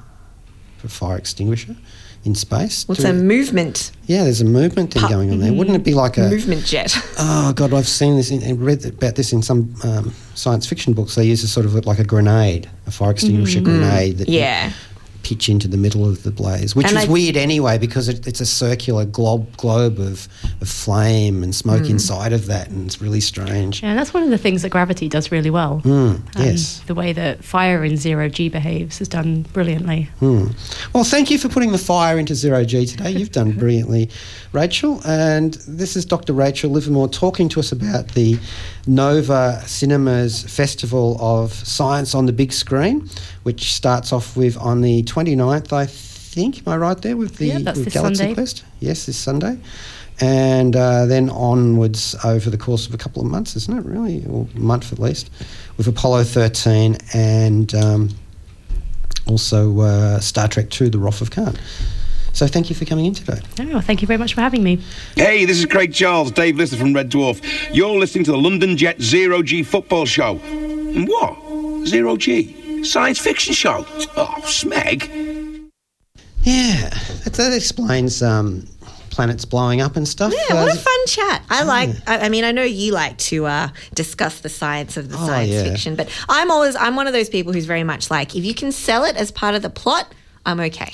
For 0.83 0.87
a 0.87 0.89
fire 0.89 1.17
extinguisher 1.17 1.77
in 2.25 2.35
space. 2.35 2.85
Well, 2.89 2.97
a 3.05 3.13
movement 3.13 3.91
yeah, 4.05 4.25
there's 4.25 4.41
a 4.41 4.45
movement 4.45 4.93
thing 4.93 5.07
going 5.07 5.31
on 5.31 5.39
there. 5.39 5.53
Wouldn't 5.53 5.77
it 5.77 5.83
be 5.85 5.93
like 5.93 6.17
a? 6.17 6.29
movement 6.29 6.65
jet. 6.65 6.93
Oh 7.17 7.53
God, 7.53 7.73
I've 7.73 7.87
seen 7.87 8.17
this 8.17 8.31
and 8.31 8.61
read 8.61 8.85
about 8.85 9.15
this 9.15 9.31
in 9.31 9.41
some 9.41 9.73
um, 9.85 10.13
science 10.35 10.65
fiction 10.65 10.91
books. 10.91 11.15
They 11.15 11.23
use 11.23 11.41
a 11.43 11.47
sort 11.47 11.65
of 11.65 11.73
like 11.85 11.99
a 11.99 12.03
grenade, 12.03 12.69
a 12.85 12.91
fire 12.91 13.11
extinguisher 13.11 13.61
grenade 13.61 14.17
that 14.17 14.27
you 14.27 14.39
Yeah. 14.39 14.73
Pitch 15.23 15.47
into 15.47 15.67
the 15.69 15.77
middle 15.77 16.07
of 16.07 16.23
the 16.23 16.31
blaze, 16.31 16.75
which 16.75 16.87
And 16.87 16.97
is 16.97 17.05
I- 17.05 17.11
weird 17.11 17.37
anyway 17.37 17.77
because 17.77 18.09
it, 18.09 18.27
it's 18.27 18.41
a 18.41 18.45
circular 18.45 19.05
globe 19.05 19.55
globe 19.55 19.97
of, 19.99 20.27
of 20.61 20.67
flame 20.67 21.43
and 21.43 21.55
smoke 21.55 21.89
inside 21.89 22.33
of 22.33 22.47
that, 22.47 22.69
and 22.69 22.85
it's 22.85 23.01
really 23.01 23.21
strange. 23.21 23.81
Yeah, 23.81 23.95
that's 23.95 24.13
one 24.13 24.23
of 24.23 24.29
the 24.29 24.37
things 24.37 24.63
that 24.63 24.69
gravity 24.69 25.07
does 25.07 25.31
really 25.31 25.49
well. 25.49 25.81
Mm, 25.85 26.15
Um, 26.15 26.23
yes. 26.37 26.81
The 26.87 26.93
way 26.93 27.13
that 27.13 27.43
fire 27.43 27.83
in 27.85 27.95
zero 27.95 28.27
G 28.27 28.49
behaves 28.49 28.99
is 28.99 29.07
done 29.07 29.43
brilliantly. 29.53 30.09
Hmm. 30.19 30.47
Well, 30.93 31.05
thank 31.05 31.31
you 31.31 31.37
for 31.39 31.47
putting 31.47 31.71
the 31.71 31.77
fire 31.77 32.19
into 32.19 32.35
zero 32.35 32.65
G 32.65 32.85
today. 32.85 33.11
You've 33.11 33.31
done 33.31 33.51
brilliantly, 33.57 34.09
Rachael. 34.51 35.01
And 35.05 35.53
this 35.67 35.95
is 35.95 36.03
Dr. 36.05 36.33
Rachael 36.33 36.69
Livermore 36.71 37.07
talking 37.07 37.47
to 37.49 37.59
us 37.61 37.71
about 37.71 38.09
the 38.09 38.37
Nova 38.85 39.63
Cinemas 39.65 40.43
Festival 40.43 41.17
of 41.19 41.53
Science 41.53 42.13
on 42.13 42.25
the 42.25 42.33
Big 42.33 42.51
Screen, 42.51 43.09
which 43.43 43.73
starts 43.73 44.11
off 44.11 44.35
with 44.35 44.57
on 44.57 44.81
the 44.81 45.03
29th, 45.03 45.71
I 45.71 45.85
think. 45.85 46.65
Am 46.65 46.73
I 46.73 46.77
right 46.77 47.01
there 47.01 47.15
with 47.15 47.37
the 47.37 47.47
Yeah, 47.47 47.57
with 47.57 47.93
Galaxy 47.93 48.15
Sunday. 48.15 48.33
Quest? 48.33 48.63
Yes, 48.79 49.05
this 49.05 49.17
Sunday. 49.17 49.57
And 50.19 50.75
uh, 50.75 51.05
then 51.05 51.29
onwards 51.29 52.15
over 52.23 52.49
the 52.49 52.57
course 52.57 52.85
of 52.85 52.93
a 52.93 52.97
couple 52.97 53.21
of 53.21 53.29
months, 53.29 53.55
isn't 53.55 53.77
it? 53.77 53.85
Really, 53.85 54.25
or 54.27 54.47
a 54.55 54.59
month 54.59 54.91
at 54.91 54.99
least, 54.99 55.29
with 55.77 55.87
Apollo 55.87 56.25
13 56.25 56.97
and. 57.13 57.73
Um, 57.73 58.09
also 59.25 59.79
uh, 59.79 60.19
Star 60.19 60.47
Trek 60.47 60.69
2, 60.69 60.89
The 60.89 60.99
Wrath 60.99 61.21
of 61.21 61.31
Khan. 61.31 61.57
So 62.33 62.47
thank 62.47 62.69
you 62.69 62.75
for 62.75 62.85
coming 62.85 63.05
in 63.05 63.13
today. 63.13 63.39
Oh, 63.59 63.79
thank 63.79 64.01
you 64.01 64.07
very 64.07 64.17
much 64.17 64.33
for 64.33 64.41
having 64.41 64.63
me. 64.63 64.79
Hey, 65.15 65.45
this 65.45 65.59
is 65.59 65.65
Craig 65.67 65.93
Charles, 65.93 66.31
Dave 66.31 66.57
Lister 66.57 66.75
from 66.77 66.91
Red 66.93 67.11
Dwarf. 67.11 67.41
You're 67.73 67.97
listening 67.97 68.23
to 68.25 68.31
the 68.31 68.37
London 68.37 68.75
Jet 68.75 68.99
Zero 68.99 69.43
G 69.43 69.61
football 69.61 70.05
show. 70.05 70.39
And 70.39 71.07
what? 71.07 71.87
Zero 71.87 72.17
G? 72.17 72.83
Science 72.83 73.19
fiction 73.19 73.53
show? 73.53 73.85
Oh, 74.17 74.33
smeg. 74.41 75.09
Yeah, 76.41 76.89
that, 77.23 77.33
that 77.33 77.53
explains 77.53 78.23
um, 78.23 78.65
planets 79.11 79.45
blowing 79.45 79.79
up 79.79 79.95
and 79.95 80.07
stuff. 80.07 80.33
Yeah, 80.35 80.55
what 80.55 80.69
Uh, 80.71 80.73
a 80.73 80.75
fun 80.75 81.05
chat. 81.07 81.43
I 81.51 81.63
like, 81.63 81.89
I, 82.07 82.25
I 82.25 82.29
mean, 82.29 82.43
I 82.43 82.51
know 82.51 82.63
you 82.63 82.91
like 82.93 83.17
to 83.19 83.45
uh, 83.45 83.69
discuss 83.93 84.39
the 84.39 84.49
science 84.49 84.97
of 84.97 85.09
the 85.09 85.15
Oh, 85.17 85.25
science 85.27 85.51
yeah. 85.51 85.63
fiction, 85.63 85.95
but 85.95 86.09
I'm 86.27 86.49
always, 86.49 86.75
I'm 86.75 86.95
one 86.95 87.05
of 87.05 87.13
those 87.13 87.29
people 87.29 87.53
who's 87.53 87.65
very 87.67 87.83
much 87.83 88.09
like, 88.09 88.35
if 88.35 88.43
you 88.43 88.55
can 88.55 88.71
sell 88.71 89.05
it 89.05 89.15
as 89.15 89.31
part 89.31 89.53
of 89.55 89.61
the 89.61 89.69
plot, 89.69 90.11
I'm 90.45 90.59
okay. 90.59 90.91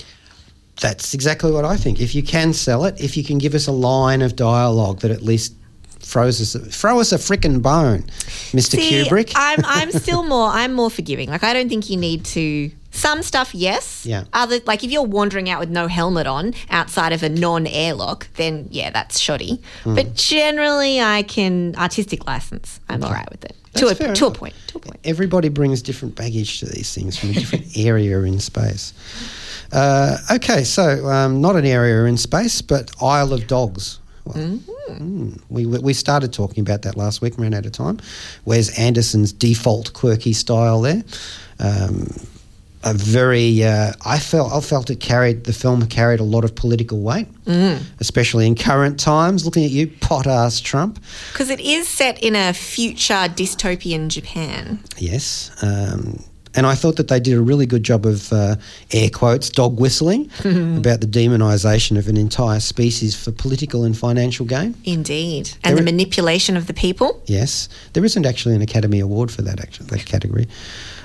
That's 0.81 1.13
exactly 1.13 1.51
what 1.51 1.65
I 1.65 1.75
think. 1.75 1.99
If 1.99 2.15
you 2.15 2.23
can 2.23 2.53
sell 2.53 2.85
it, 2.85 2.99
if 3.01 3.17
you 3.17 3.23
can 3.23 3.37
give 3.37 3.53
us 3.53 3.67
a 3.67 3.71
line 3.71 4.21
of 4.21 4.35
dialogue 4.35 4.99
that 4.99 5.11
at 5.11 5.21
least 5.21 5.53
throws 6.01 6.41
us 6.41 6.79
throw 6.79 6.99
us 6.99 7.11
a 7.11 7.17
frickin' 7.17 7.61
bone, 7.61 8.03
Mr. 8.53 8.77
See, 8.77 9.03
Kubrick. 9.03 9.33
I'm 9.35 9.59
I'm 9.65 9.91
still 9.91 10.23
more 10.23 10.47
I'm 10.49 10.73
more 10.73 10.89
forgiving. 10.89 11.29
Like 11.29 11.43
I 11.43 11.53
don't 11.53 11.69
think 11.69 11.89
you 11.89 11.97
need 11.97 12.25
to 12.25 12.71
some 12.91 13.21
stuff, 13.21 13.53
yes. 13.53 14.05
Yeah. 14.05 14.23
Other 14.33 14.59
like 14.65 14.83
if 14.83 14.91
you're 14.91 15.03
wandering 15.03 15.49
out 15.49 15.59
with 15.59 15.69
no 15.69 15.87
helmet 15.87 16.27
on 16.27 16.53
outside 16.69 17.13
of 17.13 17.23
a 17.23 17.29
non-airlock, 17.29 18.27
then 18.35 18.67
yeah, 18.71 18.89
that's 18.89 19.19
shoddy. 19.19 19.61
Hmm. 19.83 19.95
But 19.95 20.15
generally, 20.15 21.01
I 21.01 21.23
can 21.23 21.75
artistic 21.75 22.25
license. 22.25 22.79
I'm 22.89 23.03
all 23.03 23.11
right 23.11 23.29
with 23.29 23.43
it 23.45 23.55
to 23.75 23.87
a 23.87 23.95
to 24.15 24.27
a 24.27 24.31
point. 24.31 24.53
To 24.67 24.77
a 24.77 24.79
point. 24.79 24.99
Everybody 25.03 25.49
brings 25.49 25.81
different 25.81 26.15
baggage 26.15 26.59
to 26.59 26.65
these 26.65 26.93
things 26.93 27.17
from 27.17 27.29
a 27.31 27.33
different 27.33 27.65
area 27.77 28.19
in 28.21 28.39
space. 28.39 28.93
Uh, 29.71 30.17
okay, 30.31 30.63
so 30.63 31.07
um, 31.07 31.41
not 31.41 31.55
an 31.55 31.65
area 31.65 32.05
in 32.05 32.17
space, 32.17 32.61
but 32.61 32.91
Isle 33.01 33.33
of 33.33 33.47
Dogs. 33.47 33.99
Well, 34.25 34.59
mm, 34.89 35.41
we, 35.49 35.65
we 35.65 35.93
started 35.93 36.33
talking 36.33 36.61
about 36.61 36.83
that 36.83 36.97
last 36.97 37.21
week, 37.21 37.37
ran 37.37 37.53
out 37.53 37.65
of 37.65 37.71
time. 37.71 37.99
Wes 38.45 38.77
Anderson's 38.77 39.31
default 39.31 39.93
quirky 39.93 40.33
style 40.33 40.81
there? 40.81 41.03
Um, 41.59 42.07
a 42.83 42.93
very, 42.93 43.63
uh, 43.63 43.91
I 44.05 44.19
felt, 44.19 44.53
I 44.53 44.61
felt 44.61 44.89
it 44.89 45.01
carried 45.01 45.43
the 45.43 45.51
film 45.53 45.85
carried 45.87 46.21
a 46.21 46.23
lot 46.23 46.45
of 46.45 46.55
political 46.55 47.01
weight, 47.01 47.27
especially 47.99 48.47
in 48.47 48.55
current 48.55 48.99
times. 48.99 49.45
Looking 49.45 49.65
at 49.65 49.71
you, 49.71 49.87
POTUS 49.87 50.61
Trump. 50.63 50.99
Because 51.33 51.49
it 51.49 51.59
is 51.59 51.89
set 51.89 52.23
in 52.23 52.35
a 52.35 52.53
future 52.53 53.27
dystopian 53.27 54.07
Japan. 54.07 54.79
Yes. 54.97 55.51
Um, 55.61 56.23
and 56.55 56.65
I 56.65 56.75
thought 56.75 56.95
that 56.97 57.07
they 57.07 57.19
did 57.19 57.37
a 57.37 57.41
really 57.41 57.65
good 57.65 57.83
job 57.83 58.05
of 58.05 58.31
uh, 58.33 58.55
air 58.91 59.09
quotes 59.09 59.49
dog 59.49 59.79
whistling 59.79 60.31
about 60.39 61.01
the 61.01 61.07
demonisation 61.07 61.97
of 61.97 62.07
an 62.07 62.17
entire 62.17 62.59
species 62.59 63.15
for 63.15 63.31
political 63.31 63.83
and 63.83 63.97
financial 63.97 64.45
gain. 64.45 64.75
Indeed. 64.83 65.51
And 65.63 65.77
There 65.77 65.83
the 65.83 65.91
manipulation 65.91 66.57
of 66.57 66.67
the 66.67 66.73
people. 66.73 67.21
Yes, 67.25 67.69
there 67.93 68.03
isn't 68.03 68.25
actually 68.25 68.55
an 68.55 68.61
Academy 68.61 68.99
Award 68.99 69.31
for 69.31 69.41
that 69.43 69.59
actually 69.59 69.87
that 69.87 70.05
category. 70.05 70.47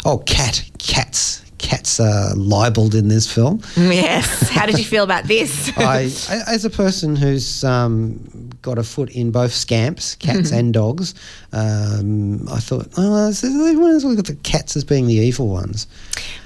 Oh, 0.05 0.19
cat, 0.19 0.69
cats, 0.79 1.44
cats 1.65 1.99
are 1.99 2.35
libelled 2.35 2.95
in 2.95 3.09
this 3.09 3.31
film. 3.33 3.61
Yes. 3.95 4.51
How 4.51 4.67
did 4.67 4.79
you 4.79 4.85
feel 4.85 5.05
about 5.05 5.25
this? 5.25 5.71
I, 5.77 6.11
as 6.47 6.65
a 6.65 6.71
person 6.71 7.17
who's 7.17 7.65
um, 7.65 8.51
got 8.61 8.79
a 8.79 8.83
foot 8.83 9.11
in 9.11 9.31
both 9.31 9.53
scamps, 9.53 10.17
cats 10.17 10.51
and 10.53 10.75
dogs, 10.75 11.15
um, 11.53 12.49
I 12.49 12.59
thought, 12.59 12.89
oh, 12.97 13.29
everyone's 13.29 14.05
look 14.05 14.19
at 14.19 14.27
the 14.27 14.37
cats 14.43 14.77
as 14.77 14.85
being 14.85 15.07
the 15.07 15.15
evil 15.15 15.49
ones. 15.49 15.87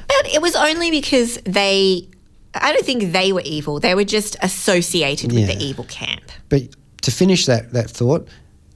But 0.07 0.35
it 0.35 0.43
was 0.43 0.55
only 0.57 0.91
because 0.91 1.39
they. 1.45 2.09
I 2.55 2.73
don't 2.73 2.85
think 2.85 3.13
they 3.13 3.33
were 3.33 3.43
evil. 3.45 3.81
They 3.81 3.95
were 3.95 4.05
just 4.05 4.37
associated 4.43 5.33
with 5.33 5.47
the 5.47 5.63
evil 5.63 5.85
camp. 5.85 6.23
But 6.49 6.63
to 7.03 7.11
finish 7.11 7.47
that, 7.47 7.73
that 7.73 7.91
thought, 7.91 8.29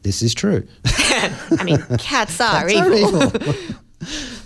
this 0.02 0.22
is 0.22 0.34
true. 0.34 0.66
I 0.84 1.62
mean, 1.64 1.78
cats 1.98 2.40
are 2.40 2.68
Cats 2.68 2.74
are 2.74 2.92
evil. 2.92 3.30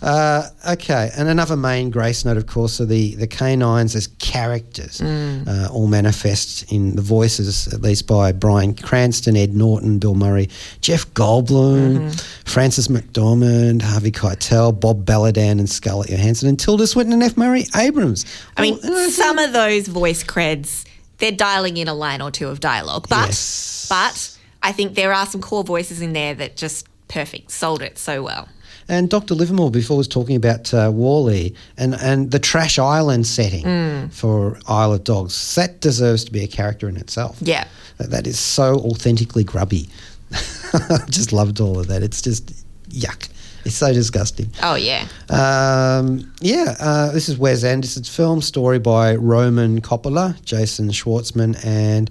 Uh, 0.03 0.49
okay, 0.71 1.11
and 1.17 1.29
another 1.29 1.57
main 1.57 1.91
grace 1.91 2.25
note, 2.25 2.37
of 2.37 2.47
course, 2.47 2.81
are 2.81 2.87
the, 2.87 3.15
the 3.17 3.27
canines 3.27 3.95
as 3.97 4.07
characters, 4.19 4.99
Mm. 5.01 5.49
uh, 5.49 5.73
all 5.73 5.87
manifest 5.87 6.71
in 6.73 6.97
the 6.97 7.03
voices, 7.03 7.67
at 7.73 7.81
least 7.83 8.07
by 8.07 8.31
Bryan 8.33 8.75
Cranston, 8.75 9.37
Ed 9.37 9.55
Norton, 9.55 9.99
Bill 9.99 10.15
Murray, 10.15 10.49
Jeff 10.81 11.07
Goldblum, 11.15 11.97
Mm-hmm. 11.97 12.09
Frances 12.45 12.89
McDormand, 12.89 13.83
Harvey 13.83 14.11
Keitel, 14.13 14.79
Bob 14.79 15.05
Balaban, 15.07 15.53
and 15.59 15.69
Scarlett 15.69 16.11
Johansson, 16.11 16.49
and 16.49 16.59
Tilda 16.59 16.87
Swinton 16.87 17.13
and 17.15 17.23
F. 17.23 17.37
Murray 17.37 17.65
Abrams. 17.77 18.25
I 18.57 18.63
mean, 18.63 18.79
All- 18.85 19.11
some 19.11 19.39
of 19.39 19.53
those 19.53 19.89
voice 19.89 20.23
creds, 20.23 20.85
they're 21.19 21.33
dialing 21.33 21.77
in 21.79 21.89
a 21.89 21.95
line 21.95 22.21
or 22.23 22.31
two 22.31 22.49
of 22.49 22.61
dialogue. 22.61 23.07
But, 23.09 23.27
Yes. 23.29 23.87
but 23.89 24.37
I 24.63 24.73
think 24.73 24.95
there 24.95 25.13
are 25.13 25.27
some 25.27 25.41
core 25.41 25.65
voices 25.65 26.01
in 26.03 26.13
there 26.13 26.35
that 26.35 26.57
just 26.57 26.87
perfect, 27.09 27.51
sold 27.51 27.83
it 27.83 27.99
so 27.99 28.23
well. 28.23 28.49
And 28.89 29.11
Dr. 29.11 29.35
Livermore 29.35 29.71
before 29.71 29.97
was 29.97 30.07
talking 30.09 30.37
about 30.37 30.73
uh, 30.73 30.91
WALL-E 30.95 31.53
and, 31.77 31.95
and 31.97 32.31
the 32.31 32.39
Trash 32.39 32.79
Island 32.79 33.27
setting 33.27 33.65
Mm. 33.65 34.13
for 34.13 34.59
Isle 34.69 34.93
of 34.95 35.03
Dogs. 35.05 35.55
That 35.57 35.81
deserves 35.81 36.25
to 36.25 36.33
be 36.33 36.45
a 36.45 36.47
character 36.47 36.89
in 36.89 36.97
itself. 36.97 37.37
Yeah. 37.41 37.67
That, 37.99 38.11
that 38.11 38.27
is 38.27 38.39
so 38.39 38.77
authentically 38.77 39.43
grubby. 39.45 39.89
I 40.73 40.99
just 41.11 41.33
loved 41.33 41.61
all 41.61 41.79
of 41.81 41.89
that. 41.89 42.03
It's 42.03 42.23
just 42.23 42.53
yuck. 42.91 43.29
It's 43.65 43.75
so 43.75 43.93
disgusting. 43.93 44.53
Oh, 44.63 44.77
yeah. 44.77 45.09
Um, 45.29 46.33
yeah, 46.41 46.77
uh, 46.79 47.11
this 47.11 47.29
is 47.29 47.37
Wes 47.37 47.65
Anderson's 47.65 48.09
film, 48.09 48.41
story 48.41 48.79
by 48.79 49.17
Roman 49.17 49.81
Coppola, 49.81 50.41
Jason 50.45 50.91
Schwartzman, 50.91 51.59
and 51.65 52.09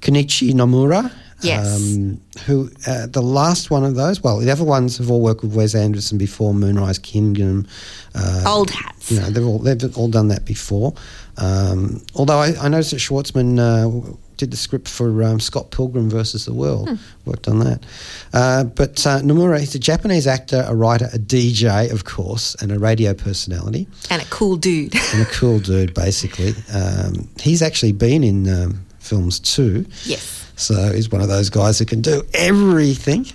Kunichi 0.00 0.52
Nomura. 0.52 1.12
Yes. 1.42 1.76
Um, 1.76 2.20
who 2.46 2.70
uh, 2.86 3.06
the 3.06 3.20
last 3.22 3.70
one 3.70 3.84
of 3.84 3.94
those? 3.94 4.22
Well, 4.22 4.38
the 4.38 4.50
other 4.50 4.64
ones 4.64 4.98
have 4.98 5.10
all 5.10 5.20
worked 5.20 5.42
with 5.42 5.54
Wes 5.54 5.74
Anderson 5.74 6.16
before, 6.18 6.54
Moonrise 6.54 6.98
Kingdom. 6.98 7.66
Uh, 8.14 8.44
Old 8.46 8.70
hats. 8.70 9.10
you 9.10 9.20
know, 9.20 9.28
they've 9.30 9.46
all 9.46 9.58
they've 9.58 9.98
all 9.98 10.08
done 10.08 10.28
that 10.28 10.44
before. 10.44 10.94
Um, 11.36 12.02
although 12.14 12.38
I, 12.38 12.54
I 12.60 12.68
noticed 12.68 12.92
that 12.92 12.96
Schwartzman 13.00 13.58
uh, 13.58 14.16
did 14.38 14.50
the 14.50 14.56
script 14.56 14.88
for 14.88 15.22
um, 15.22 15.38
Scott 15.40 15.70
Pilgrim 15.70 16.08
versus 16.08 16.44
the 16.46 16.54
World, 16.54 16.88
worked 17.26 17.48
on 17.48 17.58
that. 17.60 17.84
Uh, 18.32 18.64
but 18.64 19.06
uh, 19.06 19.20
Nomura, 19.20 19.58
he's 19.60 19.74
a 19.74 19.78
Japanese 19.78 20.26
actor, 20.26 20.64
a 20.66 20.74
writer, 20.74 21.08
a 21.12 21.18
DJ, 21.18 21.90
of 21.92 22.04
course, 22.04 22.54
and 22.62 22.70
a 22.72 22.78
radio 22.78 23.12
personality, 23.14 23.86
And 24.10 24.20
a 24.22 24.26
cool 24.26 24.56
dude. 24.56 24.94
and 25.12 25.22
a 25.22 25.26
cool 25.26 25.58
dude, 25.58 25.92
basically. 25.94 26.54
Um, 26.72 27.28
he's 27.40 27.60
actually 27.62 27.92
been 27.92 28.24
in 28.24 28.48
um, 28.48 28.84
films 28.98 29.38
too. 29.40 29.86
yes. 30.04 30.45
So 30.56 30.92
he's 30.92 31.10
one 31.10 31.20
of 31.22 31.28
those 31.28 31.50
guys 31.50 31.78
who 31.78 31.84
can 31.84 32.00
do 32.00 32.22
everything. 32.34 33.26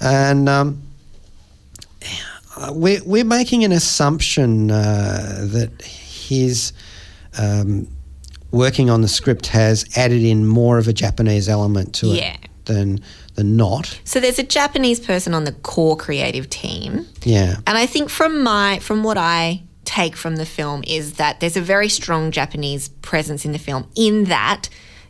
And 0.00 0.48
um, 0.48 0.82
uh, 2.56 2.72
we're, 2.74 3.02
we're 3.04 3.24
making 3.24 3.64
an 3.64 3.72
assumption 3.72 4.70
uh, 4.70 5.46
that 5.50 5.82
his 5.82 6.72
um, 7.38 7.88
working 8.50 8.90
on 8.90 9.00
the 9.02 9.08
script 9.08 9.46
has 9.48 9.84
added 9.96 10.22
in 10.22 10.46
more 10.46 10.78
of 10.78 10.88
a 10.88 10.92
Japanese 10.92 11.48
element 11.48 11.94
to 11.96 12.08
Yeah. 12.08 12.34
it 12.34 12.48
than, 12.64 13.00
than 13.34 13.56
not. 13.56 13.98
So 14.04 14.20
there's 14.20 14.38
a 14.38 14.42
Japanese 14.42 15.00
person 15.00 15.34
on 15.34 15.44
the 15.44 15.52
core 15.52 15.96
creative 15.96 16.50
team. 16.50 17.06
Yeah. 17.22 17.56
And 17.66 17.78
I 17.78 17.86
think 17.86 18.10
from 18.10 18.42
my 18.42 18.78
from 18.80 19.02
what 19.02 19.16
I 19.16 19.62
take 19.84 20.16
from 20.16 20.36
the 20.36 20.44
film 20.44 20.84
is 20.86 21.14
that 21.14 21.40
there's 21.40 21.56
a 21.56 21.62
very 21.62 21.88
strong 21.88 22.30
Japanese 22.30 22.88
presence 23.00 23.46
in 23.46 23.52
the 23.52 23.58
film 23.58 23.88
in 23.96 24.24
that 24.24 24.68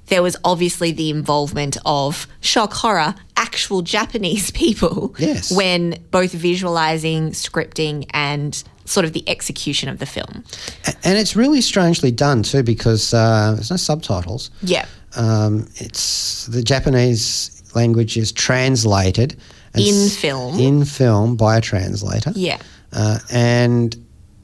there 0.09 0.23
was 0.23 0.37
obviously 0.45 0.91
the 0.93 1.11
involvement 1.11 1.77
of 1.85 2.27
shock 2.41 2.73
horror 2.73 3.15
actual 3.37 3.83
Japanese 3.83 4.51
people 4.63 5.15
Yes. 5.19 5.51
when 5.53 6.03
both 6.11 6.33
visualizing, 6.33 7.31
scripting 7.33 8.07
and 8.11 8.63
sort 8.85 9.05
of 9.05 9.13
the 9.13 9.23
execution 9.29 9.89
of 9.89 9.99
the 9.99 10.07
film. 10.07 10.45
And 11.05 11.19
it's 11.19 11.37
really 11.37 11.61
strangely 11.61 12.11
done 12.11 12.43
too 12.43 12.63
because 12.63 13.13
uh, 13.13 13.53
there's 13.55 13.71
no 13.71 13.77
subtitles. 13.77 14.51
Yeah. 14.63 14.87
Um, 15.17 15.69
it's 15.77 16.47
the 16.47 16.63
Japanese 16.63 17.63
language 17.75 18.17
is 18.17 18.33
translated 18.33 19.37
In 19.75 20.09
film. 20.09 20.59
in 20.59 20.85
film 20.85 21.37
by 21.37 21.59
a 21.59 21.61
translator. 21.61 22.33
Yeah. 22.35 22.59
uh, 22.93 23.19
and 23.31 23.95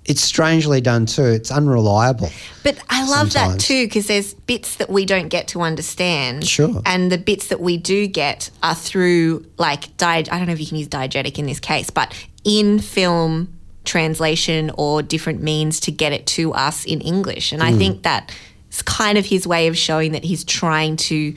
it's 0.05 0.21
strangely 0.21 0.81
done 0.81 1.07
too. 1.07 1.25
It's 1.25 1.51
unreliable. 1.51 2.31
But 2.63 2.79
I 2.91 3.07
love 3.09 3.33
that 3.33 3.59
too 3.61 3.87
because 3.87 4.07
there's 4.07 4.35
bits 4.35 4.77
that 4.77 4.91
we 4.91 5.07
don't 5.07 5.29
get 5.29 5.49
to 5.49 5.63
understand. 5.63 6.47
Sure. 6.47 6.83
And 6.85 7.11
the 7.11 7.19
bits 7.19 7.49
that 7.49 7.61
we 7.61 7.77
do 7.79 8.07
get 8.07 8.51
are 8.63 8.75
through 8.75 9.47
like 9.57 9.97
di- 9.97 10.19
I 10.19 10.23
don't 10.23 10.47
know 10.47 10.53
if 10.53 10.61
you 10.61 10.67
can 10.67 10.77
use 10.79 10.89
diegetic 10.89 11.39
in 11.39 11.47
this 11.47 11.61
case, 11.61 11.91
but 11.91 12.15
in 12.45 12.79
film 12.79 13.59
translation 13.85 14.71
or 14.77 15.03
different 15.03 15.43
means 15.43 15.81
to 15.81 15.91
get 15.91 16.13
it 16.13 16.27
to 16.27 16.53
us 16.55 16.85
in 16.85 17.01
English. 17.01 17.53
And 17.53 17.63
I 17.63 17.73
Hmm. 17.73 17.79
think 17.79 18.03
that 18.03 18.33
it's 18.69 18.83
kind 18.83 19.17
of 19.19 19.27
his 19.27 19.47
way 19.47 19.69
of 19.69 19.77
showing 19.79 20.13
that 20.13 20.25
he's 20.25 20.43
trying 20.45 20.97
to 20.97 21.35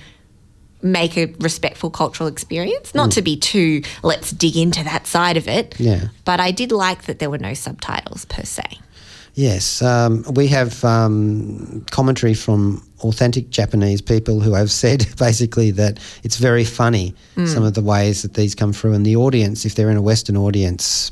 make 0.92 1.18
a 1.18 1.26
respectful 1.40 1.90
cultural 1.90 2.28
experience. 2.28 2.94
Not 2.96 3.12
to 3.12 3.22
be 3.22 3.38
too 3.38 3.82
let's 4.04 4.32
dig 4.32 4.56
into 4.58 4.84
that 4.84 5.08
side 5.08 5.38
of 5.38 5.48
it. 5.48 5.76
Yeah. 5.80 6.08
But 6.26 6.40
I 6.40 6.52
did 6.52 6.72
like 6.72 7.04
that 7.04 7.20
there 7.20 7.30
were 7.30 7.38
no 7.38 7.54
subtitles 7.54 8.26
per 8.26 8.44
se. 8.44 8.64
Yes, 9.34 9.84
um, 9.84 10.24
we 10.34 10.48
have 10.48 10.84
um, 10.84 11.86
commentary 11.92 12.34
from 12.34 12.82
authentic 13.02 13.52
Japanese 13.52 14.02
people 14.02 14.40
who 14.40 14.54
have 14.56 14.72
said 14.84 15.06
basically 15.20 15.70
that 15.72 16.00
it's 16.24 16.38
very 16.38 16.64
funny 16.64 17.14
some 17.46 17.64
of 17.64 17.76
the 17.76 17.84
ways 17.84 18.24
that 18.24 18.34
these 18.34 18.56
come 18.56 18.74
through, 18.74 18.94
and 18.94 19.06
the 19.06 19.16
audience, 19.16 19.64
if 19.64 19.76
they're 19.76 19.92
in 19.92 19.98
a 19.98 20.02
Western 20.02 20.36
audience, 20.38 21.12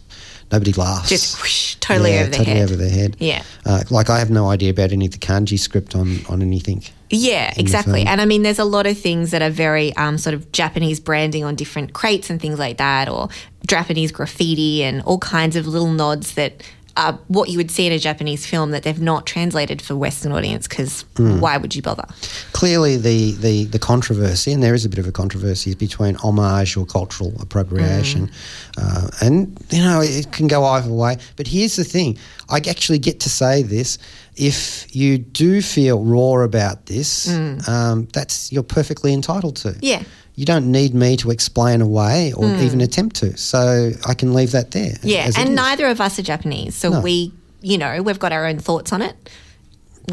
nobody 0.52 0.74
laughs. 0.74 1.08
Just 1.10 1.40
whoosh, 1.40 1.76
totally 1.76 2.14
Yeah, 2.14 2.22
over 2.22 2.30
their 2.32 2.40
totally 2.40 2.56
head. 2.58 2.64
over 2.64 2.76
their 2.76 2.90
head. 2.90 3.16
Yeah. 3.20 3.44
Uh, 3.64 3.84
like 3.92 4.10
I 4.10 4.18
have 4.18 4.32
no 4.32 4.50
idea 4.50 4.72
about 4.72 4.92
any 4.92 5.06
of 5.06 5.12
the 5.12 5.20
kanji 5.20 5.60
script 5.60 5.96
on, 5.96 6.26
on 6.28 6.42
anything. 6.42 6.84
Yeah, 7.10 7.54
exactly. 7.56 8.04
And 8.04 8.20
I 8.20 8.26
mean, 8.26 8.42
there's 8.42 8.60
a 8.60 8.66
lot 8.66 8.88
of 8.88 8.98
things 8.98 9.32
that 9.32 9.42
are 9.42 9.50
very 9.50 9.96
um, 9.96 10.18
sort 10.18 10.34
of 10.34 10.52
Japanese 10.52 11.00
branding 11.00 11.44
on 11.44 11.56
different 11.56 11.94
crates 11.94 12.30
and 12.30 12.42
things 12.42 12.58
like 12.58 12.78
that, 12.78 13.10
or 13.10 13.30
Japanese 13.68 14.12
graffiti 14.12 14.84
and 14.84 15.02
all 15.04 15.20
kinds 15.20 15.56
of 15.56 15.68
little 15.68 15.92
nods 15.92 16.34
that 16.34 16.64
are 16.98 17.20
what 17.28 17.50
you 17.50 17.58
would 17.58 17.70
see 17.70 17.86
in 17.86 17.92
a 17.92 18.00
Japanese 18.00 18.46
film 18.46 18.72
that 18.72 18.84
they've 18.84 19.02
not 19.02 19.26
translated 19.26 19.82
for 19.82 19.98
Western 19.98 20.32
audience 20.32 20.66
because 20.66 21.04
why 21.18 21.58
would 21.58 21.76
you 21.76 21.82
bother? 21.82 22.06
Clearly, 22.54 22.96
the, 22.96 23.34
the, 23.34 23.66
the 23.66 23.80
controversy, 23.80 24.54
and 24.54 24.64
there 24.64 24.74
is 24.74 24.86
a 24.86 24.90
bit 24.90 25.00
of 25.00 25.06
a 25.06 25.12
controversy, 25.12 25.72
is 25.72 25.76
between 25.76 26.16
homage 26.16 26.78
or 26.78 26.86
cultural 26.86 27.34
appropriation. 27.42 28.32
Uh, 28.78 29.10
and, 29.22 29.58
you 29.72 29.84
know, 29.84 30.00
it 30.02 30.32
can 30.32 30.48
go 30.48 30.64
either 30.64 30.90
way. 30.90 31.18
But 31.36 31.48
here's 31.48 31.76
the 31.76 31.84
thing 31.84 32.18
I 32.50 32.58
actually 32.58 33.00
get 33.00 33.20
to 33.22 33.30
say 33.30 33.62
this. 33.62 33.98
If 34.36 34.94
you 34.96 35.18
do 35.18 35.62
feel 35.62 36.04
raw 36.04 36.44
about 36.44 36.86
this, 36.88 37.30
um, 37.68 38.08
that's 38.14 38.52
you're 38.52 38.64
perfectly 38.64 39.14
entitled 39.14 39.56
to. 39.58 39.76
Yeah. 39.82 40.04
You 40.36 40.46
don't 40.46 40.70
need 40.72 40.94
me 40.94 41.16
to 41.18 41.32
explain 41.32 41.80
away 41.82 42.34
or 42.34 42.46
even 42.58 42.82
attempt 42.82 43.16
to. 43.18 43.38
So 43.38 43.92
I 44.06 44.14
can 44.14 44.34
leave 44.34 44.52
that 44.52 44.72
there. 44.72 44.96
Yeah, 45.02 45.32
and 45.38 45.56
neither 45.56 45.88
of 45.88 46.02
us 46.02 46.20
are 46.20 46.24
Japanese, 46.24 46.76
so 46.76 46.90
No. 46.90 47.00
we, 47.00 47.32
you 47.62 47.78
know, 47.78 48.02
we've 48.02 48.20
got 48.20 48.34
our 48.34 48.46
own 48.46 48.60
thoughts 48.60 48.92
on 48.92 49.02
it. 49.02 49.16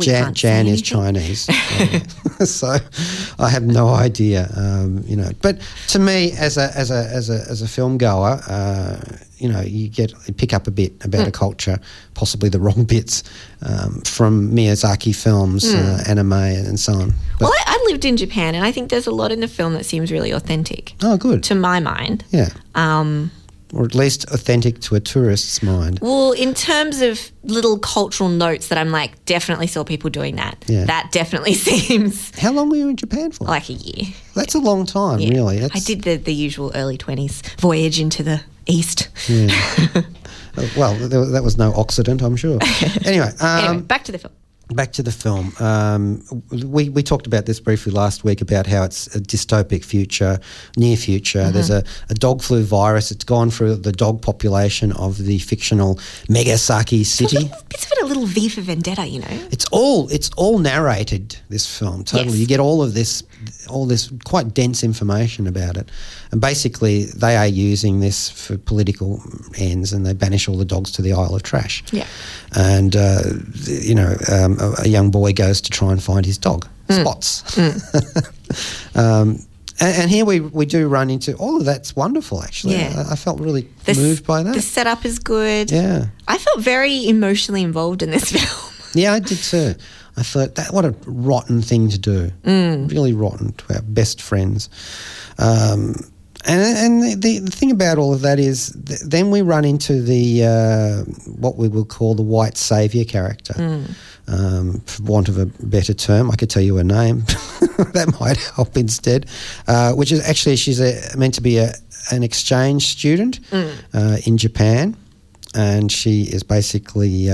Jan, 0.00 0.34
Jan 0.34 0.66
is. 0.66 0.82
Chinese, 0.82 1.48
Yeah. 1.78 1.98
so 2.44 2.76
I 3.38 3.48
have 3.48 3.62
no 3.64 3.88
idea. 3.88 4.48
Um, 4.56 5.02
you 5.06 5.16
know, 5.16 5.30
but 5.42 5.60
to 5.88 5.98
me, 5.98 6.32
as 6.32 6.56
a 6.56 6.70
as 6.76 6.90
a 6.90 7.06
as 7.12 7.28
a 7.30 7.44
as 7.50 7.62
a 7.62 7.68
film 7.68 7.98
goer, 7.98 8.40
uh, 8.48 8.98
you 9.38 9.48
know, 9.48 9.60
you 9.60 9.88
get 9.88 10.12
you 10.26 10.34
pick 10.34 10.52
up 10.54 10.66
a 10.66 10.70
bit 10.70 10.92
about 11.04 11.22
Hmm. 11.22 11.28
a 11.28 11.32
culture, 11.32 11.78
possibly 12.14 12.48
the 12.48 12.58
wrong 12.60 12.84
bits 12.94 13.22
um, 13.62 14.00
from 14.02 14.50
Miyazaki 14.52 15.14
films, 15.14 15.74
uh, 15.74 16.02
anime, 16.08 16.32
and 16.32 16.78
so 16.80 16.92
on. 16.94 17.08
But, 17.08 17.14
Hmm. 17.38 17.44
Well, 17.44 17.52
I, 17.52 17.62
I 17.66 17.84
lived 17.90 18.04
in 18.04 18.16
Japan, 18.16 18.54
and 18.54 18.64
I 18.64 18.72
think 18.72 18.88
there's 18.90 19.06
a 19.06 19.14
lot 19.14 19.30
in 19.32 19.40
the 19.40 19.48
film 19.48 19.74
that 19.74 19.84
seems 19.84 20.10
really 20.12 20.30
authentic 20.32 20.94
oh, 21.02 21.16
good. 21.16 21.42
to 21.44 21.54
my 21.54 21.80
mind. 21.80 22.24
yeah. 22.30 22.48
Um, 22.74 23.30
or 23.72 23.84
at 23.84 23.94
least 23.94 24.24
authentic 24.30 24.80
to 24.80 24.94
a 24.94 25.00
tourist's 25.00 25.62
mind. 25.62 25.98
well, 26.02 26.32
in 26.32 26.52
terms 26.54 27.00
of 27.00 27.32
little 27.44 27.78
cultural 27.78 28.28
notes 28.28 28.68
that 28.68 28.76
I'm 28.78 28.90
like, 28.90 29.24
definitely 29.24 29.66
saw 29.66 29.82
people 29.82 30.10
doing 30.10 30.36
that. 30.36 30.62
Yeah. 30.68 30.84
That 30.84 31.10
definitely 31.12 31.54
seems 31.68 32.38
How 32.38 32.52
long 32.52 32.68
were 32.70 32.76
you 32.76 32.88
in 32.90 32.96
Japan 32.96 33.30
for? 33.32 33.44
like 33.44 33.68
a 33.70 33.72
year. 33.74 34.12
That's 34.34 34.54
a 34.54 34.58
long 34.60 34.84
time, 34.86 35.20
Yeah. 35.20 35.30
really. 35.30 35.58
That's, 35.60 35.74
I 35.74 35.78
did 35.80 36.02
the, 36.02 36.16
the 36.16 36.34
usual 36.34 36.70
early 36.74 36.98
20s 36.98 37.58
voyage 37.60 37.98
into 37.98 38.22
the 38.22 38.42
east. 38.66 39.08
uh, 39.30 40.02
well, 40.76 40.94
there, 40.96 41.24
that 41.26 41.42
was 41.42 41.56
no 41.56 41.72
accident, 41.80 42.22
I'm 42.22 42.36
sure. 42.36 42.58
anyway, 43.04 43.30
um, 43.40 43.64
anyway, 43.64 43.82
back 43.82 44.04
to 44.04 44.12
the 44.12 44.18
film. 44.18 44.34
Back 44.74 44.92
to 44.92 45.02
the 45.02 45.12
film. 45.12 45.52
Um, 45.60 46.22
we, 46.50 46.88
we 46.88 47.02
talked 47.02 47.26
about 47.26 47.46
this 47.46 47.60
briefly 47.60 47.92
last 47.92 48.24
week 48.24 48.40
about 48.40 48.66
how 48.66 48.84
it's 48.84 49.14
a 49.14 49.20
dystopic 49.20 49.84
future, 49.84 50.38
near 50.76 50.96
future. 50.96 51.50
There's 51.50 51.70
a, 51.70 51.84
a 52.08 52.14
dog 52.14 52.42
flu 52.42 52.62
virus. 52.62 53.10
It's 53.10 53.24
gone 53.24 53.50
through 53.50 53.76
the 53.76 53.92
dog 53.92 54.22
population 54.22 54.92
of 54.92 55.18
the 55.18 55.38
fictional 55.38 55.96
Megasaki 56.28 57.04
city. 57.04 57.50
Bits 57.68 57.84
of 57.86 57.92
it 57.92 58.02
a 58.02 58.06
little 58.06 58.26
V 58.26 58.48
for 58.48 58.60
Vendetta, 58.60 59.06
you 59.06 59.20
know? 59.20 59.48
It's 59.50 59.66
all 59.66 60.08
it's 60.08 60.30
all 60.36 60.58
narrated. 60.58 61.36
This 61.48 61.78
film 61.78 62.04
totally. 62.04 62.30
Yes. 62.30 62.38
You 62.38 62.46
get 62.46 62.60
all 62.60 62.82
of 62.82 62.94
this, 62.94 63.22
all 63.68 63.86
this 63.86 64.10
quite 64.24 64.54
dense 64.54 64.82
information 64.84 65.46
about 65.46 65.76
it, 65.76 65.90
and 66.30 66.40
basically 66.40 67.04
they 67.04 67.36
are 67.36 67.46
using 67.46 68.00
this 68.00 68.28
for 68.30 68.56
political 68.58 69.22
ends, 69.58 69.92
and 69.92 70.04
they 70.06 70.12
banish 70.14 70.48
all 70.48 70.56
the 70.56 70.64
dogs 70.64 70.90
to 70.92 71.02
the 71.02 71.12
Isle 71.12 71.34
of 71.34 71.42
Trash. 71.42 71.82
Yeah. 71.92 72.06
and 72.56 72.94
uh, 72.96 73.22
you 73.64 73.94
know, 73.94 74.16
um, 74.30 74.58
a, 74.60 74.74
a 74.84 74.88
young 74.88 75.10
boy 75.10 75.32
goes 75.32 75.60
to 75.62 75.70
try 75.70 75.90
and 75.92 76.02
find 76.02 76.24
his 76.26 76.38
dog, 76.38 76.66
Spots. 76.90 77.58
um, 78.94 79.38
and, 79.80 80.10
here 80.10 80.24
we, 80.24 80.40
we 80.40 80.66
do 80.66 80.86
run 80.86 81.10
into 81.10 81.34
all 81.36 81.56
of 81.56 81.64
that's 81.64 81.96
wonderful. 81.96 82.42
Actually, 82.42 82.74
Yeah. 82.76 83.04
I, 83.08 83.12
I 83.12 83.16
felt 83.16 83.40
really 83.40 83.68
The 83.84 83.94
moved 83.94 84.26
by 84.26 84.42
that. 84.42 84.54
The 84.54 84.60
setup 84.60 85.04
is 85.04 85.18
good. 85.18 85.70
yeah. 85.72 86.06
I 86.28 86.38
felt 86.38 86.60
very 86.60 87.08
emotionally 87.08 87.62
involved 87.62 88.02
in 88.02 88.10
this 88.10 88.30
film. 88.32 88.72
Yeah, 88.94 89.14
I 89.14 89.18
did 89.20 89.38
too. 89.38 89.74
I 90.16 90.22
thought 90.22 90.56
that 90.56 90.72
what 90.72 90.84
a 90.84 90.94
rotten 91.06 91.62
thing 91.62 91.88
to 91.88 91.98
do. 91.98 92.30
Mm. 92.44 92.90
Really 92.90 93.12
rotten 93.12 93.52
to 93.52 93.74
our 93.74 93.82
best 93.82 94.20
friends. 94.20 94.68
Um, 95.38 95.94
and 96.44 96.60
and 96.60 97.22
the, 97.22 97.38
the, 97.38 97.50
thing 97.50 97.70
about 97.70 97.98
all 97.98 98.12
of 98.12 98.22
that 98.22 98.38
is, 98.38 98.76
th- 98.86 99.00
then 99.00 99.30
we 99.30 99.42
run 99.42 99.64
into 99.64 100.02
the 100.02 100.44
uh, 100.44 101.10
what 101.30 101.56
we 101.56 101.68
will 101.68 101.84
call 101.84 102.14
the 102.14 102.22
white 102.22 102.56
savior 102.56 103.04
character. 103.04 103.54
Um, 104.28 104.80
for 104.86 105.02
want 105.02 105.28
of 105.28 105.38
a 105.38 105.46
better 105.46 105.94
term, 105.94 106.30
I 106.30 106.36
could 106.36 106.50
tell 106.50 106.62
you 106.62 106.76
her 106.76 106.84
name. 106.84 107.20
that 107.92 108.16
might 108.20 108.36
help 108.56 108.76
instead. 108.76 109.26
Uh, 109.68 109.92
which 109.92 110.10
is 110.12 110.26
actually 110.28 110.56
she's 110.56 110.80
a, 110.80 111.16
meant 111.16 111.34
to 111.34 111.40
be 111.40 111.58
a, 111.58 111.72
an 112.10 112.22
exchange 112.22 112.88
student 112.88 113.40
uh, 113.52 114.16
in 114.26 114.36
Japan, 114.36 114.96
and 115.54 115.90
she 115.92 116.22
is 116.22 116.42
basically. 116.42 117.30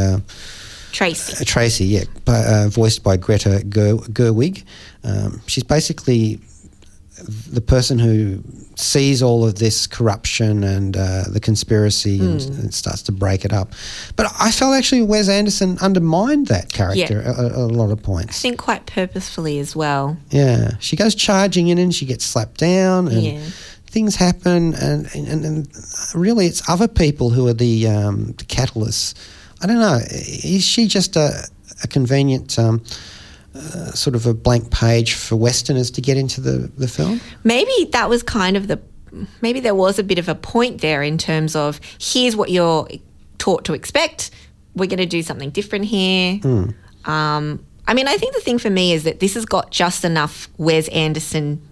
Tracy. 0.98 1.34
uh, 1.40 1.44
Tracy, 1.44 1.84
yeah, 1.84 2.04
by, 2.24 2.38
uh, 2.44 2.68
voiced 2.68 3.02
by 3.04 3.16
Greta 3.16 3.62
Ger- 3.68 4.02
Gerwig. 4.12 4.64
Um, 5.04 5.40
she's 5.46 5.64
basically 5.64 6.40
the 7.50 7.60
person 7.60 7.98
who 7.98 8.42
sees 8.76 9.22
all 9.22 9.44
of 9.44 9.56
this 9.56 9.86
corruption 9.88 10.62
and 10.62 10.96
uh, 10.96 11.24
the 11.28 11.40
conspiracy 11.40 12.18
and, 12.20 12.40
and 12.42 12.72
starts 12.72 13.02
to 13.02 13.12
break 13.12 13.44
it 13.44 13.52
up. 13.52 13.72
But 14.16 14.26
I 14.38 14.52
felt 14.52 14.74
actually 14.76 15.02
Wes 15.02 15.28
Anderson 15.28 15.78
undermined 15.80 16.46
that 16.46 16.72
character 16.72 17.22
Yeah. 17.24 17.30
at, 17.30 17.38
at 17.38 17.52
a 17.52 17.66
lot 17.66 17.90
of 17.90 18.00
points. 18.02 18.38
I 18.38 18.42
think 18.42 18.58
quite 18.58 18.86
purposefully 18.86 19.58
as 19.58 19.74
well. 19.74 20.16
Yeah, 20.30 20.76
she 20.78 20.94
goes 20.94 21.14
charging 21.16 21.68
in 21.68 21.78
and 21.78 21.92
she 21.94 22.06
gets 22.06 22.24
slapped 22.24 22.58
down 22.58 23.08
and 23.08 23.22
Yeah. 23.22 23.40
things 23.90 24.14
happen 24.14 24.74
and, 24.74 25.08
and, 25.14 25.44
and 25.44 25.68
really 26.14 26.46
it's 26.46 26.62
other 26.68 26.86
people 26.88 27.30
who 27.30 27.48
are 27.48 27.54
the, 27.54 27.88
um, 27.88 28.26
the 28.38 28.44
catalysts. 28.44 29.14
I 29.60 29.66
don't 29.66 29.80
know. 29.80 29.98
Is 30.10 30.64
she 30.64 30.86
just 30.86 31.16
a, 31.16 31.48
a 31.82 31.88
convenient 31.88 32.58
um, 32.58 32.82
uh, 33.54 33.90
sort 33.92 34.14
of 34.14 34.26
a 34.26 34.34
blank 34.34 34.70
page 34.70 35.14
for 35.14 35.36
Westerners 35.36 35.90
to 35.92 36.00
get 36.00 36.16
into 36.16 36.40
the, 36.40 36.70
the 36.76 36.88
film? 36.88 37.20
Maybe 37.44 37.88
that 37.92 38.08
was 38.08 38.22
kind 38.22 38.56
of 38.56 38.68
the. 38.68 38.80
Maybe 39.40 39.60
there 39.60 39.74
was 39.74 39.98
a 39.98 40.02
bit 40.02 40.18
of 40.18 40.28
a 40.28 40.34
point 40.34 40.80
there 40.82 41.02
in 41.02 41.16
terms 41.18 41.56
of 41.56 41.80
here's 42.00 42.36
what 42.36 42.50
you're 42.50 42.86
taught 43.38 43.64
to 43.64 43.72
expect. 43.74 44.30
We're 44.74 44.86
going 44.86 44.98
to 44.98 45.06
do 45.06 45.22
something 45.22 45.50
different 45.50 45.86
here. 45.86 46.36
Hmm. 46.36 46.70
Um, 47.10 47.64
I 47.86 47.94
mean, 47.94 48.06
I 48.06 48.16
think 48.18 48.34
the 48.34 48.40
thing 48.42 48.58
for 48.58 48.68
me 48.70 48.92
is 48.92 49.04
that 49.04 49.18
this 49.18 49.32
has 49.34 49.46
got 49.46 49.70
just 49.70 50.04
enough 50.04 50.48
Wes 50.58 50.88
Anderson 50.88 51.66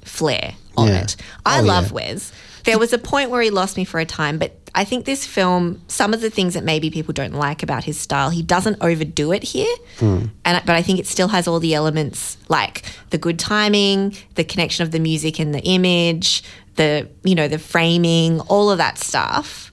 flair 0.00 0.54
on 0.76 0.88
Yeah. 0.88 1.02
it. 1.02 1.16
I 1.44 1.60
Oh, 1.60 1.62
love 1.62 1.88
yeah. 1.88 1.92
Wes. 1.92 2.32
There 2.64 2.78
was 2.78 2.92
a 2.92 2.98
point 2.98 3.30
where 3.30 3.42
he 3.42 3.50
lost 3.50 3.76
me 3.76 3.84
for 3.84 3.98
a 4.00 4.04
time, 4.06 4.38
but 4.38 4.56
I 4.74 4.84
think 4.84 5.04
this 5.04 5.26
film, 5.26 5.82
some 5.88 6.14
of 6.14 6.20
the 6.20 6.30
things 6.30 6.54
that 6.54 6.64
maybe 6.64 6.90
people 6.90 7.12
don't 7.12 7.34
like 7.34 7.62
about 7.62 7.84
his 7.84 7.98
style, 7.98 8.30
he 8.30 8.42
doesn't 8.42 8.78
overdo 8.80 9.32
it 9.32 9.42
here. 9.42 9.74
Hmm. 9.98 10.26
And 10.44 10.64
but 10.64 10.76
I 10.76 10.82
think 10.82 10.98
it 10.98 11.06
still 11.06 11.28
has 11.28 11.46
all 11.48 11.60
the 11.60 11.74
elements 11.74 12.38
like 12.48 12.84
the 13.10 13.18
good 13.18 13.38
timing, 13.38 14.16
the 14.36 14.44
connection 14.44 14.82
of 14.84 14.90
the 14.92 14.98
music 15.00 15.38
and 15.38 15.54
the 15.54 15.60
image, 15.60 16.42
the 16.76 17.08
you 17.22 17.34
know 17.34 17.48
the 17.48 17.58
framing, 17.58 18.40
all 18.40 18.70
of 18.70 18.78
that 18.78 18.98
stuff 18.98 19.70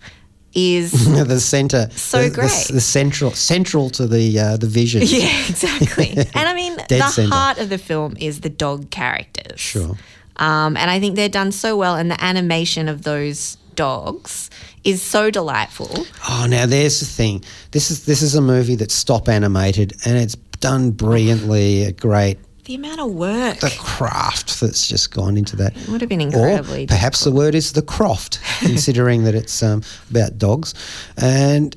is 0.53 0.91
the 1.27 1.39
center, 1.39 1.89
So 1.91 2.23
the, 2.23 2.29
the- 2.29 2.35
great. 2.35 2.67
the, 2.73 2.81
central, 2.81 3.31
central 3.31 3.89
to 3.91 4.07
the 4.07 4.39
uh, 4.39 4.57
the 4.57 4.67
vision. 4.67 5.01
Yeah, 5.05 5.47
exactly. 5.47 6.09
and 6.17 6.29
I 6.35 6.53
mean, 6.53 6.75
the 6.89 7.07
centre. 7.07 7.33
heart 7.33 7.57
of 7.59 7.69
the 7.69 7.77
film 7.77 8.15
is 8.19 8.41
the 8.41 8.49
dog 8.49 8.89
characters. 8.89 9.59
Sure. 9.59 9.95
Um, 10.39 10.75
and 10.77 10.89
I 10.89 10.99
think 10.99 11.15
they're 11.15 11.29
done 11.29 11.51
so 11.51 11.77
well, 11.77 11.95
and 11.95 12.09
the 12.09 12.23
animation 12.23 12.87
of 12.87 13.03
those 13.03 13.57
dogs 13.75 14.49
is 14.83 15.01
so 15.01 15.29
delightful. 15.29 16.05
Oh, 16.27 16.47
now 16.49 16.65
there's 16.65 16.99
the 16.99 17.05
thing. 17.05 17.43
This 17.71 17.91
is 17.91 18.05
this 18.05 18.21
is 18.21 18.35
a 18.35 18.41
movie 18.41 18.75
that's 18.75 18.93
stop 18.93 19.29
animated 19.29 19.93
and 20.05 20.17
it's 20.17 20.35
done 20.59 20.91
brilliantly. 20.91 21.91
Great 21.93 22.39
The 22.65 22.75
amount 22.75 22.99
of 22.99 23.11
work. 23.13 23.59
the 23.59 23.73
craft 23.79 24.59
that's 24.59 24.87
just 24.87 25.11
gone 25.13 25.37
into 25.37 25.55
that. 25.57 25.77
It 25.77 25.87
would 25.87 26.01
have 26.01 26.09
been 26.09 26.19
incredibly 26.21 26.83
Or 26.83 26.87
perhaps 26.87 27.23
the 27.23 27.31
word 27.31 27.55
is 27.55 27.71
the 27.73 27.81
croft, 27.81 28.39
considering 28.59 29.23
that 29.23 29.35
it's 29.35 29.61
um, 29.63 29.81
about 30.09 30.37
dogs. 30.37 30.73
And 31.17 31.73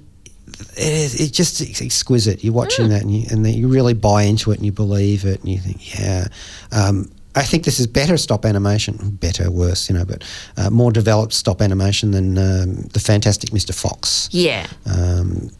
it 0.77 0.93
is 0.93 1.21
it's 1.21 1.31
just 1.31 1.61
ex- 1.61 1.83
exquisite. 1.83 2.43
You're 2.43 2.53
watching 2.55 2.89
that 2.89 3.03
and 3.03 3.15
you, 3.15 3.27
and 3.31 3.45
then 3.45 3.55
you 3.55 3.69
really 3.69 3.95
buy 3.95 4.23
into 4.25 4.51
it 4.51 4.57
and 4.59 4.67
you 4.67 4.73
believe 4.73 5.25
it 5.25 5.41
and 5.41 5.49
you 5.49 5.59
think, 5.59 5.99
yeah. 5.99 6.29
Um, 6.73 7.11
I 7.35 7.43
think 7.45 7.64
this 7.64 7.80
is 7.80 7.87
better 7.87 8.16
stop 8.18 8.45
animation, 8.45 8.97
better, 9.20 9.51
worse, 9.51 9.89
you 9.89 9.97
know, 9.97 10.05
but 10.05 10.22
uh, 10.57 10.68
more 10.70 10.93
developed 10.93 11.33
stop 11.33 11.62
animation 11.62 12.11
than 12.11 12.37
um, 12.37 12.74
the 12.93 13.01
Fantastic 13.01 13.51
Mr. 13.51 13.74
Fox 13.74 14.28
Yeah. 14.33 14.66
um, 14.87 15.51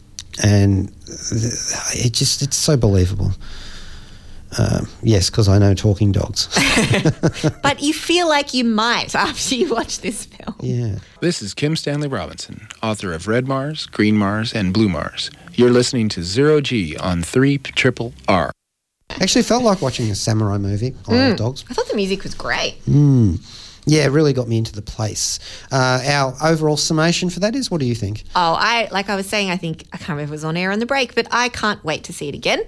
and 0.43 0.87
th- 1.05 2.05
it 2.05 2.13
just 2.13 2.41
it's 2.41 2.57
so 2.57 2.77
believable. 2.77 3.31
Um, 4.59 4.87
yes, 5.01 5.31
because 5.31 5.49
I 5.49 5.57
know 5.57 5.73
talking 5.73 6.11
dogs. 6.11 6.47
but 7.63 7.81
you 7.81 7.91
feel 7.91 8.29
like 8.29 8.53
you 8.53 8.63
might 8.63 9.15
after 9.29 9.55
you 9.55 9.73
watch 9.73 10.01
this 10.01 10.25
film. 10.25 10.55
yeah. 10.61 10.99
This 11.21 11.41
is 11.41 11.55
Kim 11.55 11.75
Stanley 11.75 12.07
Robinson, 12.07 12.67
author 12.83 13.13
of 13.13 13.27
Red 13.27 13.47
Mars, 13.47 13.87
Green 13.87 14.15
Mars, 14.15 14.53
and 14.53 14.71
Blue 14.71 14.89
Mars. 14.89 15.31
You're 15.55 15.71
listening 15.71 16.07
to 16.09 16.23
Zero 16.23 16.61
G 16.61 16.95
on 16.97 17.23
3 17.23 17.57
Triple 17.57 18.13
R. 18.27 18.51
Actually, 19.21 19.43
felt 19.43 19.63
like 19.63 19.81
watching 19.81 20.09
a 20.11 20.15
samurai 20.15 20.57
movie, 20.57 20.95
Isle 21.07 21.31
of 21.31 21.37
Dogs. 21.37 21.65
I 21.69 21.73
thought 21.73 21.87
the 21.87 21.95
music 21.95 22.23
was 22.23 22.33
great. 22.35 22.75
Yeah, 23.85 24.05
it 24.05 24.11
really 24.11 24.31
got 24.31 24.47
me 24.47 24.57
into 24.57 24.71
the 24.71 24.81
place. 24.81 25.39
Uh, 25.69 26.01
our 26.05 26.33
overall 26.41 26.77
summation 26.77 27.29
for 27.29 27.41
that 27.41 27.53
is 27.53 27.69
what 27.69 27.81
do 27.81 27.85
you 27.85 27.95
think? 27.95 28.23
Oh, 28.33 28.55
I 28.57 28.87
like 28.91 29.09
I 29.09 29.17
was 29.17 29.27
saying. 29.27 29.49
I 29.49 29.57
think 29.57 29.83
I 29.91 29.97
can't 29.97 30.09
remember 30.11 30.23
if 30.23 30.29
it 30.29 30.31
was 30.31 30.45
on 30.45 30.55
air 30.55 30.71
on 30.71 30.79
the 30.79 30.85
break, 30.85 31.15
but 31.15 31.27
I 31.31 31.49
can't 31.49 31.83
wait 31.83 32.05
to 32.05 32.13
see 32.13 32.29
it 32.29 32.33
again. 32.33 32.63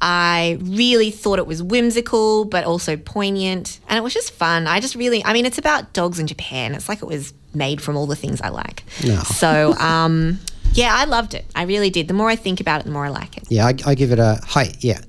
I 0.00 0.56
really 0.62 1.10
thought 1.10 1.38
it 1.38 1.46
was 1.46 1.62
whimsical, 1.62 2.46
but 2.46 2.64
also 2.64 2.96
poignant, 2.96 3.78
and 3.88 3.98
it 3.98 4.02
was 4.02 4.14
just 4.14 4.30
fun. 4.32 4.66
I 4.66 4.80
just 4.80 4.94
really, 4.94 5.22
I 5.22 5.34
mean, 5.34 5.44
it's 5.44 5.58
about 5.58 5.92
dogs 5.92 6.18
in 6.18 6.26
Japan. 6.26 6.74
It's 6.74 6.88
like 6.88 7.02
it 7.02 7.06
was 7.08 7.34
made 7.52 7.82
from 7.82 7.96
all 7.96 8.06
the 8.06 8.16
things 8.16 8.40
I 8.40 8.48
like. 8.48 8.84
No. 9.06 9.16
So, 9.18 9.74
um, 9.74 10.40
yeah, 10.72 10.94
I 10.96 11.04
loved 11.04 11.34
it. 11.34 11.44
I 11.54 11.64
really 11.64 11.90
did. 11.90 12.08
The 12.08 12.14
more 12.14 12.30
I 12.30 12.36
think 12.36 12.60
about 12.60 12.80
it, 12.80 12.84
the 12.84 12.90
more 12.90 13.04
I 13.04 13.10
like 13.10 13.36
it. 13.36 13.44
Yeah, 13.50 13.66
I, 13.66 13.74
I 13.86 13.94
give 13.94 14.12
it 14.12 14.18
a 14.18 14.40
height, 14.46 14.78
yeah, 14.82 15.02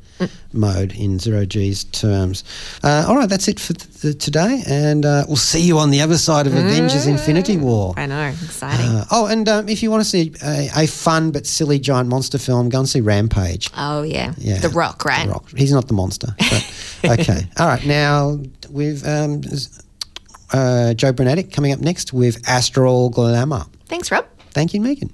mode 0.54 0.94
in 0.94 1.20
zero 1.20 1.46
G's 1.46 1.84
terms. 1.86 2.44
Uh, 2.84 3.06
all 3.08 3.16
right, 3.16 3.28
that's 3.30 3.48
it 3.48 3.60
for 3.60 3.74
th- 3.74 4.02
th- 4.02 4.18
today, 4.24 4.64
and 4.68 5.06
uh, 5.06 5.24
we'll 5.28 5.36
see 5.36 5.62
you 5.62 5.78
on 5.80 5.90
the 5.92 6.02
other 6.02 6.18
side 6.18 6.48
of 6.48 6.54
Avengers 6.56 7.08
Infinity 7.08 7.58
War. 7.58 7.94
I 7.98 8.06
know, 8.06 8.28
exciting. 8.28 8.86
Uh, 8.86 9.06
oh, 9.12 9.28
and 9.28 9.48
um, 9.50 9.68
if 9.70 9.84
you 9.84 9.92
want 9.92 10.04
to 10.04 10.10
see 10.10 10.34
a, 10.44 10.70
a 10.84 10.88
fun 10.88 11.32
but 11.32 11.46
silly 11.46 11.80
giant 11.80 12.10
monster 12.10 12.38
film, 12.38 12.70
go 12.70 12.80
and 12.80 12.90
see 12.90 13.02
Rampage. 13.02 13.70
oh 13.78 14.04
yeah. 14.04 14.34
Yeah, 14.38 14.60
The 14.60 14.70
Rock, 14.70 15.04
right? 15.06 15.26
The 15.26 15.32
Rock. 15.32 15.50
He's 15.56 15.72
not 15.74 15.88
the 15.88 15.94
monster. 15.94 16.36
Okay. 17.06 17.46
All 17.60 17.68
right. 17.68 17.86
Now 17.86 18.40
with 18.72 19.08
um, 19.08 19.42
uh, 20.52 20.96
Joe 20.96 21.12
Brunetti 21.14 21.44
coming 21.44 21.72
up 21.72 21.80
next 21.80 22.14
with 22.14 22.42
Astral 22.50 23.10
Glamour. 23.12 23.66
Thanks, 23.86 24.10
Rob. 24.12 24.26
Thank 24.52 24.74
you, 24.74 24.82
Megan. 24.82 25.14